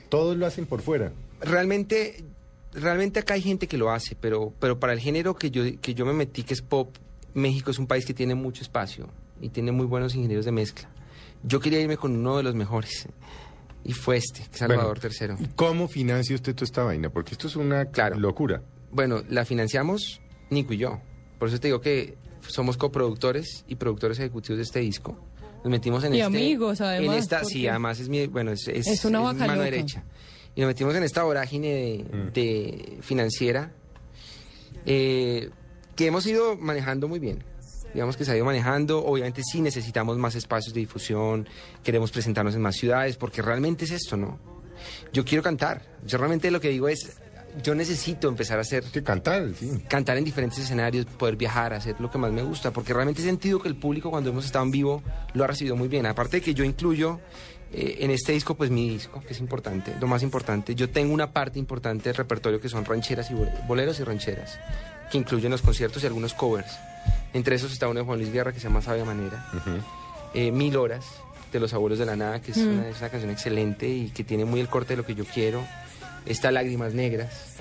Todos 0.10 0.38
lo 0.38 0.46
hacen 0.46 0.66
por 0.66 0.82
fuera. 0.82 1.12
Realmente, 1.42 2.24
realmente 2.74 3.20
acá 3.20 3.36
hay 3.36 3.42
gente 3.42 3.68
que 3.68 3.78
lo 3.78 3.92
hace, 3.92 4.16
pero, 4.20 4.54
pero 4.60 4.80
para 4.80 4.94
el 4.94 5.00
género 5.00 5.36
que 5.36 5.52
yo, 5.52 5.64
que 5.82 5.94
yo 5.94 6.06
me 6.06 6.14
metí, 6.14 6.44
que 6.44 6.54
es 6.54 6.62
pop, 6.62 6.96
México 7.34 7.72
es 7.72 7.80
un 7.80 7.88
país 7.88 8.06
que 8.06 8.14
tiene 8.14 8.36
mucho 8.36 8.64
espacio 8.64 9.08
y 9.42 9.50
tiene 9.50 9.72
muy 9.72 9.86
buenos 9.86 10.16
ingenieros 10.16 10.46
de 10.46 10.52
mezcla. 10.52 10.90
Yo 11.44 11.60
quería 11.60 11.80
irme 11.80 11.98
con 11.98 12.16
uno 12.16 12.38
de 12.38 12.44
los 12.44 12.56
mejores. 12.56 13.08
Y 13.84 13.94
fue 13.94 14.18
este, 14.18 14.44
Salvador 14.52 15.00
Bueno, 15.00 15.36
III. 15.40 15.46
¿y 15.46 15.48
¿Cómo 15.56 15.88
financia 15.88 16.36
usted 16.36 16.54
toda 16.54 16.66
esta 16.66 16.84
vaina? 16.84 17.10
Porque 17.10 17.32
esto 17.32 17.48
es 17.48 17.56
una 17.56 17.88
locura. 18.18 18.62
Bueno, 18.92 19.24
la 19.30 19.46
financiamos 19.46 20.22
Nico 20.50 20.74
y 20.74 20.78
yo. 20.78 21.00
Por 21.38 21.48
eso 21.48 21.60
te 21.60 21.70
digo 21.70 21.80
que 21.80 22.18
somos 22.48 22.76
coproductores 22.76 23.64
y 23.68 23.76
productores 23.76 24.20
ejecutivos 24.20 24.58
de 24.58 24.64
este 24.64 24.80
disco. 24.80 25.18
Nos 25.64 25.72
metimos 25.72 26.04
en 26.04 26.14
Y 26.14 26.22
este... 26.22 26.26
amigos, 26.38 26.82
además, 26.82 27.16
En 27.16 27.20
esta, 27.22 27.44
sí, 27.46 27.68
además 27.68 28.00
es 28.00 28.10
mi... 28.10 28.28
Bueno, 28.28 28.52
es, 28.52 28.68
es, 28.68 28.88
Es 28.88 29.06
una 29.06 29.20
es 29.32 29.38
mano 29.38 29.62
derecha. 29.62 30.04
Y 30.56 30.62
nos 30.62 30.68
metimos 30.68 30.96
en 30.96 31.04
esta 31.04 31.24
vorágine 31.24 31.68
de, 31.68 32.04
Mm. 32.04 32.34
de 32.34 32.98
financiera 33.02 33.72
eh, 34.86 35.50
que 35.96 36.08
hemos 36.08 36.26
ido 36.26 36.58
manejando 36.58 37.08
muy 37.08 37.20
bien. 37.20 37.44
Digamos 37.94 38.18
que 38.18 38.26
se 38.26 38.32
ha 38.32 38.36
ido 38.36 38.46
manejando. 38.46 39.04
Obviamente 39.06 39.42
sí 39.44 39.62
necesitamos 39.62 40.18
más 40.18 40.36
espacios 40.36 40.74
de 40.74 40.82
difusión, 40.82 41.48
queremos 41.84 42.12
presentarnos 42.12 42.56
en 42.56 42.62
más 42.62 42.76
ciudades, 42.76 43.18
porque 43.18 43.42
realmente 43.42 43.86
es 43.86 43.92
esto, 43.92 44.18
¿no? 44.18 44.40
Yo 45.12 45.26
quiero 45.26 45.44
cantar. 45.44 45.82
Yo 46.06 46.18
realmente 46.18 46.52
lo 46.52 46.62
que 46.62 46.70
digo 46.70 46.88
es, 46.88 47.18
yo 47.64 47.76
necesito 47.76 48.28
empezar 48.28 48.58
a 48.58 48.62
hacer... 48.62 48.84
cantar, 49.04 49.50
sí. 49.56 49.84
Cantar 49.88 50.18
en 50.18 50.24
diferentes 50.24 50.60
escenarios, 50.60 51.06
poder 51.06 51.36
viajar, 51.36 51.74
hacer 51.74 52.00
lo 52.00 52.10
que 52.10 52.18
más 52.18 52.32
me 52.32 52.44
gusta, 52.44 52.72
porque 52.72 52.94
realmente 52.94 53.22
he 53.22 53.26
sentido 53.26 53.60
que 53.60 53.68
el 53.68 53.76
público 53.76 54.10
cuando 54.10 54.30
hemos 54.30 54.46
estado 54.46 54.66
en 54.66 54.72
vivo 54.72 55.04
lo 55.34 55.44
ha 55.44 55.48
recibido 55.48 55.76
muy 55.76 55.88
bien. 55.88 56.06
Aparte 56.06 56.38
de 56.38 56.42
que 56.42 56.54
yo 56.54 56.64
incluyo 56.64 57.20
eh, 57.72 57.98
en 58.00 58.12
este 58.12 58.32
disco, 58.32 58.56
pues 58.56 58.70
mi 58.70 58.90
disco, 58.90 59.22
que 59.22 59.34
es 59.34 59.40
importante, 59.40 59.94
lo 60.00 60.08
más 60.08 60.24
importante. 60.24 60.76
Yo 60.76 60.90
tengo 60.90 61.14
una 61.14 61.32
parte 61.32 61.60
importante 61.60 62.10
del 62.10 62.16
repertorio 62.16 62.60
que 62.60 62.70
son 62.70 62.86
rancheras 62.86 63.30
y 63.32 63.34
bol- 63.36 63.52
boleros 63.68 64.00
y 64.00 64.04
rancheras, 64.04 64.60
que 65.12 65.18
incluyen 65.18 65.52
los 65.52 65.62
conciertos 65.62 66.04
y 66.04 66.08
algunos 66.08 66.34
covers. 66.34 66.72
Entre 67.34 67.56
esos 67.56 67.72
está 67.72 67.88
uno 67.88 68.00
de 68.00 68.06
Juan 68.06 68.20
Luis 68.20 68.32
Guerra 68.32 68.52
que 68.52 68.60
se 68.60 68.68
llama 68.68 68.82
Sabia 68.82 69.06
Manera. 69.06 69.46
Eh, 70.34 70.52
Mil 70.52 70.76
Horas, 70.78 71.06
de 71.52 71.60
Los 71.60 71.74
Abuelos 71.74 71.98
de 72.00 72.06
la 72.06 72.16
Nada, 72.16 72.42
que 72.42 72.52
es, 72.52 72.58
Mm. 72.58 72.68
una, 72.70 72.90
es 72.90 73.00
una 73.00 73.10
canción 73.10 73.32
excelente 73.32 73.88
y 73.88 74.10
que 74.10 74.24
tiene 74.24 74.46
muy 74.46 74.60
el 74.60 74.68
corte 74.68 74.94
de 74.94 74.98
lo 74.98 75.06
que 75.06 75.16
yo 75.16 75.26
quiero. 75.26 75.64
Está 76.26 76.52
Lágrimas 76.52 76.94
Negras. 76.94 77.56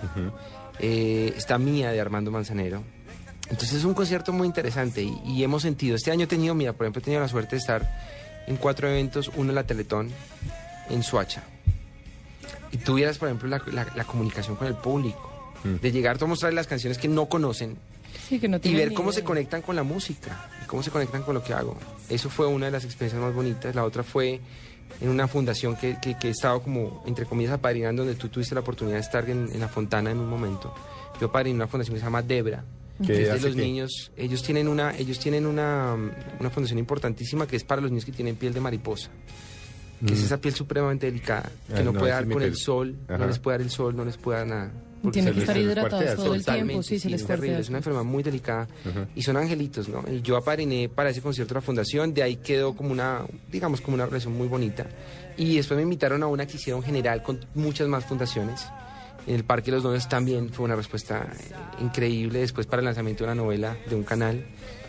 Eh, 0.80 1.32
está 1.36 1.58
Mía, 1.58 1.90
de 1.90 2.00
Armando 2.00 2.30
Manzanero. 2.30 2.82
Entonces 3.50 3.78
es 3.78 3.84
un 3.84 3.94
concierto 3.94 4.32
muy 4.32 4.46
interesante 4.46 5.02
y, 5.02 5.18
y 5.24 5.42
hemos 5.42 5.62
sentido, 5.62 5.96
este 5.96 6.10
año 6.10 6.24
he 6.24 6.26
tenido, 6.28 6.54
mira, 6.54 6.74
por 6.74 6.84
ejemplo, 6.84 7.00
he 7.00 7.04
tenido 7.04 7.22
la 7.22 7.28
suerte 7.28 7.56
de 7.56 7.60
estar 7.60 7.88
en 8.48 8.56
cuatro 8.56 8.88
eventos, 8.88 9.30
uno 9.36 9.50
en 9.50 9.54
la 9.54 9.64
Teletón, 9.64 10.10
en 10.90 11.02
Suacha. 11.02 11.42
Y 12.72 12.78
tuvieras, 12.78 13.18
por 13.18 13.28
ejemplo, 13.28 13.48
la, 13.48 13.62
la- 13.72 13.92
la 13.94 14.04
comunicación 14.04 14.56
con 14.56 14.66
el 14.66 14.74
público, 14.74 15.30
de 15.64 15.90
llegar 15.92 16.16
a 16.20 16.26
mostrar 16.26 16.52
las 16.54 16.66
canciones 16.66 16.98
que 16.98 17.08
no 17.08 17.26
conocen 17.28 17.76
Sí, 18.28 18.38
que 18.38 18.48
no 18.48 18.58
y 18.62 18.74
ver 18.74 18.94
cómo 18.94 19.10
se 19.12 19.22
conectan 19.24 19.60
con 19.60 19.74
la 19.76 19.82
música 19.82 20.48
y 20.62 20.66
cómo 20.66 20.82
se 20.82 20.90
conectan 20.90 21.22
con 21.22 21.34
lo 21.34 21.42
que 21.42 21.52
hago. 21.52 21.76
Eso 22.08 22.30
fue 22.30 22.46
una 22.46 22.66
de 22.66 22.72
las 22.72 22.84
experiencias 22.84 23.20
más 23.22 23.34
bonitas. 23.34 23.74
La 23.74 23.84
otra 23.84 24.02
fue 24.02 24.40
en 25.00 25.08
una 25.08 25.26
fundación 25.28 25.76
que, 25.76 25.98
que- 26.00 26.16
que 26.16 26.28
he 26.28 26.30
estado 26.30 26.62
como, 26.62 27.02
entre 27.06 27.26
comillas, 27.26 27.52
apadrinando, 27.52 28.04
donde 28.04 28.18
tú 28.18 28.28
tuviste 28.28 28.54
la 28.54 28.60
oportunidad 28.62 28.96
de 28.96 29.02
estar 29.02 29.28
en, 29.28 29.50
en 29.52 29.60
la 29.60 29.68
fontana 29.68 30.10
en 30.10 30.18
un 30.18 30.28
momento. 30.28 30.72
Yo 31.20 31.26
apadriné 31.26 31.56
una 31.56 31.66
fundación 31.66 31.94
que 31.96 32.00
se 32.00 32.04
llama 32.06 32.22
Debra, 32.22 32.62
¿Qué 32.62 32.77
que 33.06 33.22
es 33.22 33.28
de 33.42 33.48
los 33.48 33.56
qué? 33.56 33.62
niños. 33.62 34.12
Ellos 34.16 34.42
tienen 34.42 34.68
una, 34.68 34.96
ellos 34.96 35.18
tienen 35.18 35.46
una, 35.46 35.94
una 36.40 36.50
fundación 36.50 36.78
importantísima 36.78 37.46
que 37.46 37.56
es 37.56 37.64
para 37.64 37.80
los 37.80 37.90
niños 37.90 38.04
que 38.04 38.12
tienen 38.12 38.36
piel 38.36 38.52
de 38.54 38.60
mariposa. 38.60 39.10
Que 40.04 40.12
es 40.14 40.20
Mm. 40.20 40.24
esa 40.26 40.40
piel 40.40 40.54
supremamente 40.54 41.06
delicada, 41.06 41.50
que 41.66 41.74
Ah, 41.74 41.82
no, 41.82 41.92
no, 41.92 41.98
puede 41.98 42.12
dar 42.12 42.28
con 42.28 42.40
el 42.42 42.54
sol, 42.54 42.94
Ajá. 43.08 43.18
no 43.18 43.26
les 43.26 43.38
puede 43.40 43.58
dar 43.58 43.62
el 43.66 43.70
sol, 43.70 43.96
no 43.96 44.04
les 44.04 44.16
puede 44.16 44.38
dar 44.38 44.46
nada. 44.46 44.72
Tienen 45.12 45.32
que 45.34 45.40
estar 45.40 45.56
hidratados 45.56 46.14
todo 46.16 46.34
el 46.34 46.44
tiempo, 46.44 46.82
sí, 46.82 46.98
se 46.98 47.08
les 47.08 47.20
es 47.20 47.26
terrible, 47.26 47.58
es 47.60 47.68
una 47.68 47.78
enfermedad 47.78 48.04
muy 48.04 48.22
delicada 48.22 48.66
y 49.14 49.22
son 49.22 49.36
angelitos, 49.36 49.88
¿no? 49.88 50.04
Y 50.10 50.22
yo 50.22 50.36
apadriné 50.36 50.88
para 50.88 51.10
ese 51.10 51.20
concierto 51.20 51.54
de 51.54 51.58
la 51.60 51.62
fundación, 51.62 52.14
de 52.14 52.22
ahí 52.22 52.36
quedó 52.36 52.74
como 52.76 52.90
una, 52.90 53.22
digamos, 53.50 53.80
como 53.80 53.94
una 53.96 54.06
relación 54.06 54.34
muy 54.36 54.46
bonita. 54.48 54.86
Y 55.36 55.56
después 55.56 55.76
me 55.76 55.82
invitaron 55.84 56.22
a 56.24 56.26
una 56.26 56.46
que 56.46 56.56
hicieron 56.56 56.82
general 56.82 57.22
con 57.22 57.44
muchas 57.54 57.86
más 57.88 58.04
fundaciones. 58.04 58.66
En 59.28 59.34
el 59.34 59.44
Parque 59.44 59.66
de 59.70 59.76
los 59.76 59.82
Dones 59.84 60.08
también 60.08 60.50
fue 60.52 60.64
una 60.64 60.74
respuesta 60.74 61.28
eh, 61.32 61.54
increíble. 61.82 62.40
Después 62.40 62.66
para 62.66 62.80
el 62.80 62.86
lanzamiento 62.86 63.24
de 63.24 63.32
una 63.32 63.40
novela 63.42 63.76
de 63.88 63.94
un 63.94 64.02
canal 64.02 64.44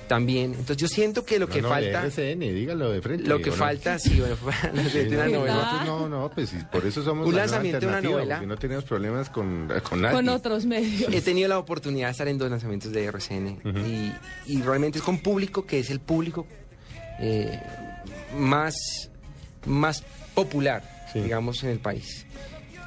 también. 0.07 0.51
Entonces 0.53 0.77
yo 0.77 0.87
siento 0.87 1.23
que 1.23 1.37
lo 1.37 1.47
que 1.47 1.61
No, 1.61 1.69
no, 1.69 1.75
de 1.75 1.91
falta... 1.91 2.05
RCN, 2.07 2.39
dígalo 2.39 2.89
de 2.89 3.01
frente. 3.01 3.27
Lo 3.27 3.39
que 3.41 3.49
¿o 3.49 3.53
no? 3.53 3.59
falta, 3.59 3.99
sí, 3.99 4.19
bueno, 4.19 4.35
fue 4.41 4.53
el 4.71 4.75
lanzamiento 4.77 5.09
de 5.11 5.17
una 5.17 5.25
Sí, 5.27 5.33
novela. 5.33 5.53
nosotros 5.55 5.85
no, 5.85 6.09
no, 6.09 6.31
pues 6.31 6.49
sí, 6.49 6.57
por 6.71 6.85
eso 6.85 7.03
somos 7.03 7.27
Un 7.27 7.35
la 7.35 7.41
nueva 7.45 7.51
lanzamiento 7.51 7.79
de 7.81 7.87
una 7.87 8.01
novela. 8.01 8.41
no 8.41 8.57
tenemos 8.57 8.85
problemas 8.85 9.29
con, 9.29 9.67
con 9.87 10.01
nadie. 10.01 10.15
Con 10.15 10.29
otros 10.29 10.65
medios. 10.65 11.13
He 11.13 11.21
tenido 11.21 11.47
la 11.47 11.59
oportunidad 11.59 12.07
de 12.07 12.11
estar 12.13 12.27
en 12.27 12.37
dos 12.39 12.49
lanzamientos 12.49 12.91
de 12.91 13.03
RCN 13.05 13.59
y, 13.85 14.13
y 14.51 14.61
realmente 14.63 14.97
es 14.99 15.03
con 15.03 15.19
público 15.19 15.65
que 15.67 15.79
es 15.79 15.89
el 15.91 15.99
público 15.99 16.47
eh, 17.19 17.59
más, 18.35 18.73
más 19.67 20.01
popular, 20.33 20.81
digamos, 21.13 21.61
en 21.63 21.69
el 21.69 21.79
país. 21.79 22.25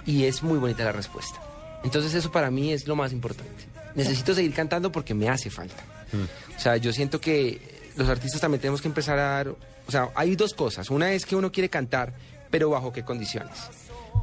Y 0.06 0.24
es 0.24 0.42
muy 0.42 0.58
bonita 0.58 0.84
la 0.84 0.92
respuesta. 0.92 1.40
Entonces 1.84 2.14
eso 2.14 2.30
para 2.30 2.50
mí 2.50 2.72
es 2.72 2.86
lo 2.86 2.96
más 2.96 3.12
importante. 3.12 3.50
Necesito 3.94 4.34
seguir 4.34 4.54
cantando 4.54 4.90
porque 4.90 5.14
me 5.14 5.28
hace 5.28 5.50
falta. 5.50 5.82
O 6.56 6.60
sea, 6.60 6.76
yo 6.76 6.92
siento 6.92 7.20
que 7.20 7.60
los 7.96 8.08
artistas 8.08 8.40
también 8.40 8.60
tenemos 8.60 8.80
que 8.80 8.88
empezar 8.88 9.18
a 9.18 9.22
dar... 9.22 9.48
O 9.48 9.90
sea, 9.90 10.10
hay 10.14 10.36
dos 10.36 10.54
cosas. 10.54 10.90
Una 10.90 11.12
es 11.12 11.26
que 11.26 11.34
uno 11.36 11.50
quiere 11.50 11.68
cantar, 11.68 12.12
pero 12.50 12.70
bajo 12.70 12.92
qué 12.92 13.04
condiciones. 13.04 13.52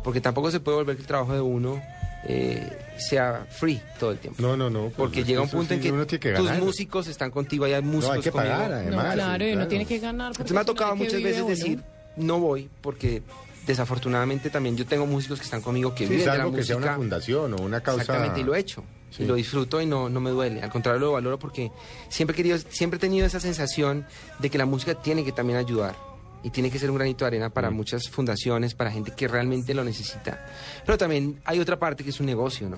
porque 0.04 0.22
tampoco 0.22 0.52
se 0.52 0.60
puede 0.60 0.78
volver 0.78 0.96
que 0.96 1.02
el 1.02 1.08
trabajo 1.08 1.34
de 1.34 1.42
uno 1.42 1.82
eh, 2.28 2.68
sea 2.98 3.46
free 3.50 3.82
todo 4.00 4.12
el 4.12 4.20
tiempo. 4.20 4.42
No, 4.42 4.56
no, 4.58 4.70
no. 4.70 4.84
pues 4.84 4.94
Porque 4.96 5.24
llega 5.24 5.42
un 5.42 5.50
punto 5.50 5.74
en 5.74 5.80
sí, 5.82 5.88
que, 5.88 5.92
uno 5.92 6.06
tiene 6.06 6.20
que 6.20 6.34
tus 6.34 6.52
músicos 6.54 7.08
están 7.08 7.32
contigo, 7.32 7.66
hay 7.66 7.82
músicos 7.82 8.18
hay 8.18 8.22
que 8.22 8.32
conmigo. 8.32 8.54
pagar, 8.54 8.72
además. 8.74 9.06
No, 9.06 9.14
claro, 9.14 9.44
y 9.44 9.48
uno 9.48 9.56
claro. 9.56 9.68
tiene 9.70 9.86
que 9.86 10.00
ganar. 10.00 10.32
Entonces 10.32 10.54
me 10.54 10.60
ha 10.60 10.64
no, 10.64 10.66
tocado 10.66 10.92
¿de 10.92 10.98
qué 10.98 11.04
muchas 11.06 11.24
veces 11.24 11.42
uno? 11.42 11.50
decir, 11.50 11.84
no 12.18 12.40
voy, 12.40 12.70
porque 12.82 13.24
desafortunadamente 13.66 14.50
también 14.50 14.76
yo 14.78 14.86
tengo 14.86 15.06
músicos 15.06 15.40
que 15.40 15.46
están 15.46 15.62
conmigo 15.62 15.94
que 15.94 16.06
Sí, 16.06 16.12
viven 16.16 16.26
de 16.32 16.38
la 16.38 16.44
que 16.52 16.64
sea 16.64 16.76
música. 16.76 16.78
una 16.78 16.96
fundación 16.96 17.54
o 17.54 17.58
una 17.58 17.82
causa. 17.82 18.02
Exactamente, 18.02 18.40
y 18.42 18.44
lo 18.44 18.56
he 18.56 18.60
hecho. 18.60 18.84
Sí. 19.12 19.24
Y 19.24 19.26
lo 19.26 19.36
disfruto 19.36 19.82
y 19.82 19.86
no, 19.86 20.08
no 20.10 20.20
me 20.20 20.30
duele. 20.30 20.62
Al 20.62 20.70
contrario, 20.70 21.00
lo 21.00 21.12
valoro 21.14 21.40
porque 21.40 21.72
siempre 22.10 22.34
he, 22.34 22.38
querido, 22.38 22.58
siempre 22.70 22.98
he 22.98 23.00
tenido 23.00 23.26
esa 23.26 23.40
sensación 23.40 24.06
de 24.40 24.50
que 24.50 24.58
la 24.58 24.66
música 24.66 24.96
tiene 24.96 25.24
que 25.24 25.32
también 25.32 25.58
ayudar. 25.58 25.96
Y 26.44 26.52
tiene 26.52 26.72
que 26.72 26.80
ser 26.80 26.90
un 26.90 26.96
granito 26.98 27.26
de 27.26 27.28
arena 27.28 27.50
Mm. 27.50 27.52
para 27.52 27.70
muchas 27.70 28.08
fundaciones, 28.10 28.74
para 28.76 28.92
gente 28.92 29.12
que 29.16 29.28
realmente 29.28 29.74
lo 29.74 29.84
necesita. 29.84 30.46
Pero 30.86 30.98
también 30.98 31.42
hay 31.44 31.60
otra 31.60 31.78
parte 31.80 32.04
que 32.04 32.12
es 32.12 32.20
un 32.20 32.28
negocio, 32.28 32.70
¿no? 32.70 32.78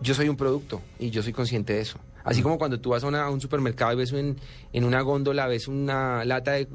Yo 0.00 0.14
soy 0.14 0.28
un 0.28 0.36
producto 0.36 0.80
y 0.98 1.10
yo 1.10 1.22
soy 1.22 1.32
consciente 1.32 1.74
de 1.74 1.80
eso. 1.80 1.98
Así 2.24 2.40
Mm. 2.40 2.42
como 2.44 2.58
cuando 2.58 2.80
tú 2.80 2.90
vas 2.90 3.04
a, 3.04 3.06
una- 3.06 3.24
a 3.24 3.30
un 3.30 3.40
supermercado 3.40 3.92
y 3.92 3.96
ves 3.96 4.12
en, 4.12 4.36
en 4.72 4.84
una 4.84 5.00
góndola, 5.02 5.46
ves 5.46 5.68
una 5.68 6.24
lata 6.24 6.52
de, 6.52 6.66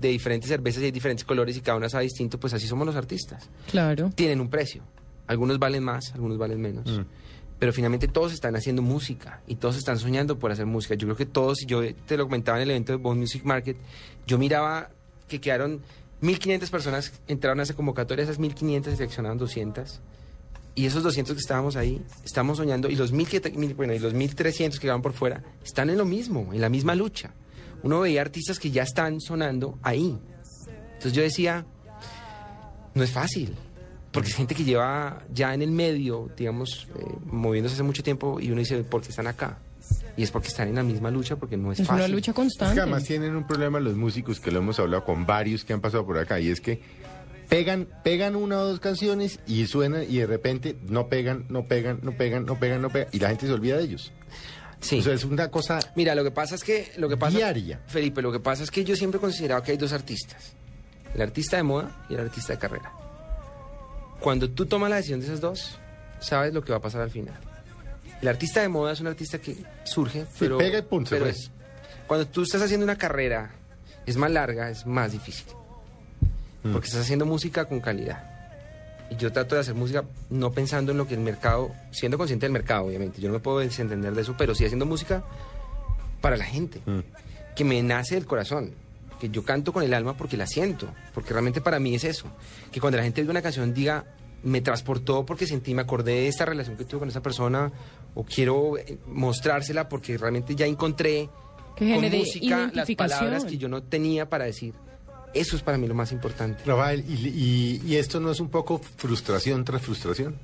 de 0.00 0.08
diferentes 0.08 0.48
cervezas 0.48 0.82
y 0.82 0.86
hay 0.86 0.90
diferentes 0.92 1.24
colores 1.24 1.56
y 1.56 1.60
cada 1.60 1.76
una 1.76 1.88
sabe 1.88 2.04
distinto, 2.04 2.38
pues 2.40 2.54
así 2.54 2.66
somos 2.66 2.86
los 2.86 2.96
artistas 2.96 3.48
Claro. 3.70 4.10
tienen 4.14 4.40
un 4.40 4.48
precio. 4.48 4.82
Algunos 5.26 5.58
valen 5.58 5.84
más, 5.84 6.12
algunos 6.14 6.38
valen 6.38 6.60
menos. 6.60 6.86
Mm. 6.90 7.04
Pero 7.58 7.72
finalmente 7.74 8.08
todos 8.08 8.32
están 8.32 8.56
haciendo 8.56 8.80
música 8.80 9.42
y 9.46 9.56
todos 9.56 9.76
están 9.76 9.98
soñando 9.98 10.38
por 10.38 10.50
hacer 10.50 10.64
música. 10.66 10.94
Yo 10.94 11.06
creo 11.06 11.16
que 11.16 11.26
todos, 11.26 11.62
y 11.62 11.66
yo 11.66 11.82
te 12.06 12.16
lo 12.16 12.24
comentaba 12.24 12.56
en 12.58 12.62
el 12.62 12.70
evento 12.70 12.92
de 12.92 12.96
Bone 12.98 13.20
Music 13.20 13.44
Market, 13.44 13.76
yo 14.26 14.38
miraba 14.38 14.88
que 15.28 15.40
quedaron 15.40 15.80
1.500 16.22 16.70
personas, 16.70 17.12
entraron 17.28 17.60
a 17.60 17.62
esa 17.64 17.74
convocatoria, 17.74 18.22
esas 18.24 18.38
1.500 18.40 18.96
seleccionaron 18.96 19.36
200. 19.38 20.00
Y 20.74 20.86
esos 20.86 21.02
200 21.02 21.34
que 21.34 21.40
estábamos 21.40 21.76
ahí, 21.76 22.00
estamos 22.24 22.56
soñando, 22.56 22.88
y 22.88 22.96
los 22.96 23.12
1.000 23.12 23.28
que 23.28 23.50
mil- 23.58 23.74
bueno, 23.74 23.92
y 23.92 23.98
los 23.98 24.14
1.300 24.14 24.74
que 24.74 24.78
quedaban 24.80 25.02
por 25.02 25.12
fuera, 25.12 25.42
están 25.64 25.90
en 25.90 25.98
lo 25.98 26.04
mismo, 26.06 26.50
en 26.54 26.60
la 26.60 26.68
misma 26.70 26.94
lucha. 26.94 27.32
Uno 27.82 28.00
veía 28.00 28.20
artistas 28.20 28.58
que 28.58 28.70
ya 28.70 28.82
están 28.82 29.20
sonando 29.20 29.78
ahí. 29.82 30.18
Entonces 30.92 31.12
yo 31.12 31.22
decía, 31.22 31.64
no 32.94 33.02
es 33.02 33.10
fácil. 33.10 33.54
Porque 34.12 34.28
es 34.28 34.34
gente 34.34 34.54
que 34.56 34.64
lleva 34.64 35.22
ya 35.32 35.54
en 35.54 35.62
el 35.62 35.70
medio, 35.70 36.28
digamos, 36.36 36.88
eh, 36.98 37.04
moviéndose 37.26 37.74
hace 37.74 37.84
mucho 37.84 38.02
tiempo 38.02 38.40
y 38.40 38.50
uno 38.50 38.58
dice, 38.58 38.82
¿por 38.82 39.02
qué 39.02 39.10
están 39.10 39.28
acá? 39.28 39.58
Y 40.16 40.24
es 40.24 40.30
porque 40.32 40.48
están 40.48 40.68
en 40.68 40.74
la 40.74 40.82
misma 40.82 41.10
lucha, 41.12 41.36
porque 41.36 41.56
no 41.56 41.70
es, 41.70 41.78
Es 41.80 41.86
fácil. 41.86 42.04
una 42.04 42.08
lucha 42.12 42.32
Es 42.32 42.34
que 42.34 42.40
constante. 42.42 42.80
además 42.80 43.04
tienen 43.04 43.36
un 43.36 43.46
problema 43.46 43.78
los 43.78 43.94
músicos 43.96 44.40
que 44.40 44.50
lo 44.50 44.58
hemos 44.58 44.78
hablado 44.80 45.04
con 45.04 45.26
varios 45.26 45.64
que 45.64 45.72
han 45.72 45.80
pasado 45.80 46.04
por 46.04 46.18
acá 46.18 46.40
y 46.40 46.48
es 46.48 46.60
que 46.60 46.80
pegan, 47.48 47.86
pegan 48.02 48.34
una 48.34 48.58
o 48.58 48.64
dos 48.66 48.80
canciones 48.80 49.38
y 49.46 49.64
suenan 49.66 50.02
y 50.08 50.16
de 50.18 50.26
repente 50.26 50.76
no 50.88 51.08
pegan, 51.08 51.46
no 51.48 51.66
pegan, 51.66 52.00
no 52.02 52.12
pegan, 52.12 52.44
no 52.46 52.58
pegan, 52.58 52.82
no 52.82 52.90
pegan 52.90 53.08
y 53.12 53.20
la 53.20 53.28
gente 53.28 53.46
se 53.46 53.52
olvida 53.52 53.76
de 53.78 53.84
ellos. 53.84 54.12
Sí. 54.80 55.00
O 55.00 55.02
sea, 55.02 55.14
es 55.14 55.24
una 55.24 55.50
cosa 55.50 55.78
Mira, 55.94 56.14
lo 56.14 56.24
que 56.24 56.30
pasa 56.30 56.54
es 56.54 56.64
que... 56.64 56.92
Lo 56.96 57.08
que 57.08 57.16
pasa, 57.16 57.36
diaria. 57.36 57.80
Felipe, 57.86 58.22
lo 58.22 58.32
que 58.32 58.40
pasa 58.40 58.62
es 58.62 58.70
que 58.70 58.82
yo 58.82 58.96
siempre 58.96 59.18
he 59.18 59.20
considerado 59.20 59.62
que 59.62 59.72
hay 59.72 59.76
dos 59.76 59.92
artistas. 59.92 60.52
El 61.14 61.22
artista 61.22 61.56
de 61.56 61.62
moda 61.62 62.04
y 62.08 62.14
el 62.14 62.20
artista 62.20 62.54
de 62.54 62.58
carrera. 62.58 62.92
Cuando 64.20 64.50
tú 64.50 64.66
tomas 64.66 64.90
la 64.90 64.96
decisión 64.96 65.20
de 65.20 65.26
esos 65.26 65.40
dos, 65.40 65.78
sabes 66.20 66.54
lo 66.54 66.62
que 66.62 66.72
va 66.72 66.78
a 66.78 66.82
pasar 66.82 67.02
al 67.02 67.10
final. 67.10 67.38
El 68.20 68.28
artista 68.28 68.60
de 68.60 68.68
moda 68.68 68.92
es 68.92 69.00
un 69.00 69.06
artista 69.06 69.38
que 69.38 69.56
surge, 69.84 70.26
pero... 70.38 70.58
pega 70.58 70.78
y 70.78 70.82
punto, 70.82 71.10
pero 71.10 71.24
fue. 71.24 71.30
es, 71.30 71.50
cuando 72.06 72.26
tú 72.26 72.42
estás 72.42 72.60
haciendo 72.60 72.84
una 72.84 72.96
carrera, 72.96 73.50
es 74.04 74.16
más 74.16 74.30
larga, 74.30 74.68
es 74.70 74.86
más 74.86 75.12
difícil. 75.12 75.46
Mm. 76.62 76.72
Porque 76.72 76.86
estás 76.86 77.02
haciendo 77.02 77.24
música 77.24 77.64
con 77.64 77.80
calidad. 77.80 78.29
Y 79.10 79.16
yo 79.16 79.32
trato 79.32 79.56
de 79.56 79.62
hacer 79.62 79.74
música 79.74 80.04
no 80.30 80.52
pensando 80.52 80.92
en 80.92 80.98
lo 80.98 81.06
que 81.06 81.14
el 81.14 81.20
mercado, 81.20 81.72
siendo 81.90 82.16
consciente 82.16 82.46
del 82.46 82.52
mercado, 82.52 82.84
obviamente. 82.86 83.20
Yo 83.20 83.28
no 83.28 83.34
me 83.34 83.40
puedo 83.40 83.58
desentender 83.58 84.14
de 84.14 84.22
eso, 84.22 84.34
pero 84.38 84.54
sí 84.54 84.64
haciendo 84.64 84.86
música 84.86 85.24
para 86.20 86.36
la 86.36 86.44
gente, 86.44 86.80
Mm. 86.86 87.00
que 87.56 87.64
me 87.64 87.82
nace 87.82 88.14
del 88.14 88.26
corazón, 88.26 88.72
que 89.18 89.28
yo 89.30 89.44
canto 89.44 89.72
con 89.72 89.82
el 89.82 89.92
alma 89.94 90.16
porque 90.16 90.36
la 90.36 90.46
siento, 90.46 90.88
porque 91.12 91.30
realmente 91.30 91.60
para 91.60 91.78
mí 91.80 91.94
es 91.94 92.04
eso, 92.04 92.26
que 92.70 92.80
cuando 92.80 92.98
la 92.98 93.02
gente 93.04 93.20
oiga 93.20 93.30
una 93.32 93.42
canción 93.42 93.74
diga, 93.74 94.04
me 94.42 94.60
transportó 94.60 95.26
porque 95.26 95.46
sentí, 95.46 95.74
me 95.74 95.82
acordé 95.82 96.12
de 96.12 96.28
esta 96.28 96.44
relación 96.46 96.76
que 96.76 96.84
tuve 96.84 97.00
con 97.00 97.08
esa 97.08 97.20
persona, 97.22 97.70
o 98.14 98.24
quiero 98.24 98.78
eh, 98.78 98.98
mostrársela 99.06 99.88
porque 99.88 100.16
realmente 100.16 100.54
ya 100.54 100.66
encontré 100.66 101.28
Que 101.76 101.94
con 101.94 102.10
música 102.10 102.70
las 102.72 102.90
palabras 102.94 103.44
que 103.44 103.58
yo 103.58 103.68
no 103.68 103.82
tenía 103.82 104.28
para 104.28 104.44
decir. 104.44 104.74
Eso 105.34 105.56
es 105.56 105.62
para 105.62 105.78
mí 105.78 105.86
lo 105.86 105.94
más 105.94 106.10
importante. 106.12 106.62
Rafael, 106.64 107.04
y, 107.08 107.28
y- 107.28 107.82
y 107.86 107.96
esto 107.96 108.18
no 108.20 108.30
es 108.32 108.40
un 108.40 108.48
poco 108.48 108.78
frustración 108.96 109.64
tras 109.64 109.80
frustración? 109.82 110.36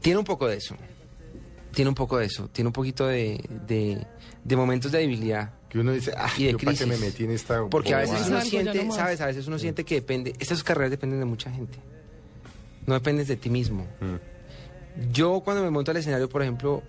Tiene 0.00 0.18
un 0.18 0.24
poco 0.24 0.46
de 0.46 0.56
eso. 0.56 0.76
Tiene 1.72 1.88
un 1.88 1.94
poco 1.94 2.18
de 2.18 2.26
eso. 2.26 2.48
Tiene 2.48 2.68
un 2.68 2.72
poquito 2.72 3.06
de, 3.06 3.42
de, 3.66 4.06
de 4.44 4.56
momentos 4.56 4.92
de 4.92 4.98
debilidad. 5.00 5.54
Que 5.68 5.78
uno 5.80 5.92
dice, 5.92 6.12
ah, 6.16 6.30
y 6.38 6.44
de 6.44 6.52
yo 6.52 6.58
para 6.58 6.70
crisis. 6.70 6.86
me 6.86 6.96
metí 6.96 7.24
en 7.24 7.32
esta 7.32 7.66
Porque 7.68 7.94
a 7.94 7.98
veces 7.98 8.26
uno 8.28 8.40
siente. 8.40 8.90
¿sabes? 8.92 9.20
A 9.20 9.26
veces 9.26 9.46
uno 9.48 9.58
siente 9.58 9.84
que 9.84 9.96
depende. 9.96 10.32
Estas 10.38 10.62
carreras 10.64 10.90
dependen 10.92 11.18
de 11.18 11.26
mucha 11.26 11.50
gente. 11.50 11.78
No 12.86 12.94
dependes 12.94 13.28
de 13.28 13.36
ti 13.36 13.50
mismo. 13.50 13.86
Mm. 14.00 15.12
Yo 15.12 15.40
cuando 15.44 15.62
me 15.62 15.70
monto 15.70 15.90
al 15.90 15.98
escenario, 15.98 16.28
por 16.28 16.42
ejemplo, 16.42 16.82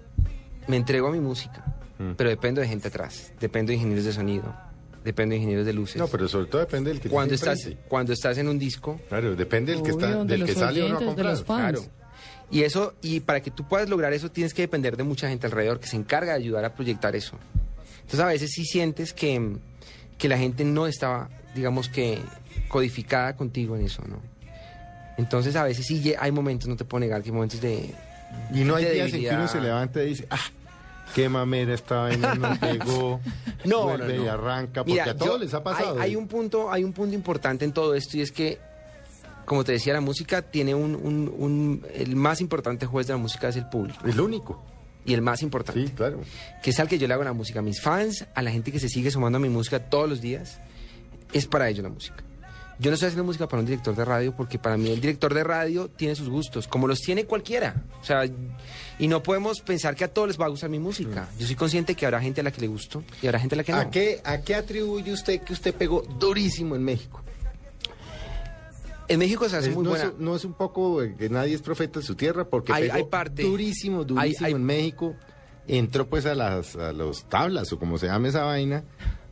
me 0.68 0.78
entrego 0.78 1.08
a 1.08 1.12
mi 1.12 1.20
música. 1.20 1.66
Mm. 1.97 2.12
Pero 2.16 2.30
dependo 2.30 2.62
de 2.62 2.68
gente 2.68 2.88
atrás. 2.88 3.34
Dependo 3.39 3.72
de 3.72 3.76
ingenieros 3.76 4.06
de 4.06 4.14
sonido. 4.14 4.56
Dependo 5.04 5.32
de 5.34 5.38
ingenieros 5.38 5.66
de 5.66 5.74
luces. 5.74 5.95
No, 5.97 6.08
pero 6.08 6.28
sobre 6.28 6.47
todo 6.47 6.60
depende 6.62 6.89
del 6.89 7.00
que 7.00 7.10
cuando 7.10 7.34
estás, 7.34 7.70
cuando 7.88 8.12
estás 8.14 8.38
en 8.38 8.50
un 8.50 8.60
disco, 8.60 9.00
Claro, 9.08 9.36
depende 9.36 9.74
del 9.74 9.82
que, 9.82 9.91
está, 9.91 10.08
Obvio, 10.08 10.26
de 10.26 10.26
del 10.26 10.39
los 10.41 10.50
que 10.50 10.56
sale 10.56 10.84
o 10.84 10.89
no 10.89 10.95
a 10.95 10.97
oyentes, 10.97 11.00
de 11.00 11.06
comprar. 11.06 11.32
los 11.32 11.43
fans. 11.43 11.80
Claro. 11.80 12.00
Y 12.52 12.64
eso, 12.64 12.93
y 13.02 13.20
para 13.22 13.41
que 13.41 13.52
tú 13.52 13.68
puedas 13.68 13.89
lograr 13.89 14.12
eso, 14.12 14.30
tienes 14.30 14.54
que 14.54 14.64
depender 14.64 14.97
de 14.97 15.04
mucha 15.04 15.30
gente 15.30 15.45
alrededor 15.47 15.80
que 15.80 15.88
se 15.88 15.95
encarga 15.95 16.34
de 16.34 16.39
ayudar 16.39 16.66
a 16.66 16.74
proyectar 16.74 17.16
eso. 17.16 17.38
Entonces, 17.97 18.20
a 18.20 18.26
veces 18.26 18.52
sí 18.52 18.66
sientes 18.66 19.14
que, 19.14 19.58
que 20.18 20.28
la 20.28 20.38
gente 20.38 20.64
no 20.66 20.88
estaba, 20.88 21.30
digamos 21.56 21.89
que, 21.89 22.20
codificada 22.68 23.36
contigo 23.36 23.76
en 23.76 23.86
eso, 23.86 24.04
¿no? 24.08 24.20
Entonces, 25.18 25.56
a 25.56 25.64
veces 25.64 25.86
sí 25.86 26.14
hay 26.18 26.32
momentos, 26.32 26.68
no 26.68 26.76
te 26.76 26.86
puedo 26.86 27.02
negar, 27.02 27.22
que 27.22 27.30
hay 27.30 27.34
momentos 27.34 27.62
de. 27.62 27.93
Y 28.54 28.64
no 28.64 28.76
hay 28.76 28.86
días 28.86 29.14
en 29.14 29.22
que 29.22 29.30
uno 29.30 29.47
se 29.47 29.62
levanta 29.62 30.04
y 30.04 30.10
dice, 30.10 30.28
ah, 30.30 30.39
qué 31.16 31.30
mamera 31.30 31.74
esta 31.74 32.01
vaina 32.01 32.36
no 32.36 32.55
pegó, 32.60 33.20
No, 33.66 33.84
vuelve 33.84 34.16
no, 34.16 34.20
no. 34.22 34.26
y 34.26 34.28
arranca, 34.28 34.82
porque 34.84 34.91
Mira, 34.93 35.12
a 35.12 35.16
todos 35.16 35.34
yo- 35.34 35.38
les 35.39 35.53
ha 35.53 35.64
pasado. 35.64 35.95
Hay, 35.99 36.10
hay 36.12 36.16
un 36.16 36.28
punto, 36.28 36.72
hay 36.72 36.84
un 36.84 36.93
punto 36.93 37.16
importante 37.16 37.66
en 37.66 37.72
todo 37.74 37.95
esto 37.95 38.18
y 38.18 38.22
es 38.22 38.32
que, 38.32 38.60
como 39.45 39.64
te 39.64 39.72
decía, 39.74 39.93
la 39.93 40.01
música 40.01 40.41
tiene 40.41 40.76
un, 40.76 40.95
un- 40.95 41.34
un- 41.38 41.86
el 41.93 42.16
más 42.16 42.41
importante 42.41 42.86
juez 42.86 43.07
de 43.07 43.14
la 43.14 43.18
música 43.18 43.49
es 43.49 43.55
el 43.55 43.68
público. 43.70 44.05
Es 44.07 44.16
lo 44.16 44.26
único. 44.26 44.64
Y 45.05 45.14
el 45.14 45.22
más 45.22 45.41
importante. 45.41 45.88
Sí, 45.88 45.91
claro. 45.93 46.20
que 46.62 46.70
es 46.70 46.80
al 46.80 46.88
que 46.88 46.99
yo 46.99 47.07
le 47.07 47.14
hago 47.14 47.24
la 47.24 47.34
música. 47.34 47.60
A 47.60 47.62
mis 47.64 47.82
fans, 47.82 48.26
a 48.36 48.41
la 48.41 48.51
gente 48.51 48.72
que 48.72 48.80
se 48.80 48.89
sigue 48.89 49.10
sumando 49.10 49.38
a 49.38 49.41
mi 49.41 49.49
música 49.49 49.80
todos 49.80 50.07
los 50.10 50.22
días, 50.22 50.60
es 51.34 51.47
para 51.47 51.68
ellos 51.70 51.84
la 51.84 51.89
música. 51.89 52.24
Yo 52.82 52.89
no 52.89 52.93
estoy 52.93 53.07
haciendo 53.07 53.25
música 53.25 53.45
para 53.47 53.59
un 53.59 53.65
director 53.65 53.93
de 53.93 54.05
radio 54.05 54.34
porque 54.34 54.57
para 54.57 54.77
mí 54.77 54.89
el 54.89 55.01
director 55.01 55.34
de 55.34 55.43
radio 55.43 55.89
tiene 55.89 56.15
sus 56.15 56.30
gustos, 56.30 56.65
como 56.67 56.88
los 56.88 56.99
tiene 57.01 57.25
cualquiera. 57.25 57.84
O 58.01 58.05
sea, 58.05 58.23
y 58.25 59.07
no 59.09 59.21
podemos 59.21 59.59
pensar 59.59 59.95
que 59.97 60.05
a 60.05 60.07
todos 60.07 60.30
les 60.30 60.39
va 60.39 60.45
a 60.45 60.49
gustar 60.49 60.69
mi 60.69 60.80
música. 60.80 61.27
Yo 61.38 61.45
soy 61.45 61.55
consciente 61.55 61.93
que 61.95 62.05
habrá 62.05 62.21
gente 62.21 62.39
a 62.39 62.43
la 62.45 62.51
que 62.51 62.61
le 62.61 62.67
gustó 62.67 63.03
y 63.21 63.27
habrá 63.27 63.39
gente 63.39 63.55
a 63.55 63.57
la 63.57 63.63
que 63.65 63.71
no. 63.73 63.77
¿A 63.80 63.89
qué, 63.91 64.21
¿A 64.23 64.39
qué 64.41 64.55
atribuye 64.55 65.11
usted 65.11 65.41
que 65.41 65.51
usted 65.51 65.73
pegó 65.75 66.03
durísimo 66.17 66.75
en 66.77 66.84
México? 66.86 67.21
En 69.09 69.19
México 69.19 69.49
se 69.49 69.57
hace 69.57 69.69
Es- 69.69 69.75
muy 69.75 69.84
no, 69.84 69.89
buena. 69.89 70.05
es, 70.05 70.13
no 70.17 70.36
es 70.36 70.45
un 70.45 70.53
poco 70.53 71.01
eh, 71.03 71.15
que 71.17 71.30
nadie 71.30 71.55
es 71.55 71.61
profeta 71.61 71.99
de 71.99 72.05
su 72.05 72.15
tierra, 72.15 72.45
porque 72.45 72.71
Hay- 72.71 72.84
pegó 72.84 72.93
hay 72.95 73.03
parte. 73.05 73.41
durísimo, 73.43 74.03
durísimo 74.05 74.45
Hay- 74.45 74.51
hay- 74.53 74.55
en 74.55 74.63
México. 74.63 75.15
Entró 75.67 76.07
pues 76.07 76.25
a 76.25 76.34
las 76.34 76.75
a 76.75 76.93
los 76.93 77.25
tablas 77.27 77.71
o 77.73 77.77
como 77.80 77.97
se 77.97 78.05
llame 78.07 78.30
esa 78.30 78.43
vaina. 78.43 78.84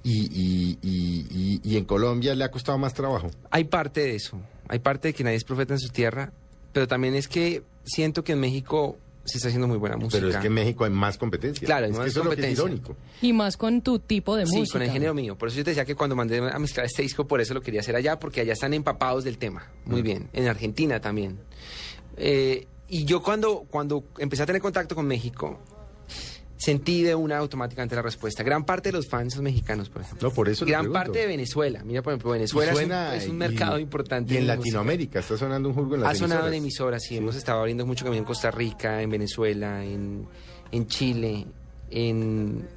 Y, 0.09 0.21
y, 0.31 0.79
y, 0.81 1.27
y- 1.29 1.61
y 1.63 1.77
en 1.77 1.83
Colombia 1.85 2.33
le 2.33 2.43
ha 2.45 2.51
costado 2.51 2.77
más 2.77 2.93
trabajo. 2.93 3.29
Hay 3.51 3.65
parte 3.65 3.99
de 4.01 4.15
eso. 4.15 4.39
Hay 4.69 4.79
parte 4.79 5.09
de 5.09 5.13
que 5.13 5.23
nadie 5.23 5.35
es 5.37 5.43
profeta 5.43 5.73
en 5.73 5.79
su 5.79 5.89
tierra, 5.89 6.31
pero 6.71 6.87
también 6.87 7.13
es 7.15 7.27
que 7.27 7.63
siento 7.83 8.23
que 8.23 8.31
en 8.33 8.39
México 8.39 8.97
se 9.25 9.37
está 9.37 9.49
haciendo 9.49 9.67
muy 9.67 9.77
buena 9.77 9.97
música. 9.97 10.17
Pero 10.19 10.29
es 10.29 10.37
que 10.37 10.47
en 10.47 10.53
México 10.53 10.85
hay 10.85 10.91
más 10.91 11.17
competencia. 11.17 11.65
Claro, 11.65 11.87
es 11.87 11.91
que 11.91 11.97
más 11.97 12.07
eso 12.07 12.19
es 12.21 12.25
lo 12.25 12.31
que 12.31 12.35
es 12.35 12.57
competencia. 12.57 12.63
irónico. 12.63 12.95
Y 13.21 13.33
más 13.33 13.57
con 13.57 13.81
tu 13.81 13.99
tipo 13.99 14.37
de 14.37 14.45
Sí, 14.45 14.55
música. 14.59 14.79
con 14.79 14.81
el 14.83 14.91
género 14.91 15.13
mío. 15.13 15.37
Por 15.37 15.49
eso 15.49 15.57
yo 15.57 15.65
te 15.65 15.71
decía 15.71 15.83
que 15.83 15.95
cuando 15.95 16.15
mandé 16.15 16.37
a 16.39 16.57
mezclar 16.59 16.85
este 16.85 17.01
disco, 17.01 17.27
por 17.27 17.41
eso 17.41 17.53
lo 17.53 17.61
quería 17.61 17.81
hacer 17.81 17.97
allá, 17.97 18.17
porque 18.19 18.39
allá 18.39 18.53
están 18.53 18.73
empapados 18.73 19.25
del 19.25 19.37
tema. 19.37 19.69
Muy 19.85 19.99
Mm. 20.01 20.05
bien. 20.05 20.29
En 20.31 20.47
Argentina 20.47 21.01
también. 21.01 21.37
Eh, 22.15 22.65
y 22.87 23.03
yo 23.03 23.21
cuando, 23.21 23.65
cuando 23.69 24.05
empecé 24.17 24.43
a 24.43 24.45
tener 24.45 24.61
contacto 24.61 24.95
con 24.95 25.05
México, 25.05 25.59
sentí 26.57 27.03
de 27.03 27.13
una 27.15 27.37
automáticamente 27.37 27.95
la 27.95 28.01
respuesta. 28.01 28.43
Gran 28.43 28.65
parte 28.65 28.89
de 28.89 28.93
los 28.97 29.07
fans 29.07 29.35
son 29.35 29.43
mexicanos, 29.43 29.89
por 29.89 30.01
ejemplo. 30.01 30.27
No, 30.27 30.33
por 30.33 30.49
eso 30.49 30.65
Gran 30.65 30.91
parte 30.91 31.19
de 31.19 31.27
Venezuela. 31.27 31.83
Mira, 31.85 32.01
por 32.01 32.13
ejemplo, 32.13 32.31
Venezuela 32.31 32.71
es 32.71 32.75
un- 32.77 32.81
Suena 32.83 33.15
es 33.15 33.27
un, 33.27 33.35
y- 33.35 33.37
mercado 33.37 33.79
importante. 33.79 34.33
Y 34.33 34.37
en. 34.37 34.47
Latinoamérica 34.47 35.19
está 35.19 35.37
sonando 35.37 35.69
un 35.69 35.75
jugo 35.75 35.95
en 35.95 36.01
las 36.01 36.11
Ha 36.11 36.15
sonado 36.15 36.47
en 36.47 36.55
emisoras. 36.55 37.03
sí. 37.03 37.17
Hemos 37.17 37.35
estado 37.35 37.59
abriendo 37.59 37.85
mucho 37.85 38.03
camino 38.05 38.19
en 38.21 38.25
Costa 38.25 38.49
Rica, 38.51 39.01
en 39.01 39.09
Venezuela, 39.09 39.83
en, 39.85 40.27
en 40.71 40.87
Chile, 40.87 41.45
en 41.91 42.67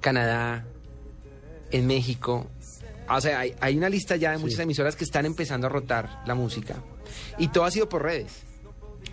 Canadá, 0.00 0.64
en 1.70 1.86
México. 1.86 2.46
O 3.10 3.20
sea, 3.20 3.40
hay, 3.40 3.54
hay 3.60 3.76
una 3.76 3.88
lista 3.88 4.16
ya 4.16 4.32
de 4.32 4.38
muchas 4.38 4.58
emisoras 4.60 4.96
que 4.96 5.04
están 5.04 5.26
empezando 5.26 5.66
a 5.66 5.70
rotar 5.70 6.22
la 6.26 6.34
música. 6.34 6.76
Y 7.38 7.48
todo 7.48 7.64
ha 7.64 7.70
sido 7.70 7.88
por 7.88 8.02
redes. 8.02 8.44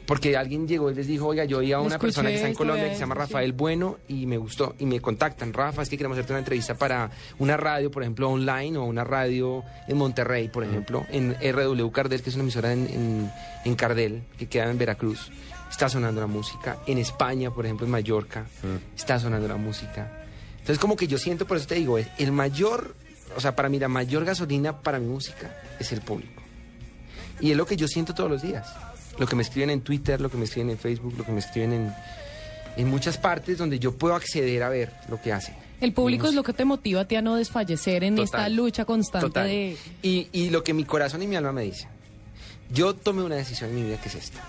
Porque 0.08 0.38
alguien 0.38 0.68
llegó 0.68 0.92
y 0.92 0.94
les 0.96 1.08
dijo, 1.08 1.26
oiga, 1.28 1.46
yo 1.46 1.58
oía 1.58 1.78
a 1.78 1.80
una 1.80 1.96
Escuché 1.96 2.08
persona 2.08 2.30
que 2.30 2.36
está 2.36 2.48
en 2.48 2.54
Colombia 2.54 2.88
que 2.90 2.94
se 2.94 3.00
llama. 3.00 3.16
Rafael 3.16 3.54
Bueno 3.54 3.98
y 4.08 4.26
me 4.28 4.38
gustó. 4.38 4.76
Y 4.78 4.86
me 4.86 5.00
contactan, 5.00 5.52
Rafa, 5.52 5.82
es 5.82 5.90
que 5.90 5.98
queremos 5.98 6.16
hacerte 6.16 6.34
una 6.34 6.40
entrevista 6.40 6.76
para 6.76 7.10
una 7.40 7.58
radio, 7.58 7.90
por 7.90 8.04
ejemplo, 8.04 8.30
online 8.30 8.78
o 8.78 8.84
una 8.84 9.04
radio 9.04 9.64
en 9.88 9.98
Monterrey, 9.98 10.50
por 10.50 10.64
ejemplo, 10.64 11.06
en 11.10 11.34
RW 11.42 11.90
Cardel, 11.92 12.22
que 12.22 12.30
es 12.30 12.36
una 12.36 12.44
emisora 12.44 12.72
en, 12.72 12.82
en- 12.88 13.32
en 13.66 13.76
Cardel, 13.76 14.22
que 14.38 14.46
queda 14.48 14.70
en 14.70 14.78
Veracruz. 14.78 15.32
Está 15.72 15.90
sonando 15.90 16.22
la 16.22 16.28
música. 16.28 16.78
En 16.86 17.00
España, 17.00 17.50
por 17.50 17.66
ejemplo, 17.66 17.86
en 17.88 17.92
Mallorca, 17.92 18.46
está 18.96 19.20
sonando 19.20 19.48
la 19.48 19.58
música. 19.58 20.12
Entonces, 20.60 20.78
como 20.78 20.96
que 20.96 21.08
yo 21.08 21.18
siento, 21.18 21.48
por 21.48 21.58
eso 21.58 21.66
te 21.66 21.76
digo, 21.76 21.98
es 21.98 22.08
el 22.20 22.32
mayor, 22.32 22.96
o 23.36 23.40
sea, 23.42 23.56
para 23.56 23.70
mí 23.70 23.80
la 23.80 23.88
mayor 23.88 24.24
gasolina 24.24 24.82
para 24.82 25.00
mi 25.00 25.08
música 25.08 25.52
es 25.80 25.92
el 25.92 26.02
público. 26.02 26.44
Y 27.40 27.52
es 27.52 27.58
lo 27.58 27.66
que 27.66 27.76
yo 27.76 27.88
siento 27.88 28.14
todos 28.14 28.30
los 28.30 28.42
días. 28.44 28.68
Lo 29.18 29.28
que 29.28 29.36
me 29.36 29.44
escriben 29.44 29.70
en 29.70 29.82
Twitter, 29.82 30.20
lo 30.20 30.30
que 30.30 30.38
me 30.38 30.46
escriben 30.46 30.70
en 30.72 30.78
Facebook, 30.78 31.14
lo 31.18 31.26
que 31.26 31.32
me 31.32 31.40
escriben 31.40 31.74
en, 31.74 31.94
en 32.78 32.88
muchas 32.90 33.18
partes 33.18 33.58
donde 33.58 33.80
yo 33.80 33.94
puedo 33.94 34.14
acceder 34.16 34.64
a 34.64 34.70
ver 34.70 34.92
lo 35.10 35.22
que 35.22 35.32
hacen. 35.32 35.56
El 35.82 35.94
público 35.94 36.28
es 36.28 36.34
lo 36.34 36.44
que 36.44 36.54
te 36.54 36.64
motiva 36.66 37.02
a 37.02 37.06
ti 37.08 37.16
a 37.16 37.22
no 37.22 37.36
desfallecer 37.36 38.04
en 38.06 38.18
esta 38.18 38.48
lucha 38.50 38.86
constante 38.86 39.28
Total. 39.28 39.48
de... 39.48 39.78
Y, 40.02 40.28
y 40.32 40.50
lo 40.50 40.64
que 40.64 40.74
mi 40.74 40.86
corazón 40.86 41.22
y 41.22 41.28
mi 41.28 41.36
alma 41.36 41.52
me 41.52 41.64
dicen. 41.64 41.90
Yo 42.72 42.94
tomé 42.96 43.24
una 43.24 43.36
decisión 43.36 43.70
en 43.70 43.76
mi 43.76 43.84
vida 43.84 44.02
que 44.02 44.08
es 44.10 44.16
esta, 44.16 44.42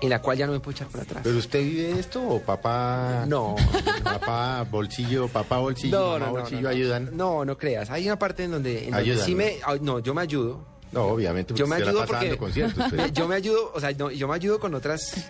en 0.00 0.08
la 0.10 0.20
cual 0.20 0.36
ya 0.38 0.46
no 0.46 0.52
me 0.52 0.60
puedo 0.60 0.74
echar 0.76 0.88
para 0.88 1.04
atrás. 1.04 1.20
¿Pero 1.24 1.38
usted 1.38 1.60
vive 1.62 1.98
esto 2.00 2.26
o 2.26 2.40
papá? 2.40 3.24
No. 3.28 3.54
Papá 4.02 4.64
bolsillo, 4.64 5.28
papá 5.28 5.58
bolsillo, 5.58 6.18
mamá 6.18 6.30
bolsillo 6.30 6.68
ayudan. 6.68 7.10
No, 7.16 7.44
no 7.44 7.56
creas. 7.56 7.90
Hay 7.90 8.06
una 8.06 8.18
parte 8.18 8.44
en 8.44 8.50
donde, 8.52 8.78
en 8.86 8.90
donde 8.92 8.98
Ayudan, 8.98 9.24
sí 9.26 9.32
¿no? 9.32 9.38
me... 9.38 9.56
ah, 9.64 9.76
No, 9.80 9.98
yo 10.00 10.12
me 10.14 10.22
ayudo. 10.22 10.66
No, 10.96 11.04
obviamente. 11.08 11.54
Yo 11.54 11.66
me 11.66 11.76
ayudo 11.76 12.04
porque 12.06 12.36
conciertos, 12.36 12.84
pero- 12.90 13.06
yo 13.08 13.28
me 13.28 13.34
ayudo, 13.36 13.70
o 13.74 13.80
sea, 13.80 13.92
no, 13.92 14.10
yo 14.10 14.26
me 14.28 14.34
ayudo 14.34 14.58
con 14.58 14.74
otras, 14.74 15.28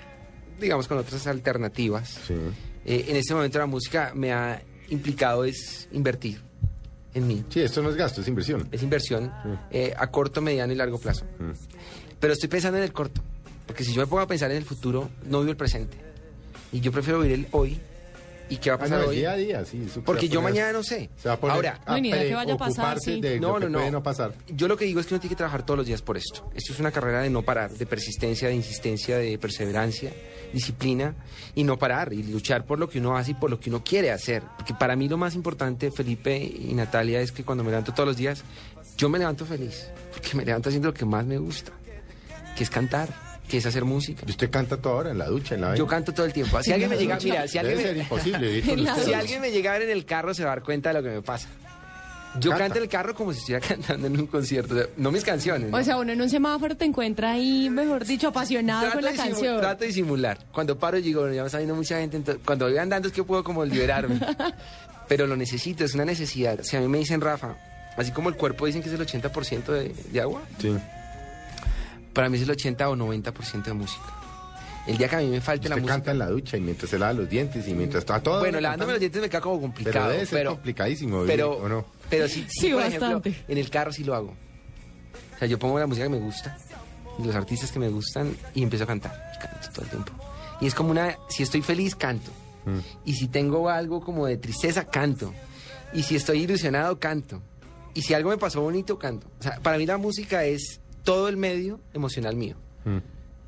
digamos, 0.60 0.88
con 0.88 0.98
otras 0.98 1.26
alternativas. 1.26 2.18
Eh, 2.84 3.04
en 3.08 3.16
este 3.16 3.34
momento 3.34 3.58
la 3.58 3.66
música 3.66 4.12
me 4.14 4.32
ha 4.32 4.62
implicado 4.88 5.44
es 5.44 5.88
invertir 5.92 6.40
en 7.14 7.26
mí. 7.26 7.44
Sí, 7.48 7.60
esto 7.60 7.82
no 7.82 7.90
es 7.90 7.96
gasto, 7.96 8.20
es 8.20 8.28
inversión. 8.28 8.68
Es 8.70 8.82
inversión 8.82 9.32
eh, 9.70 9.92
a 9.96 10.06
corto, 10.10 10.40
mediano 10.40 10.72
y 10.72 10.76
largo 10.76 10.98
plazo. 10.98 11.24
Pero 12.20 12.32
estoy 12.32 12.48
pensando 12.48 12.78
en 12.78 12.84
el 12.84 12.92
corto, 12.92 13.20
porque 13.66 13.84
si 13.84 13.92
yo 13.92 14.00
me 14.02 14.06
pongo 14.06 14.22
a 14.22 14.26
pensar 14.26 14.50
en 14.50 14.56
el 14.58 14.64
futuro, 14.64 15.10
no 15.24 15.40
vivo 15.40 15.50
el 15.50 15.56
presente. 15.56 15.96
Y 16.72 16.80
yo 16.80 16.92
prefiero 16.92 17.20
vivir 17.20 17.38
el 17.40 17.46
hoy. 17.52 17.80
¿Y 18.48 18.58
qué 18.58 18.70
va 18.70 18.74
a 18.74 18.76
Ah, 18.76 18.80
pasar 18.80 18.98
no, 18.98 19.04
el 19.04 19.10
hoy? 19.10 19.16
día 19.16 19.32
a 19.32 19.36
día, 19.36 19.64
sí. 19.64 19.84
Porque 20.04 20.28
yo 20.28 20.40
poner- 20.40 20.54
mañana 20.54 20.72
no 20.72 20.82
sé. 20.84 21.10
Se 21.16 21.28
va 21.28 21.34
a 21.34 21.40
poner 21.40 21.56
Ahora, 21.56 21.80
a 21.84 21.92
No, 21.94 22.00
ni 22.00 22.10
idea 22.10 22.22
que 22.28 22.34
vaya 22.34 22.54
a 22.54 22.56
pasar, 22.56 22.74
preocuparse 22.74 23.14
sí. 23.14 23.20
de 23.20 23.40
No, 23.40 23.48
lo 23.48 23.54
que 23.54 23.60
no, 23.64 23.70
no. 23.70 23.78
puede 23.78 23.90
no 23.90 24.02
pasar. 24.04 24.34
Yo 24.48 24.68
lo 24.68 24.76
que 24.76 24.84
digo 24.84 25.00
es 25.00 25.06
que 25.06 25.14
uno 25.14 25.20
tiene 25.20 25.30
que 25.34 25.36
trabajar 25.38 25.66
todos 25.66 25.78
los 25.78 25.86
días 25.86 26.00
por 26.00 26.16
esto. 26.16 26.48
Esto 26.54 26.72
es 26.72 26.78
una 26.78 26.92
carrera 26.92 27.22
de 27.22 27.30
no 27.30 27.42
parar, 27.42 27.72
de 27.72 27.86
persistencia, 27.86 28.46
de 28.48 28.54
insistencia, 28.54 29.18
de 29.18 29.36
perseverancia, 29.38 30.12
disciplina 30.52 31.16
y 31.56 31.64
no 31.64 31.76
parar 31.76 32.12
y 32.12 32.22
luchar 32.22 32.64
por 32.66 32.78
lo 32.78 32.88
que 32.88 33.00
uno 33.00 33.16
hace 33.16 33.32
y 33.32 33.34
por 33.34 33.50
lo 33.50 33.58
que 33.58 33.68
uno 33.68 33.82
quiere 33.82 34.12
hacer. 34.12 34.44
Porque 34.56 34.74
para 34.74 34.94
mí 34.94 35.08
lo 35.08 35.16
más 35.18 35.34
importante, 35.34 35.90
Felipe 35.90 36.36
y 36.38 36.72
Natalia, 36.74 37.20
es 37.20 37.32
que 37.32 37.42
cuando 37.42 37.64
me 37.64 37.70
levanto 37.70 37.92
todos 37.92 38.06
los 38.06 38.16
días, 38.16 38.44
yo 38.96 39.08
me 39.08 39.18
levanto 39.18 39.44
feliz. 39.44 39.88
Porque 40.12 40.36
me 40.36 40.44
levanto 40.44 40.68
haciendo 40.68 40.88
lo 40.88 40.94
que 40.94 41.04
más 41.04 41.26
me 41.26 41.36
gusta, 41.38 41.72
que 42.56 42.62
es 42.62 42.70
cantar, 42.70 43.08
que 43.48 43.58
es 43.58 43.66
hacer 43.66 43.84
música. 43.84 44.22
¿Y 44.26 44.30
usted 44.30 44.50
canta 44.50 44.76
toda 44.76 44.94
hora 44.96 45.10
en 45.12 45.18
la 45.18 45.26
ducha, 45.26 45.54
en 45.54 45.60
la 45.62 45.74
Yo 45.76 45.86
canto 45.86 46.12
todo 46.12 46.26
el 46.26 46.32
tiempo. 46.32 46.60
Si 46.62 46.72
alguien 46.72 46.90
me 46.90 46.96
llega, 46.96 47.18
mira, 47.22 47.46
si 47.48 47.58
alguien 47.58 47.78
Debe 47.78 47.88
me- 47.88 47.94
ser 47.94 48.02
imposible 48.02 48.62
si 49.04 49.14
alguien 49.14 49.40
me 49.40 49.50
llega 49.50 49.70
a 49.70 49.78
ver 49.78 49.82
en 49.82 49.90
el 49.96 50.04
carro 50.04 50.34
se 50.34 50.42
va 50.44 50.52
a 50.52 50.56
dar 50.56 50.64
cuenta 50.64 50.90
de 50.90 50.94
lo 50.94 51.02
que 51.02 51.14
me 51.14 51.22
pasa. 51.22 51.48
Yo 52.38 52.50
Canta. 52.50 52.64
canto 52.64 52.76
en 52.78 52.82
el 52.84 52.88
carro 52.90 53.14
como 53.14 53.32
si 53.32 53.38
estuviera 53.38 53.66
cantando 53.66 54.06
en 54.08 54.20
un 54.20 54.26
concierto. 54.26 54.74
O 54.74 54.76
sea, 54.78 54.86
no 54.98 55.10
mis 55.10 55.24
canciones. 55.24 55.70
¿no? 55.70 55.76
O 55.78 55.82
sea, 55.82 55.96
uno 55.96 56.12
en 56.12 56.20
un 56.20 56.28
semáforo 56.28 56.76
te 56.76 56.84
encuentra 56.84 57.30
ahí, 57.32 57.70
mejor 57.70 58.04
dicho, 58.04 58.28
apasionado 58.28 58.90
con 58.92 59.02
la 59.02 59.12
canción. 59.14 59.58
trato 59.58 59.84
de 59.84 59.92
simular. 59.92 60.38
Cuando 60.52 60.78
paro 60.78 61.00
digo, 61.00 61.20
bueno, 61.22 61.34
ya 61.34 61.40
me 61.42 61.46
está 61.46 61.58
viendo 61.58 61.74
mucha 61.74 61.98
gente. 61.98 62.18
entonces, 62.18 62.42
cuando 62.44 62.66
voy 62.68 62.76
andando 62.76 63.08
es 63.08 63.14
que 63.14 63.22
puedo 63.24 63.42
como 63.42 63.64
liberarme. 63.64 64.20
Pero 65.08 65.26
lo 65.26 65.36
necesito, 65.36 65.84
es 65.84 65.94
una 65.94 66.04
necesidad. 66.04 66.58
Si 66.62 66.76
a 66.76 66.80
mí 66.80 66.88
me 66.88 66.98
dicen, 66.98 67.20
Rafa, 67.22 67.54
así 67.96 68.10
como 68.10 68.28
el 68.28 68.34
cuerpo 68.34 68.66
dicen 68.66 68.82
que 68.82 68.88
es 68.88 68.94
el 68.94 69.06
80% 69.06 69.64
de, 69.66 69.94
de 70.12 70.20
agua, 70.20 70.42
Sí. 70.60 70.76
Para 72.16 72.30
mí 72.30 72.38
es 72.38 72.44
el 72.44 72.50
80 72.50 72.88
o 72.88 72.96
90% 72.96 73.62
de 73.62 73.72
música. 73.74 74.06
El 74.86 74.96
día 74.96 75.06
que 75.06 75.16
a 75.16 75.18
mí 75.18 75.26
me 75.26 75.42
falte 75.42 75.68
la 75.68 75.76
música... 75.76 75.92
canta 75.92 76.12
en 76.12 76.18
la 76.18 76.30
ducha 76.30 76.56
y 76.56 76.60
mientras 76.62 76.88
se 76.88 76.98
lava 76.98 77.12
los 77.12 77.28
dientes 77.28 77.68
y 77.68 77.74
mientras 77.74 78.04
está 78.04 78.22
todo. 78.22 78.38
Bueno, 78.38 78.58
lavándome 78.58 78.92
los 78.92 79.00
dientes 79.00 79.20
me 79.20 79.28
queda 79.28 79.42
como 79.42 79.60
complicado. 79.60 80.06
Pero 80.06 80.12
debe 80.12 80.24
ser 80.24 80.38
pero, 80.38 80.50
complicadísimo 80.52 81.20
vivir, 81.20 81.34
pero, 81.34 81.52
¿o 81.58 81.68
no? 81.68 81.84
pero 82.08 82.26
sí, 82.26 82.46
sí, 82.48 82.68
Sí, 82.68 82.72
por 82.72 82.80
ejemplo, 82.80 83.00
bastante. 83.00 83.44
en 83.48 83.58
el 83.58 83.68
carro 83.68 83.92
sí 83.92 84.02
lo 84.02 84.14
hago. 84.14 84.28
O 85.34 85.38
sea, 85.38 85.46
yo 85.46 85.58
pongo 85.58 85.78
la 85.78 85.86
música 85.86 86.06
que 86.06 86.10
me 86.10 86.20
gusta, 86.20 86.56
los 87.22 87.34
artistas 87.34 87.70
que 87.70 87.78
me 87.78 87.90
gustan 87.90 88.34
y 88.54 88.62
empiezo 88.62 88.84
a 88.84 88.86
cantar. 88.86 89.12
Y 89.34 89.38
canto 89.38 89.68
todo 89.74 89.84
el 89.84 89.90
tiempo. 89.90 90.12
Y 90.62 90.66
es 90.68 90.74
como 90.74 90.92
una, 90.92 91.18
si 91.28 91.42
estoy 91.42 91.60
feliz, 91.60 91.94
canto. 91.96 92.30
Mm. 92.64 92.78
Y 93.04 93.12
si 93.12 93.28
tengo 93.28 93.68
algo 93.68 94.00
como 94.00 94.24
de 94.24 94.38
tristeza, 94.38 94.86
canto. 94.86 95.34
Y 95.92 96.02
si 96.02 96.16
estoy 96.16 96.44
ilusionado, 96.44 96.98
canto. 96.98 97.42
Y 97.92 98.00
si 98.00 98.14
algo 98.14 98.30
me 98.30 98.38
pasó 98.38 98.62
bonito, 98.62 98.98
canto. 98.98 99.26
O 99.38 99.42
sea, 99.42 99.58
para 99.60 99.76
mí 99.76 99.84
la 99.84 99.98
música 99.98 100.46
es 100.46 100.80
todo 101.06 101.28
el 101.28 101.36
medio 101.38 101.80
emocional 101.94 102.36
mío. 102.36 102.56
Mm. 102.84 102.98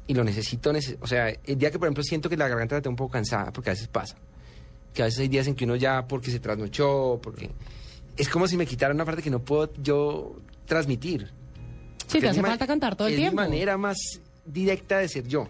Y 0.06 0.14
lo 0.14 0.24
necesito, 0.24 0.72
nece- 0.72 0.96
o 1.00 1.06
sea, 1.06 1.28
el 1.28 1.58
día 1.58 1.70
que 1.70 1.78
por 1.78 1.86
ejemplo 1.86 2.02
siento 2.02 2.30
que 2.30 2.36
la 2.38 2.48
garganta 2.48 2.76
la 2.76 2.80
tengo 2.80 2.92
un 2.92 2.96
poco 2.96 3.10
cansada, 3.12 3.52
porque 3.52 3.68
a 3.70 3.72
veces 3.74 3.88
pasa. 3.88 4.16
Que 4.94 5.02
a 5.02 5.04
veces 5.04 5.20
hay 5.20 5.28
días 5.28 5.46
en 5.48 5.54
que 5.54 5.64
uno 5.64 5.76
ya, 5.76 6.06
porque 6.08 6.30
se 6.30 6.40
trasnochó, 6.40 7.20
porque... 7.22 7.50
Es 8.16 8.28
como 8.28 8.48
si 8.48 8.56
me 8.56 8.64
quitaran 8.66 8.96
una 8.96 9.04
parte 9.04 9.22
que 9.22 9.30
no 9.30 9.40
puedo 9.40 9.70
yo 9.82 10.36
transmitir. 10.64 11.26
Sí, 11.26 12.04
Porque 12.06 12.20
te 12.20 12.26
es 12.26 12.30
hace 12.32 12.40
falta 12.42 12.66
cantar 12.66 12.96
todo 12.96 13.06
el 13.08 13.14
es 13.14 13.20
tiempo. 13.20 13.42
mi 13.42 13.48
manera 13.48 13.76
más 13.76 13.96
directa 14.46 14.98
de 14.98 15.08
ser 15.08 15.28
yo. 15.28 15.46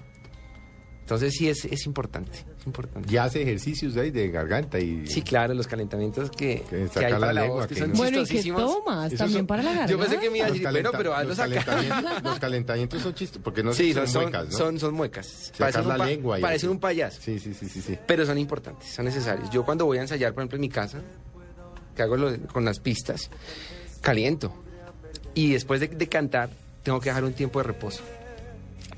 Entonces 1.09 1.33
sí 1.39 1.49
es, 1.49 1.65
es 1.65 1.87
importante, 1.87 2.45
es 2.61 2.67
importante. 2.67 3.09
Ya 3.11 3.25
hace 3.25 3.41
ejercicios 3.41 3.97
ahí 3.97 4.11
de 4.11 4.29
garganta 4.29 4.79
y. 4.79 5.07
Sí, 5.07 5.23
claro, 5.23 5.55
los 5.55 5.67
calentamientos 5.67 6.31
que, 6.31 6.63
Que 6.69 6.87
que 6.93 7.05
hay 7.07 7.13
la 7.13 7.19
para 7.19 7.33
la 7.33 7.41
lengua, 7.41 7.57
voz, 7.61 7.67
que 7.67 7.75
que 7.77 7.81
son 7.81 7.93
no- 7.93 7.97
Bueno, 7.97 8.19
¿y 8.19 8.21
qué 8.21 8.27
chistosísimos. 8.27 8.63
tomas? 8.85 9.07
Esos 9.07 9.19
También 9.21 9.39
son- 9.41 9.47
para 9.47 9.63
la 9.63 9.71
garganta. 9.71 9.91
Yo 9.95 9.99
pensé 9.99 10.19
que 10.19 10.29
me 10.31 10.37
iba 10.37 10.45
a 10.45 10.49
Los, 10.51 10.59
decir, 10.59 10.71
bueno, 10.71 10.91
pero 10.93 11.15
hazlo 11.15 11.29
los, 11.29 11.37
sacar. 11.39 11.65
calentamientos, 11.65 12.23
los 12.25 12.39
calentamientos 12.39 13.03
son 13.03 13.15
chistos, 13.15 13.41
porque 13.43 13.63
no 13.63 13.73
sí, 13.73 13.95
son, 13.95 14.07
son, 14.07 14.23
muecas, 14.25 14.51
¿no? 14.51 14.59
son, 14.59 14.79
son 14.79 14.93
muecas. 14.95 15.27
Sacar 15.27 15.59
Parecen 15.59 15.81
un 15.85 15.89
la 15.89 15.97
pa- 15.97 16.07
lengua 16.07 16.39
y 16.39 16.43
parecen 16.43 16.69
así. 16.69 16.75
un 16.75 16.79
payaso. 16.81 17.21
Sí, 17.23 17.39
sí, 17.39 17.55
sí, 17.55 17.69
sí, 17.71 17.81
sí. 17.81 17.99
Pero 18.07 18.27
son 18.27 18.37
importantes, 18.37 18.91
son 18.91 19.07
necesarios. 19.07 19.49
Yo 19.49 19.65
cuando 19.65 19.87
voy 19.87 19.97
a 19.97 20.03
ensayar, 20.03 20.35
por 20.35 20.43
ejemplo, 20.43 20.57
en 20.57 20.61
mi 20.61 20.69
casa, 20.69 21.01
que 21.97 22.03
hago 22.03 22.19
lo 22.19 22.33
de- 22.33 22.39
con 22.41 22.67
las 22.67 22.81
pistas, 22.81 23.31
caliento. 24.03 24.53
Y 25.35 25.53
después 25.53 25.81
de, 25.81 25.89
de 25.89 26.07
cantar, 26.07 26.51
tengo 26.83 27.01
que 27.01 27.09
dejar 27.09 27.25
un 27.25 27.33
tiempo 27.33 27.61
de 27.61 27.63
reposo. 27.63 28.03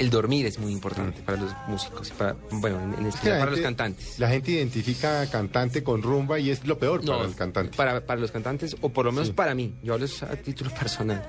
El 0.00 0.08
dormir 0.08 0.46
es 0.46 0.58
muy 0.58 0.72
importante 0.72 1.20
para 1.20 1.36
los 1.42 1.52
músicos, 1.68 2.08
y 2.08 2.12
para, 2.12 2.34
bueno, 2.52 2.80
en, 2.98 3.04
especial 3.04 3.38
para 3.38 3.50
los 3.50 3.60
cantantes. 3.60 4.18
La 4.18 4.30
gente 4.30 4.52
identifica 4.52 5.26
cantante 5.26 5.84
con 5.84 6.00
rumba 6.00 6.38
y 6.38 6.48
es 6.48 6.66
lo 6.66 6.78
peor 6.78 7.04
para 7.04 7.24
el 7.24 7.34
cantante. 7.34 7.76
Para, 7.76 8.00
para 8.06 8.18
los 8.18 8.30
cantantes, 8.30 8.74
o 8.80 8.88
por 8.88 9.04
lo 9.04 9.12
menos 9.12 9.28
Sí. 9.28 9.34
para 9.34 9.54
mí, 9.54 9.74
yo 9.82 9.92
hablo 9.92 10.06
a 10.22 10.36
título 10.36 10.70
personal, 10.80 11.22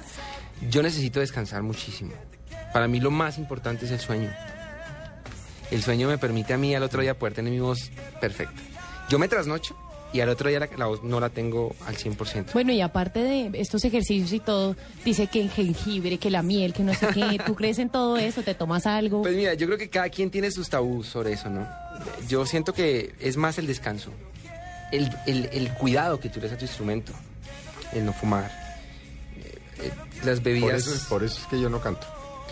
yo 0.70 0.82
necesito 0.82 1.20
descansar 1.20 1.64
muchísimo. 1.64 2.14
Para 2.72 2.88
mí 2.88 3.02
lo 3.02 3.12
más 3.12 3.38
importante 3.38 3.84
es 3.84 3.92
el 3.92 4.00
sueño. 4.00 4.32
El 5.70 5.84
sueño 5.84 6.08
me 6.08 6.18
permite 6.18 6.54
a 6.54 6.58
mí 6.58 6.74
al 6.74 6.84
otro 6.84 7.02
día 7.02 7.20
poder 7.20 7.34
tener 7.34 7.52
mi 7.52 7.60
voz 7.60 7.92
perfecta. 8.22 8.56
Yo 9.10 9.20
me 9.20 9.28
trasnocho 9.28 9.76
y 10.14 10.20
al 10.20 10.30
otro 10.30 10.50
día 10.50 10.60
la, 10.60 10.70
la 10.78 10.86
voz 10.88 11.04
no 11.04 11.20
la 11.20 11.30
tengo 11.30 11.74
al 11.86 11.96
100%. 11.96 12.54
Bueno, 12.54 12.72
y 12.74 12.82
aparte 12.82 13.20
de 13.20 13.52
estos 13.54 13.86
ejercicios 13.86 14.32
y 14.34 14.40
todo, 14.40 14.76
dice 15.06 15.28
que 15.28 15.40
el 15.42 15.50
jengibre, 15.50 16.18
que 16.18 16.30
la 16.30 16.42
miel, 16.44 16.74
que 16.74 16.84
no 16.84 16.94
sé 16.94 17.08
qué, 17.14 17.40
¿tú 17.46 17.56
crees 17.56 17.80
en 17.80 17.90
todo 17.90 18.18
eso? 18.18 18.42
¿Te 18.44 18.54
tomas 18.54 18.86
algo? 18.86 19.22
Pues 19.22 19.36
mira, 19.36 19.54
yo 19.54 19.68
creo 19.68 19.78
que 19.78 19.90
cada 19.90 20.10
quien 20.10 20.30
tiene 20.30 20.52
sus 20.52 20.70
tabús 20.70 21.08
sobre 21.08 21.34
eso, 21.34 21.50
¿no? 21.50 21.68
Yo 22.28 22.46
siento 22.46 22.74
que 22.74 23.14
es 23.20 23.38
más 23.38 23.58
el 23.58 23.68
descanso, 23.68 24.12
el, 24.92 25.10
el- 25.26 25.50
el 25.54 25.70
cuidado 25.76 26.20
que 26.20 26.30
tú 26.30 26.40
le 26.40 26.48
das 26.48 26.56
a 26.56 26.58
tu 26.60 26.66
instrumento, 26.66 27.14
el 27.94 28.04
no 28.06 28.12
fumar, 28.14 28.52
eh, 29.38 29.58
eh, 29.84 29.92
las 30.26 30.42
bebidas... 30.44 30.84
Por 30.84 30.94
eso, 30.94 31.10
por 31.10 31.24
eso 31.24 31.40
es 31.42 31.48
que 31.48 31.60
yo 31.62 31.70
no 31.70 31.80
canto. 31.80 32.06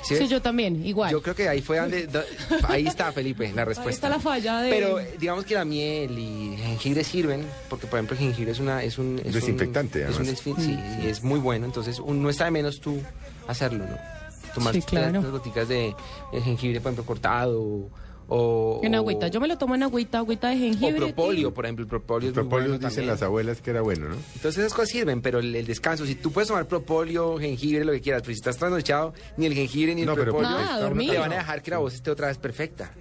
¿Sí 0.03 0.27
yo 0.27 0.41
también, 0.41 0.85
igual. 0.85 1.11
Yo 1.11 1.21
creo 1.21 1.35
que 1.35 1.47
ahí 1.49 1.61
fue 1.61 1.77
donde... 1.79 2.07
do- 2.07 2.23
ahí 2.67 2.87
está, 2.87 3.11
Felipe, 3.11 3.51
la 3.53 3.61
Ahí 3.61 3.67
respuesta. 3.67 3.91
está 3.91 4.09
la 4.09 4.19
falla 4.19 4.61
de... 4.61 4.69
Pero 4.69 4.99
digamos 5.19 5.45
que 5.45 5.53
la 5.55 5.65
miel 5.65 6.17
y 6.17 6.53
el 6.53 6.59
jengibre 6.59 7.03
sirven, 7.03 7.45
porque 7.69 7.87
por 7.87 7.97
ejemplo 7.99 8.15
el 8.15 8.23
jengibre 8.23 8.51
es 8.51 8.59
una 8.59 8.83
es 8.83 8.97
un 8.97 9.21
es 9.23 9.33
Desinfectante, 9.33 10.03
un, 10.05 10.09
es 10.11 10.19
un 10.19 10.25
desfin- 10.25 10.57
sí, 10.57 10.79
y 11.03 11.07
es 11.07 11.23
muy 11.23 11.39
bueno, 11.39 11.65
entonces 11.65 11.99
un- 11.99 12.21
no 12.23 12.29
está 12.29 12.45
de 12.45 12.51
menos 12.51 12.79
tú 12.81 12.99
hacerlo, 13.47 13.85
¿no? 13.85 13.97
Tomar 14.53 14.73
Sí, 14.73 14.81
claro. 14.81 15.19
unas 15.19 15.31
goticas 15.31 15.67
de, 15.67 15.93
de 16.33 16.41
jengibre, 16.41 16.81
por 16.81 16.91
ejemplo, 16.91 17.05
cortado 17.05 17.89
o, 18.29 18.79
o- 18.79 18.83
En 18.83 18.95
agüita, 18.95 19.27
yo 19.27 19.39
me 19.41 19.47
lo 19.47 19.57
tomo 19.57 19.75
en 19.75 19.83
agüita, 19.83 20.19
agüita 20.19 20.49
de 20.49 20.55
o 20.55 20.59
jengibre. 20.59 20.95
propóleo, 20.97 21.53
por 21.53 21.65
ejemplo, 21.65 21.83
el 21.83 21.89
propóleo 21.89 22.27
El 22.29 22.31
es 22.31 22.35
muy 22.35 22.43
propóleo 22.43 22.67
bueno 22.69 22.77
dicen 22.79 22.89
también. 22.89 23.07
las 23.07 23.21
abuelas 23.23 23.61
que 23.61 23.69
era 23.71 23.81
bueno, 23.81 24.07
¿no? 24.09 24.15
Entonces 24.35 24.57
esas 24.59 24.73
cosas 24.73 24.89
sirven, 24.89 25.21
pero 25.21 25.39
el, 25.39 25.55
el 25.55 25.65
descanso, 25.65 26.05
si 26.05 26.15
tú 26.15 26.31
puedes 26.31 26.47
tomar 26.47 26.67
propóleo, 26.67 27.37
jengibre, 27.37 27.83
lo 27.83 27.91
que 27.91 28.01
quieras, 28.01 28.21
pero 28.21 28.33
si 28.33 28.39
estás 28.39 28.57
trasnochado, 28.57 29.13
ni 29.37 29.45
el 29.47 29.53
jengibre 29.53 29.95
ni 29.95 30.01
el 30.01 30.07
No, 30.07 30.15
pero 30.15 30.31
propóleo 30.33 30.79
dormir. 30.79 31.11
te 31.11 31.17
van 31.17 31.33
a 31.33 31.37
dejar 31.37 31.61
que 31.61 31.71
la 31.71 31.77
voz 31.79 31.93
esté 31.93 32.11
otra 32.11 32.27
vez 32.27 32.37
perfecta. 32.37 32.91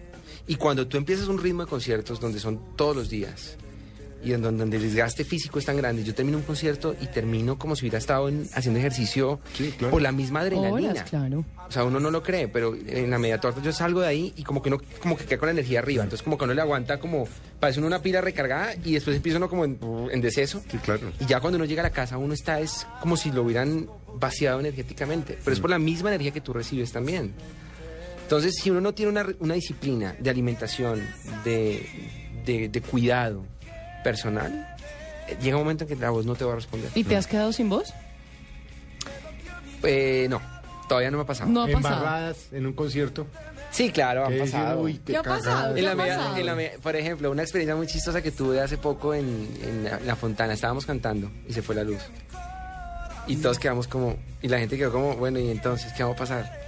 Y 0.46 0.56
cuando 0.56 0.86
tú 0.88 0.96
empiezas 0.96 1.28
un 1.28 1.38
ritmo 1.38 1.62
de 1.64 1.68
conciertos 1.68 2.18
donde 2.20 2.40
son 2.40 2.58
todos 2.74 2.96
los 2.96 3.10
días, 3.10 3.56
y 4.24 4.32
en 4.32 4.42
donde, 4.42 4.60
donde 4.60 4.76
el 4.78 4.82
desgaste 4.82 5.24
físico 5.24 5.58
es 5.58 5.64
tan 5.64 5.76
grande. 5.76 6.02
Yo 6.04 6.14
termino 6.14 6.38
un 6.38 6.44
concierto 6.44 6.94
y 7.00 7.06
termino 7.06 7.58
como 7.58 7.76
si 7.76 7.84
hubiera 7.84 7.98
estado 7.98 8.28
en- 8.28 8.48
haciendo 8.54 8.78
ejercicio 8.80 9.38
por 9.90 10.02
la 10.02 10.10
misma 10.12 10.40
adrenalina. 10.40 10.90
Horas, 10.92 11.08
claro. 11.10 11.44
O 11.68 11.70
sea, 11.70 11.84
uno 11.84 12.00
no 12.00 12.10
lo 12.10 12.22
cree, 12.22 12.48
pero 12.48 12.74
en 12.74 13.10
la 13.10 13.18
media 13.18 13.38
torta 13.40 13.62
yo 13.62 13.72
salgo 13.72 14.00
de 14.00 14.08
ahí 14.08 14.32
y 14.36 14.42
como 14.42 14.60
que 14.62 14.68
uno 14.70 14.78
como 15.02 15.16
que 15.16 15.24
queda 15.24 15.38
con 15.38 15.46
la 15.48 15.52
energía 15.52 15.78
arriba. 15.80 16.02
Entonces 16.02 16.22
como 16.24 16.36
que 16.38 16.44
uno 16.44 16.54
le 16.54 16.62
aguanta 16.62 16.98
como, 16.98 17.28
parece 17.60 17.78
uno 17.78 17.86
una 17.86 18.02
pila 18.02 18.20
recargada 18.20 18.74
y 18.84 18.94
después 18.94 19.14
empieza 19.16 19.38
uno 19.38 19.48
como 19.48 19.64
en, 19.64 19.78
en 20.10 20.20
deceso. 20.20 20.62
Sí, 20.70 20.78
claro. 20.78 21.12
Y 21.20 21.26
ya 21.26 21.40
cuando 21.40 21.56
uno 21.56 21.64
llega 21.64 21.82
a 21.82 21.84
la 21.84 21.90
casa 21.92 22.18
uno 22.18 22.34
está 22.34 22.60
es 22.60 22.86
como 23.00 23.16
si 23.16 23.30
lo 23.30 23.42
hubieran 23.42 23.88
vaciado 24.14 24.58
energéticamente. 24.60 25.38
Pero 25.44 25.54
es 25.54 25.60
por 25.60 25.70
la 25.70 25.78
misma 25.78 26.08
energía 26.08 26.32
que 26.32 26.40
tú 26.40 26.52
recibes 26.52 26.90
también. 26.90 27.34
Entonces, 28.22 28.56
si 28.56 28.68
uno 28.70 28.80
no 28.80 28.92
tiene 28.92 29.10
una, 29.12 29.26
una 29.40 29.54
disciplina 29.54 30.14
de 30.18 30.28
alimentación, 30.28 31.00
de, 31.44 31.86
de- 32.44 32.68
de 32.68 32.80
cuidado 32.82 33.44
personal, 34.10 34.76
eh, 35.28 35.36
llega 35.42 35.56
un 35.56 35.62
momento 35.64 35.84
en 35.84 35.88
que 35.88 35.96
la 35.96 36.10
voz 36.10 36.24
no 36.26 36.34
te 36.34 36.44
va 36.44 36.52
a 36.52 36.56
responder. 36.56 36.90
¿Y 36.94 37.04
te 37.04 37.16
has 37.16 37.26
quedado 37.26 37.52
sin 37.52 37.68
voz? 37.68 37.92
Eh, 39.82 40.26
no, 40.28 40.40
todavía 40.88 41.10
no 41.10 41.18
me 41.18 41.22
ha 41.22 41.26
pasado. 41.26 41.50
No 41.50 41.62
ha 41.62 41.66
pasado. 41.68 41.96
Embarradas 41.98 42.36
en 42.52 42.66
un 42.66 42.72
concierto. 42.72 43.26
Sí, 43.70 43.90
claro, 43.90 44.24
han 44.26 44.38
pasado. 44.38 44.80
"Uy, 44.80 44.94
qué 44.94 45.12
¿Qué 45.12 45.16
ha 45.18 45.22
pasado? 45.22 45.44
cagada". 45.44 45.74
¿Qué 45.74 45.80
En 45.80 45.84
la 45.84 45.92
ha 45.92 45.94
media- 45.94 46.16
pasado? 46.16 46.36
en 46.38 46.46
la 46.46 46.54
media- 46.54 46.72
por 46.82 46.96
ejemplo, 46.96 47.30
una 47.30 47.42
experiencia 47.42 47.76
muy 47.76 47.86
chistosa 47.86 48.22
que 48.22 48.30
tuve 48.30 48.60
hace 48.60 48.78
poco 48.78 49.14
en, 49.14 49.48
en 49.62 49.84
la, 49.84 50.00
la 50.00 50.16
Fontana. 50.16 50.54
Estábamos 50.54 50.86
cantando 50.86 51.30
y 51.46 51.52
se 51.52 51.62
fue 51.62 51.74
la 51.74 51.84
luz. 51.84 52.00
Y 53.26 53.36
todos 53.36 53.58
quedamos 53.58 53.86
como... 53.86 54.16
Y 54.40 54.48
la 54.48 54.58
gente 54.58 54.78
quedó 54.78 54.90
como, 54.90 55.14
bueno, 55.16 55.38
¿y 55.38 55.50
entonces 55.50 55.92
qué 55.92 56.02
vamos 56.02 56.16
a 56.16 56.20
pasar? 56.20 56.58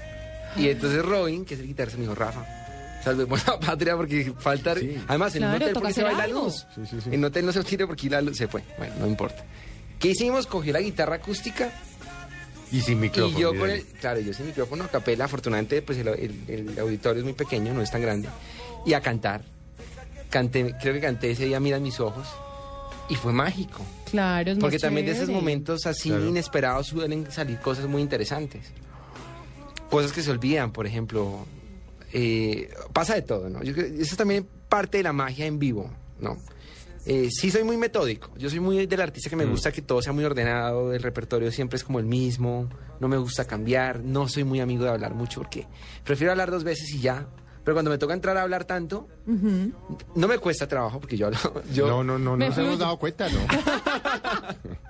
Y 0.57 0.69
entonces 0.69 1.03
Robin, 1.03 1.47
que 1.47 1.55
es 1.55 1.61
el 1.61 1.67
guitarrista, 1.67 1.97
me 1.97 2.03
dijo, 2.03 2.15
Rafa, 2.15 2.45
salvemos 3.05 3.47
la 3.47 3.59
patria 3.61 3.97
porque 3.97 4.33
falta... 4.39 4.75
Además, 5.09 5.35
en 5.35 5.43
Claro, 5.43 5.57
un 5.57 5.63
hotel 5.63 5.75
porque 5.75 5.93
se 5.93 6.03
va 6.03 6.13
la 6.13 6.27
luz. 6.27 6.67
Sí, 6.75 6.83
sí, 6.89 7.01
sí. 7.01 7.09
En 7.13 7.19
un 7.21 7.25
hotel 7.27 7.47
no 7.47 7.53
se 7.53 7.63
tire 7.65 7.87
porque 7.87 8.09
la 8.11 8.21
luz 8.21 8.37
se 8.37 8.49
fue. 8.49 8.63
Bueno, 8.79 8.95
no 9.01 9.07
importa. 9.07 9.45
¿Qué 9.99 10.09
hicimos? 10.09 10.47
Cogió 10.47 10.73
la 10.73 10.81
guitarra 10.81 11.17
acústica 11.17 11.71
Y 12.73 12.81
sin 12.81 13.01
micrófono. 13.01 13.39
y 13.39 13.43
yo 13.43 13.55
y 13.55 13.59
con 13.59 13.71
el, 13.71 13.85
claro, 13.85 14.21
yo 14.21 14.33
sin 14.33 14.47
micrófono, 14.47 14.85
a 14.85 14.89
capela, 14.89 15.25
afortunadamente 15.27 15.83
pues 15.83 15.99
el, 15.99 16.09
el- 16.09 16.41
el 16.49 16.79
auditorio 16.79 17.19
es 17.21 17.25
muy 17.25 17.35
pequeño, 17.35 17.75
no 17.75 17.83
es 17.83 17.91
tan 17.91 18.01
grande, 18.01 18.29
y 18.87 18.93
a 18.95 19.01
cantar. 19.01 19.43
Canté, 20.31 20.75
creo 20.81 20.95
que 20.95 21.01
canté 21.01 21.33
ese 21.33 21.47
día, 21.47 21.59
mira 21.59 21.79
mis 21.81 21.99
ojos, 21.99 22.29
y 23.09 23.17
fue 23.17 23.33
mágico. 23.33 23.85
Claro, 24.11 24.53
es 24.53 24.57
más 24.57 24.63
Porque 24.63 24.79
también 24.79 25.05
de 25.07 25.13
esos 25.13 25.29
momentos 25.29 25.85
así 25.87 26.09
Claro. 26.11 26.29
inesperados 26.29 26.87
suelen 26.87 27.31
salir 27.33 27.59
cosas 27.59 27.87
muy 27.87 28.01
interesantes. 28.01 28.73
Cosas 29.91 30.13
que 30.13 30.23
se 30.23 30.31
olvidan, 30.31 30.71
por 30.73 30.87
ejemplo. 30.87 31.45
Eh, 32.13 32.71
pasa 32.93 33.15
de 33.15 33.23
todo, 33.23 33.49
¿no? 33.49 33.63
Yo 33.63 33.73
creo- 33.75 33.87
eso 33.87 34.03
es 34.03 34.17
también 34.17 34.47
parte 34.69 34.99
de 34.99 35.05
la 35.05 35.13
magia 35.13 35.47
en 35.47 35.59
vivo, 35.59 35.91
¿no? 36.21 36.37
Eh, 37.07 37.29
sí 37.31 37.51
soy 37.51 37.65
muy 37.65 37.77
metódico. 37.79 38.31
Yo 38.37 38.51
soy 38.51 38.61
muy 38.61 38.87
del 38.87 39.01
artista 39.01 39.31
que 39.31 39.37
me 39.37 39.47
gusta 39.47 39.73
que 39.73 39.81
todo 39.83 40.03
sea 40.03 40.13
muy 40.13 40.25
ordenado, 40.25 40.93
el 40.93 41.03
repertorio 41.03 41.51
siempre 41.51 41.77
es 41.79 41.85
como 41.85 41.99
el 41.99 42.05
mismo, 42.05 42.69
no 43.01 43.09
me 43.09 43.17
gusta 43.17 43.47
cambiar, 43.47 44.01
no 44.01 44.29
soy 44.29 44.45
muy 44.45 44.61
amigo 44.61 44.85
de 44.85 44.91
hablar 44.91 45.15
mucho 45.15 45.41
porque 45.41 45.67
prefiero 46.05 46.33
hablar 46.33 46.51
dos 46.51 46.63
veces 46.65 46.91
y 46.93 47.01
ya. 47.01 47.27
Pero 47.65 47.75
cuando 47.75 47.91
me 47.91 47.99
toca 47.99 48.15
entrar 48.15 48.37
a 48.39 48.43
hablar 48.43 48.65
tanto, 48.65 49.07
no 49.27 50.29
me 50.29 50.39
cuesta 50.39 50.67
trabajo 50.67 50.99
porque 51.01 51.17
yo 51.17 51.27
hablo. 51.27 51.39
Yo, 51.73 51.87
No, 51.87 52.03
no, 52.05 52.19
no, 52.19 52.37
no 52.37 52.47
nos 52.49 52.59
hemos 52.59 52.79
dado 52.79 52.99
cuenta, 52.99 53.29
¿no? 53.29 53.39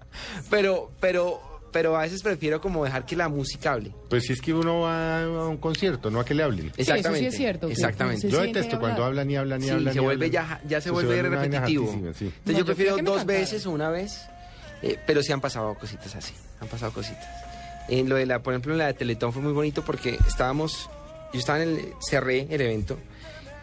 Pero, 0.50 0.90
pero, 1.00 1.40
pero 1.72 1.96
a 1.96 2.02
veces 2.02 2.22
prefiero 2.22 2.60
como 2.60 2.84
dejar 2.84 3.04
que 3.06 3.16
la 3.16 3.28
música 3.28 3.72
hable. 3.72 3.92
Pues 4.08 4.24
si 4.24 4.32
es 4.32 4.40
que 4.40 4.52
uno 4.52 4.80
va 4.80 5.22
a 5.22 5.48
un 5.48 5.56
concierto, 5.58 6.10
no 6.10 6.20
a 6.20 6.24
que 6.24 6.34
le 6.34 6.42
hablen. 6.42 6.72
eso 6.76 6.94
sí 7.14 7.26
es 7.26 7.36
cierto, 7.36 7.68
Exactamente. 7.68 8.22
se 8.22 8.30
Yo 8.30 8.40
detesto 8.42 8.78
cuando 8.78 9.04
hablan 9.04 9.30
y 9.30 9.36
hablan 9.36 9.60
y 9.60 9.64
Sí, 9.64 9.70
hablan. 9.70 9.92
se 9.94 9.98
y 10.00 10.02
vuelve 10.02 10.26
hablan. 10.26 10.48
ya, 10.48 10.68
ya 10.68 10.80
se 10.80 10.90
Pues 10.92 11.06
vuelve 11.06 11.20
una 11.28 11.36
vaina 11.38 11.60
repetitivo. 11.60 11.86
sí. 11.90 12.24
Entonces 12.26 12.32
No, 12.46 12.52
yo 12.52 12.58
yo 12.58 12.64
prefiero 12.66 12.96
dos 12.98 13.24
veces 13.26 13.66
o 13.66 13.70
una 13.70 13.88
vez, 13.90 14.20
eh, 14.82 14.98
pero 15.06 15.22
sí 15.22 15.32
han 15.32 15.40
pasado 15.40 15.74
cositas 15.74 16.14
así, 16.16 16.34
han 16.60 16.68
pasado 16.68 16.92
cositas. 16.92 17.26
En 17.88 18.08
lo 18.08 18.16
de 18.16 18.26
la, 18.26 18.40
por 18.42 18.52
ejemplo, 18.54 18.72
en 18.72 18.78
la 18.78 18.86
de 18.86 18.94
Teletón 18.94 19.32
fue 19.32 19.42
muy 19.42 19.52
bonito 19.52 19.84
porque 19.84 20.18
estábamos, 20.28 20.88
yo 21.32 21.40
estaba 21.40 21.62
en 21.62 21.68
el, 21.70 21.92
cerré 22.08 22.46
el 22.50 22.60
evento 22.60 22.98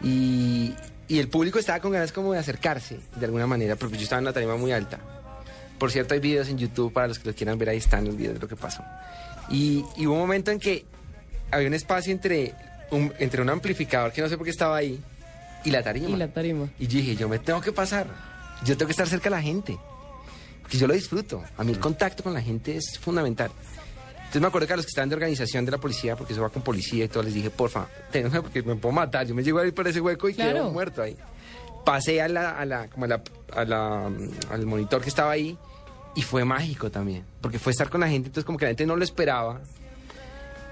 y, 0.02 0.74
y 1.08 1.18
el 1.18 1.28
público 1.28 1.58
estaba 1.58 1.80
con 1.80 1.92
ganas 1.92 2.12
como 2.12 2.32
de 2.32 2.38
acercarse 2.38 2.98
de 3.16 3.24
alguna 3.24 3.46
manera, 3.46 3.76
porque 3.76 3.96
yo 3.96 4.02
estaba 4.04 4.18
en 4.20 4.24
una 4.26 4.32
tarima 4.32 4.56
muy 4.56 4.72
alta. 4.72 4.98
Por 5.78 5.90
cierto, 5.92 6.14
hay 6.14 6.20
videos 6.20 6.48
en 6.48 6.58
YouTube 6.58 6.92
para 6.92 7.06
los 7.08 7.18
que 7.18 7.26
los 7.28 7.36
quieran 7.36 7.58
ver, 7.58 7.68
ahí 7.68 7.76
están 7.78 8.04
los 8.04 8.16
videos 8.16 8.34
de 8.34 8.40
lo 8.40 8.48
que 8.48 8.56
pasó. 8.56 8.82
Y, 9.50 9.84
y 9.96 10.06
hubo 10.06 10.14
un 10.14 10.20
momento 10.20 10.50
en 10.50 10.58
que 10.58 10.84
había 11.50 11.68
un 11.68 11.74
espacio 11.74 12.12
entre 12.12 12.54
un, 12.90 13.12
entre 13.18 13.40
un 13.42 13.48
amplificador 13.50 14.12
que 14.12 14.20
no 14.20 14.28
sé 14.28 14.36
por 14.36 14.44
qué 14.44 14.50
estaba 14.50 14.76
ahí 14.76 15.00
y 15.64 15.70
la 15.70 15.82
tarima. 15.82 16.08
Y 16.10 16.16
la 16.16 16.28
tarima. 16.28 16.68
Y 16.78 16.86
dije, 16.86 17.16
yo 17.16 17.28
me 17.28 17.38
tengo 17.38 17.60
que 17.60 17.72
pasar. 17.72 18.06
Yo 18.64 18.76
tengo 18.76 18.86
que 18.88 18.92
estar 18.92 19.08
cerca 19.08 19.24
de 19.30 19.36
la 19.36 19.42
gente. 19.42 19.78
Porque 20.62 20.76
yo 20.78 20.86
lo 20.86 20.94
disfruto. 20.94 21.42
A 21.56 21.64
mí 21.64 21.72
el 21.72 21.78
contacto 21.78 22.22
con 22.22 22.34
la 22.34 22.42
gente 22.42 22.76
es 22.76 22.98
fundamental. 22.98 23.50
Entonces 24.16 24.42
me 24.42 24.48
acuerdo 24.48 24.66
que 24.66 24.72
a 24.74 24.76
los 24.76 24.84
que 24.84 24.90
estaban 24.90 25.08
de 25.08 25.14
organización 25.14 25.64
de 25.64 25.70
la 25.70 25.78
policía, 25.78 26.14
porque 26.16 26.34
eso 26.34 26.42
va 26.42 26.50
con 26.50 26.60
policía 26.62 27.04
y 27.06 27.08
todo, 27.08 27.22
les 27.22 27.32
dije, 27.32 27.48
porfa, 27.48 27.86
ténganme 28.12 28.42
porque 28.42 28.62
me 28.62 28.74
puedo 28.76 28.92
matar. 28.92 29.26
Yo 29.26 29.34
me 29.34 29.42
llego 29.42 29.58
a 29.60 29.66
ir 29.66 29.72
por 29.72 29.88
ese 29.88 30.00
hueco 30.02 30.28
y 30.28 30.34
Claro. 30.34 30.52
quedo 30.52 30.70
muerto 30.70 31.00
ahí. 31.02 31.16
Pasé 31.84 32.20
a 32.20 32.28
la, 32.28 32.50
a 32.58 32.64
la, 32.64 32.88
como 32.88 33.04
a 33.06 33.08
la, 33.08 33.22
a 33.54 33.64
la, 33.64 34.06
al 34.50 34.66
monitor 34.66 35.00
que 35.02 35.08
estaba 35.08 35.32
ahí 35.32 35.56
y 36.14 36.22
fue 36.22 36.44
mágico 36.44 36.90
también. 36.90 37.24
Porque 37.40 37.58
fue 37.58 37.72
estar 37.72 37.88
con 37.88 38.00
la 38.00 38.08
gente, 38.08 38.28
entonces 38.28 38.44
como 38.44 38.58
que 38.58 38.64
la 38.66 38.70
gente 38.70 38.86
no 38.86 38.96
lo 38.96 39.04
esperaba. 39.04 39.60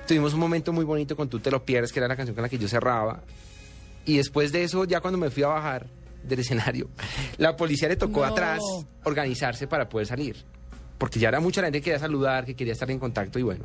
Tuvimos 0.06 0.34
un 0.34 0.40
momento 0.40 0.72
muy 0.72 0.84
bonito 0.84 1.16
con 1.16 1.28
Tú 1.28 1.40
te 1.40 1.50
lo 1.50 1.64
pierdes, 1.64 1.92
que 1.92 1.98
era 1.98 2.08
la 2.08 2.16
canción 2.16 2.34
con 2.34 2.42
la 2.42 2.48
que 2.48 2.58
yo 2.58 2.68
cerraba. 2.68 3.20
Y 4.04 4.18
después 4.18 4.52
de 4.52 4.62
eso, 4.64 4.84
ya 4.84 5.00
cuando 5.00 5.18
me 5.18 5.30
fui 5.30 5.42
a 5.42 5.48
bajar 5.48 5.86
del 6.22 6.38
escenario, 6.40 6.88
la 7.38 7.56
policía 7.56 7.88
le 7.88 7.96
tocó 7.96 8.20
No. 8.20 8.26
atrás 8.26 8.60
organizarse 9.04 9.66
para 9.66 9.88
poder 9.88 10.06
salir. 10.06 10.36
Porque 10.98 11.18
ya 11.18 11.28
era 11.28 11.40
mucha 11.40 11.60
la 11.60 11.66
gente 11.66 11.80
que 11.80 11.84
quería 11.86 11.98
saludar, 11.98 12.44
que 12.46 12.54
quería 12.54 12.72
estar 12.72 12.90
en 12.90 12.98
contacto 12.98 13.38
y 13.38 13.42
bueno, 13.42 13.64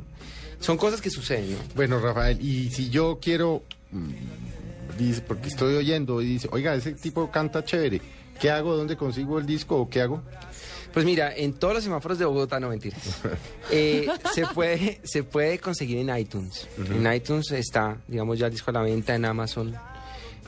son 0.60 0.76
cosas 0.76 1.00
que 1.00 1.08
suceden, 1.10 1.52
¿no? 1.52 1.58
Bueno, 1.74 1.98
Rafael, 1.98 2.38
y 2.44 2.70
si 2.70 2.90
yo 2.90 3.18
quiero, 3.22 3.62
dice, 4.98 5.20
porque 5.22 5.48
estoy 5.48 5.74
oyendo 5.76 6.20
y 6.22 6.26
dice, 6.26 6.48
oiga, 6.52 6.74
ese 6.74 6.92
tipo 6.92 7.30
canta 7.30 7.64
chévere, 7.64 8.00
¿qué 8.40 8.50
hago? 8.50 8.76
¿Dónde 8.76 8.96
consigo 8.96 9.38
el 9.38 9.46
disco 9.46 9.76
o 9.76 9.88
qué 9.88 10.02
hago? 10.02 10.22
Pues 10.92 11.06
mira, 11.06 11.32
en 11.34 11.54
todos 11.54 11.72
los 11.74 11.84
semáforos 11.84 12.18
de 12.18 12.26
Bogotá, 12.26 12.60
no 12.60 12.68
mentiras. 12.68 13.00
Eh, 13.70 14.06
se, 14.34 14.44
puede, 14.48 15.00
se 15.04 15.22
puede 15.22 15.58
conseguir 15.58 15.96
en 15.98 16.14
iTunes. 16.16 16.68
En 16.76 17.10
iTunes 17.10 17.50
está, 17.52 17.96
digamos, 18.06 18.38
ya 18.38 18.46
el 18.46 18.52
disco 18.52 18.70
a 18.70 18.74
la 18.74 18.82
venta 18.82 19.14
en 19.14 19.24
Amazon, 19.24 19.74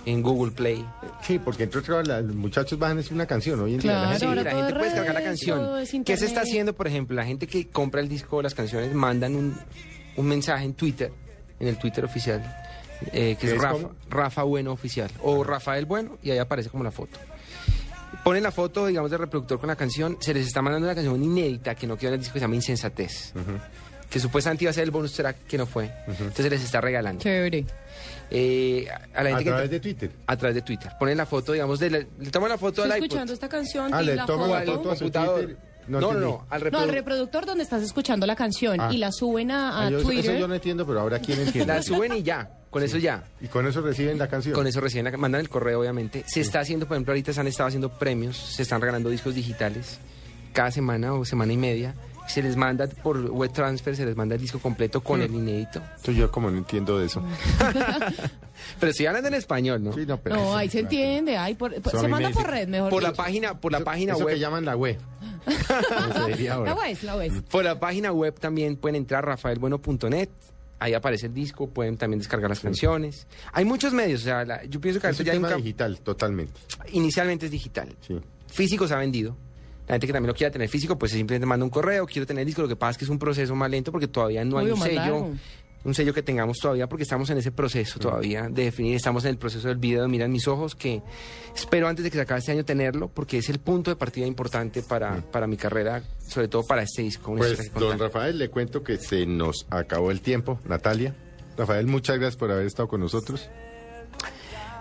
en 0.04 0.20
Google 0.20 0.52
Play. 0.52 0.84
Sí, 1.22 1.38
porque 1.38 1.62
entre 1.62 1.80
otras 1.80 2.06
los 2.06 2.34
muchachos 2.34 2.78
bajan 2.78 2.98
a 2.98 3.00
decir 3.00 3.14
una 3.14 3.24
canción 3.26 3.58
hoy 3.60 3.74
en 3.74 3.80
día. 3.80 3.92
La 4.02 4.18
Sí, 4.18 4.26
gente- 4.26 4.42
la 4.44 4.50
todo 4.50 4.56
gente 4.60 4.72
es 4.72 4.78
puede 4.78 4.90
descargar 4.90 5.14
la 5.14 5.22
canción. 5.24 5.78
es 5.80 5.90
¿Qué 6.04 6.16
se 6.18 6.26
está 6.26 6.42
haciendo, 6.42 6.74
por 6.74 6.86
ejemplo? 6.86 7.16
La 7.16 7.24
gente 7.24 7.46
que 7.46 7.68
compra 7.68 8.02
el 8.02 8.08
disco 8.10 8.36
o 8.36 8.42
las 8.42 8.54
canciones 8.54 8.92
mandan 8.92 9.34
un, 9.36 9.56
un 10.16 10.26
mensaje 10.26 10.66
en 10.66 10.74
Twitter, 10.74 11.10
en 11.58 11.68
el 11.68 11.78
Twitter 11.78 12.04
oficial, 12.04 12.42
eh, 13.12 13.36
que 13.36 13.36
¿Qué 13.38 13.46
es 13.48 13.52
es 13.54 13.60
Rafa? 13.60 13.88
Rafa 14.08 14.42
Bueno 14.44 14.72
Oficial 14.72 15.10
o 15.22 15.44
Rafael 15.44 15.84
Bueno 15.86 16.18
y 16.22 16.30
ahí 16.30 16.38
aparece 16.38 16.70
como 16.70 16.84
la 16.84 16.90
foto. 16.90 17.18
Ponen 18.22 18.42
la 18.42 18.52
foto, 18.52 18.86
digamos, 18.86 19.10
del 19.10 19.20
reproductor 19.20 19.58
con 19.58 19.68
la 19.68 19.76
canción, 19.76 20.16
se 20.20 20.32
les 20.32 20.46
está 20.46 20.62
mandando 20.62 20.86
una 20.86 20.94
canción 20.94 21.22
inédita 21.22 21.74
que 21.74 21.86
no 21.86 21.96
quedó 21.96 22.08
en 22.08 22.14
el 22.14 22.20
disco 22.20 22.32
que 22.34 22.38
se 22.38 22.44
llama 22.44 22.54
Insensatez, 22.54 23.32
que 24.08 24.20
supuestamente 24.20 24.64
iba 24.64 24.70
a 24.70 24.72
ser 24.72 24.84
el 24.84 24.90
bonus 24.92 25.12
track 25.12 25.46
que 25.46 25.58
no 25.58 25.66
fue. 25.66 25.90
Entonces 26.06 26.44
se 26.44 26.50
les 26.50 26.62
está 26.64 26.80
regalando. 26.80 27.20
Chévere. 27.22 27.66
Eh, 28.30 28.86
a 29.14 29.22
la 29.22 29.30
A 29.30 29.32
gente 29.38 29.44
que 29.44 29.50
través 29.50 29.70
de 29.70 29.80
Twitter. 29.80 30.10
a 30.26 30.36
través 30.36 30.54
de 30.54 30.62
Twitter. 30.62 30.92
Ponen 30.98 31.16
la 31.18 31.26
foto, 31.26 31.52
digamos, 31.52 31.78
de 31.78 31.90
la- 31.90 31.98
le 31.98 32.30
toman 32.30 32.48
la 32.48 32.56
foto 32.58 32.82
al 32.82 32.88
iPod. 32.90 33.02
escuchando 33.04 33.32
esta 33.34 33.48
canción 33.48 33.92
Ah, 33.92 34.02
y 34.02 34.06
le 34.06 34.16
la 34.16 34.26
toman 34.26 34.50
la 34.50 34.60
foto- 34.60 34.76
foto 34.76 34.90
a 34.90 34.94
su 34.94 34.98
computador. 35.04 35.40
Twitter. 35.44 35.56
No, 35.86 36.00
no, 36.00 36.12
no, 36.14 36.16
al 36.16 36.20
No, 36.22 36.46
al 36.48 36.60
reproductor. 36.62 36.94
reproductor 36.94 37.46
donde 37.46 37.62
estás 37.64 37.82
escuchando 37.82 38.24
la 38.26 38.34
canción 38.36 38.80
Ah. 38.80 38.88
y 38.90 38.96
la 38.96 39.12
suben 39.12 39.50
a, 39.50 39.68
a 39.82 39.86
Ah, 39.86 39.90
yo- 39.90 39.98
eso 39.98 40.06
Twitter. 40.08 40.38
yo 40.38 40.48
no 40.48 40.54
entiendo, 40.54 40.86
pero 40.86 41.00
ahora 41.00 41.18
quién 41.18 41.40
entiende. 41.40 41.74
La 41.74 41.82
suben 41.82 42.14
y 42.16 42.22
ya, 42.22 42.48
con 42.74 42.82
eso 42.82 42.98
ya. 42.98 43.22
Y 43.40 43.46
con 43.46 43.64
eso 43.68 43.80
reciben 43.82 44.18
la 44.18 44.26
canción. 44.28 44.52
Con 44.52 44.66
eso 44.66 44.80
reciben, 44.80 45.04
la, 45.04 45.16
mandan 45.16 45.40
el 45.40 45.48
correo, 45.48 45.78
obviamente. 45.80 46.24
Se 46.26 46.40
está 46.40 46.58
haciendo, 46.58 46.86
por 46.88 46.96
ejemplo, 46.96 47.12
ahorita 47.12 47.32
se 47.32 47.38
han 47.38 47.46
estado 47.46 47.68
haciendo 47.68 47.88
premios, 47.88 48.36
se 48.36 48.62
están 48.62 48.80
regalando 48.80 49.08
discos 49.10 49.32
digitales 49.32 50.00
cada 50.52 50.72
semana 50.72 51.14
o 51.14 51.24
semana 51.24 51.52
y 51.52 51.56
media. 51.56 51.94
Se 52.26 52.42
les 52.42 52.56
manda 52.56 52.86
por 52.88 53.30
web 53.30 53.52
transfer, 53.52 53.94
se 53.94 54.04
les 54.04 54.16
manda 54.16 54.34
el 54.34 54.40
disco 54.40 54.58
completo 54.58 55.02
con 55.02 55.22
el 55.22 55.32
inédito. 55.32 55.78
Entonces 55.78 56.16
yo 56.16 56.30
como 56.32 56.50
no 56.50 56.58
entiendo 56.58 56.98
de 56.98 57.06
eso. 57.06 57.22
Pero 58.80 58.90
estoy 58.90 59.06
hablando 59.06 59.28
en 59.28 59.34
español, 59.34 59.84
¿no? 59.84 59.92
Sí, 59.92 60.04
no, 60.06 60.16
pero 60.18 60.36
No, 60.36 60.42
eso- 60.42 60.56
ahí 60.56 60.68
se 60.70 60.80
entiende. 60.80 61.36
Ay, 61.36 61.54
por- 61.54 61.74
a 61.74 61.90
se 62.00 62.08
manda 62.08 62.30
por 62.30 62.48
red, 62.48 62.66
mejor 62.68 62.88
Por 62.90 63.02
la 63.02 63.10
dicho. 63.10 63.22
página, 63.22 63.60
por 63.60 63.72
la 63.72 63.78
Eso- 63.78 63.84
página 63.84 64.12
eso 64.14 64.24
web. 64.24 64.34
que 64.34 64.40
llaman 64.40 64.64
la 64.64 64.74
web. 64.76 64.98
Como 65.44 66.24
se 66.26 66.30
diría 66.32 66.54
ahora. 66.54 66.74
La 66.74 66.80
web, 66.80 66.98
la 67.02 67.16
web. 67.16 67.42
Por 67.50 67.64
la 67.64 67.78
página 67.78 68.10
web 68.12 68.38
también 68.38 68.76
pueden 68.76 68.96
entrar 68.96 69.24
rafaelbueno.net. 69.26 70.28
Ahí 70.78 70.92
aparece 70.92 71.26
el 71.26 71.34
disco, 71.34 71.68
pueden 71.68 71.96
también 71.96 72.18
descargar 72.18 72.50
las 72.50 72.60
canciones. 72.60 73.26
Hay 73.52 73.64
muchos 73.64 73.92
medios, 73.92 74.22
o 74.22 74.24
sea, 74.24 74.44
la- 74.44 74.64
yo 74.64 74.80
pienso 74.80 75.00
que 75.00 75.08
Es 75.08 75.18
un 75.18 75.24
ya 75.26 75.32
hay 75.32 75.38
un 75.38 75.56
digital, 75.56 76.00
totalmente. 76.00 76.52
inicialmente 76.92 77.46
es 77.46 77.52
digital. 77.52 77.94
Sí. 78.06 78.18
Físico 78.48 78.86
se 78.86 78.94
ha 78.94 78.98
vendido. 78.98 79.36
La 79.86 79.94
gente 79.94 80.06
que 80.06 80.12
también 80.14 80.28
lo 80.28 80.34
quiera 80.34 80.50
tener 80.50 80.68
físico, 80.68 80.96
pues 80.98 81.12
simplemente 81.12 81.46
manda 81.46 81.62
un 81.64 81.70
correo, 81.70 82.06
quiero 82.06 82.26
tener 82.26 82.40
el 82.42 82.46
disco. 82.46 82.62
Lo 82.62 82.68
que 82.68 82.76
pasa 82.76 82.92
es 82.92 82.98
que 82.98 83.04
es 83.04 83.10
un 83.10 83.18
proceso 83.18 83.54
más 83.54 83.70
lento 83.70 83.92
porque 83.92 84.08
todavía 84.08 84.44
no 84.44 84.58
hay 84.58 84.70
un 84.70 84.80
sello. 84.80 85.30
Un 85.84 85.94
sello 85.94 86.14
que 86.14 86.22
tengamos 86.22 86.58
todavía 86.58 86.88
porque 86.88 87.02
estamos 87.02 87.28
en 87.30 87.38
ese 87.38 87.52
proceso 87.52 87.98
todavía 87.98 88.48
de 88.48 88.64
definir, 88.64 88.96
estamos 88.96 89.24
en 89.24 89.30
el 89.30 89.38
proceso 89.38 89.68
del 89.68 89.76
video 89.76 90.02
de 90.02 90.08
Mira 90.08 90.24
en 90.24 90.32
mis 90.32 90.48
ojos 90.48 90.74
que 90.74 91.02
espero 91.54 91.88
antes 91.88 92.02
de 92.04 92.10
que 92.10 92.16
se 92.16 92.22
acabe 92.22 92.40
este 92.40 92.52
año 92.52 92.64
tenerlo 92.64 93.08
porque 93.08 93.38
es 93.38 93.48
el 93.48 93.58
punto 93.58 93.90
de 93.90 93.96
partida 93.96 94.26
importante 94.26 94.82
para, 94.82 95.20
para 95.30 95.46
mi 95.46 95.56
carrera, 95.56 96.02
sobre 96.26 96.48
todo 96.48 96.64
para 96.66 96.82
este 96.82 97.02
disco. 97.02 97.34
Pues, 97.36 97.72
don. 97.74 97.98
Rafael, 97.98 98.38
le 98.38 98.48
cuento 98.48 98.82
que 98.82 98.96
se 98.96 99.26
nos 99.26 99.66
acabó 99.70 100.10
el 100.10 100.20
tiempo. 100.20 100.58
Natalia. 100.64 101.14
Rafael, 101.56 101.86
muchas 101.86 102.18
gracias 102.18 102.36
por 102.36 102.50
haber 102.50 102.66
estado 102.66 102.88
con 102.88 103.00
nosotros. 103.00 103.48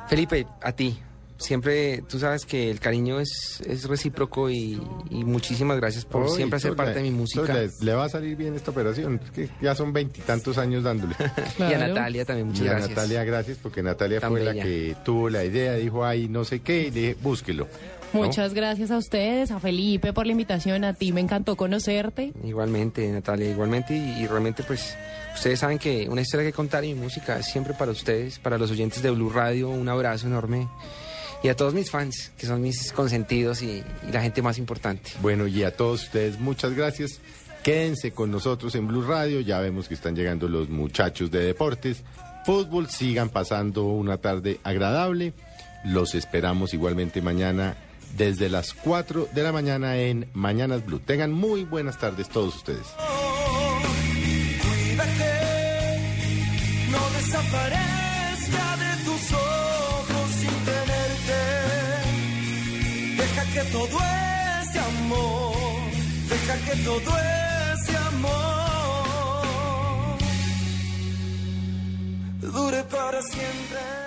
Felipe, 0.07 0.47
a 0.61 0.71
ti. 0.71 0.97
Siempre, 1.43 2.01
tú 2.07 2.19
sabes 2.19 2.45
que 2.45 2.71
el 2.71 2.79
cariño 2.79 3.19
es, 3.19 3.61
es 3.67 3.83
recíproco 3.83 4.49
y, 4.49 4.81
y 5.09 5.25
muchísimas 5.25 5.75
gracias 5.77 6.05
por 6.05 6.29
siempre 6.29 6.55
hacer 6.55 6.73
parte 6.73 6.93
de 6.95 7.01
mi 7.03 7.11
música. 7.11 7.45
Tola, 7.45 7.67
Le, 7.81 7.93
va 7.93 8.05
a 8.05 8.09
salir 8.09 8.37
bien 8.37 8.53
esta 8.55 8.71
operación. 8.71 9.19
que 9.35 9.49
ya 9.61 9.75
son 9.75 9.91
veintitantos 9.91 10.57
años 10.57 10.83
dándole. 10.83 11.15
Y 11.59 11.63
a 11.63 11.77
Natalia 11.79 12.23
también, 12.23 12.47
muchas 12.47 12.63
Y 12.63 12.67
a 12.67 12.71
gracias. 12.71 12.89
Natalia, 12.91 13.23
gracias, 13.25 13.57
porque 13.61 13.83
Natalia 13.83 14.21
Tan 14.21 14.31
fue 14.31 14.41
la 14.43 14.53
que 14.53 14.95
tuvo 15.03 15.29
la 15.29 15.43
idea, 15.43 15.73
dijo, 15.75 16.05
ay, 16.05 16.29
no 16.29 16.45
sé 16.45 16.61
qué, 16.61 16.83
y 16.83 16.91
le 16.91 16.99
dije, 17.01 17.17
búsquelo. 17.21 17.67
¿no? 18.13 18.23
Muchas 18.23 18.53
gracias 18.53 18.91
a 18.91 18.97
ustedes, 18.97 19.51
a 19.51 19.59
Felipe 19.59 20.13
por 20.13 20.25
la 20.25 20.31
invitación, 20.31 20.85
a 20.85 20.93
ti 20.93 21.11
me 21.11 21.19
encantó 21.19 21.57
conocerte. 21.57 22.31
Igualmente, 22.43 23.05
Natalia, 23.11 23.49
igualmente. 23.49 23.95
Y, 23.97 24.23
y 24.23 24.27
realmente, 24.27 24.63
pues, 24.63 24.95
ustedes 25.35 25.59
saben 25.59 25.77
que 25.79 26.07
una 26.07 26.21
historia 26.21 26.45
que 26.45 26.53
contar 26.53 26.85
y 26.85 26.93
mi 26.93 27.01
música 27.01 27.39
es 27.39 27.47
siempre 27.47 27.73
para 27.73 27.91
ustedes, 27.91 28.39
para 28.39 28.57
los 28.57 28.71
oyentes 28.71 29.01
de 29.03 29.09
Blue 29.11 29.29
Radio. 29.29 29.69
Un 29.69 29.89
abrazo 29.89 30.27
enorme. 30.27 30.67
Y 31.43 31.49
a 31.49 31.55
todos 31.55 31.73
mis 31.73 31.91
fans, 31.91 32.31
que 32.37 32.47
son 32.47 32.61
mis 32.61 32.93
consentidos 32.93 33.61
y, 33.61 33.83
y 34.07 34.11
la 34.11 34.21
gente 34.21 34.41
más 34.41 34.57
importante. 34.57 35.11
Bueno, 35.21 35.45
y 35.45 35.63
a 35.63 35.75
todos 35.75 36.03
ustedes, 36.03 36.39
muchas 36.39 36.73
gracias. 36.73 37.19
Quédense 37.63 38.11
con 38.11 38.31
nosotros 38.31 38.75
en 38.75 38.87
Blue 38.87 39.03
Radio. 39.03 39.39
Ya 39.41 39.59
vemos 39.59 39.87
que 39.87 39.93
están 39.93 40.15
llegando 40.15 40.47
los 40.47 40.69
muchachos 40.69 41.31
de 41.31 41.39
deportes. 41.39 42.03
Fútbol, 42.45 42.89
sigan 42.89 43.29
pasando 43.29 43.85
una 43.85 44.17
tarde 44.17 44.59
agradable. 44.63 45.33
Los 45.85 46.15
esperamos 46.15 46.73
igualmente 46.73 47.21
mañana 47.21 47.77
desde 48.17 48.49
las 48.49 48.73
4 48.73 49.29
de 49.33 49.43
la 49.43 49.51
mañana 49.51 49.97
en 49.97 50.29
Mañanas 50.33 50.85
Blue. 50.85 50.99
Tengan 50.99 51.31
muy 51.31 51.63
buenas 51.63 51.97
tardes 51.97 52.29
todos 52.29 52.55
ustedes. 52.55 52.85
Cuida 54.61 55.05
que 55.05 56.91
no 56.91 57.09
desaparezca 57.17 57.92
todo 63.71 63.97
ese 64.61 64.79
amor, 64.79 65.55
deja 66.29 66.55
que 66.65 66.75
todo 66.83 67.11
ese 67.73 67.97
amor 67.97 69.43
dure 72.41 72.83
para 72.83 73.21
siempre. 73.21 74.02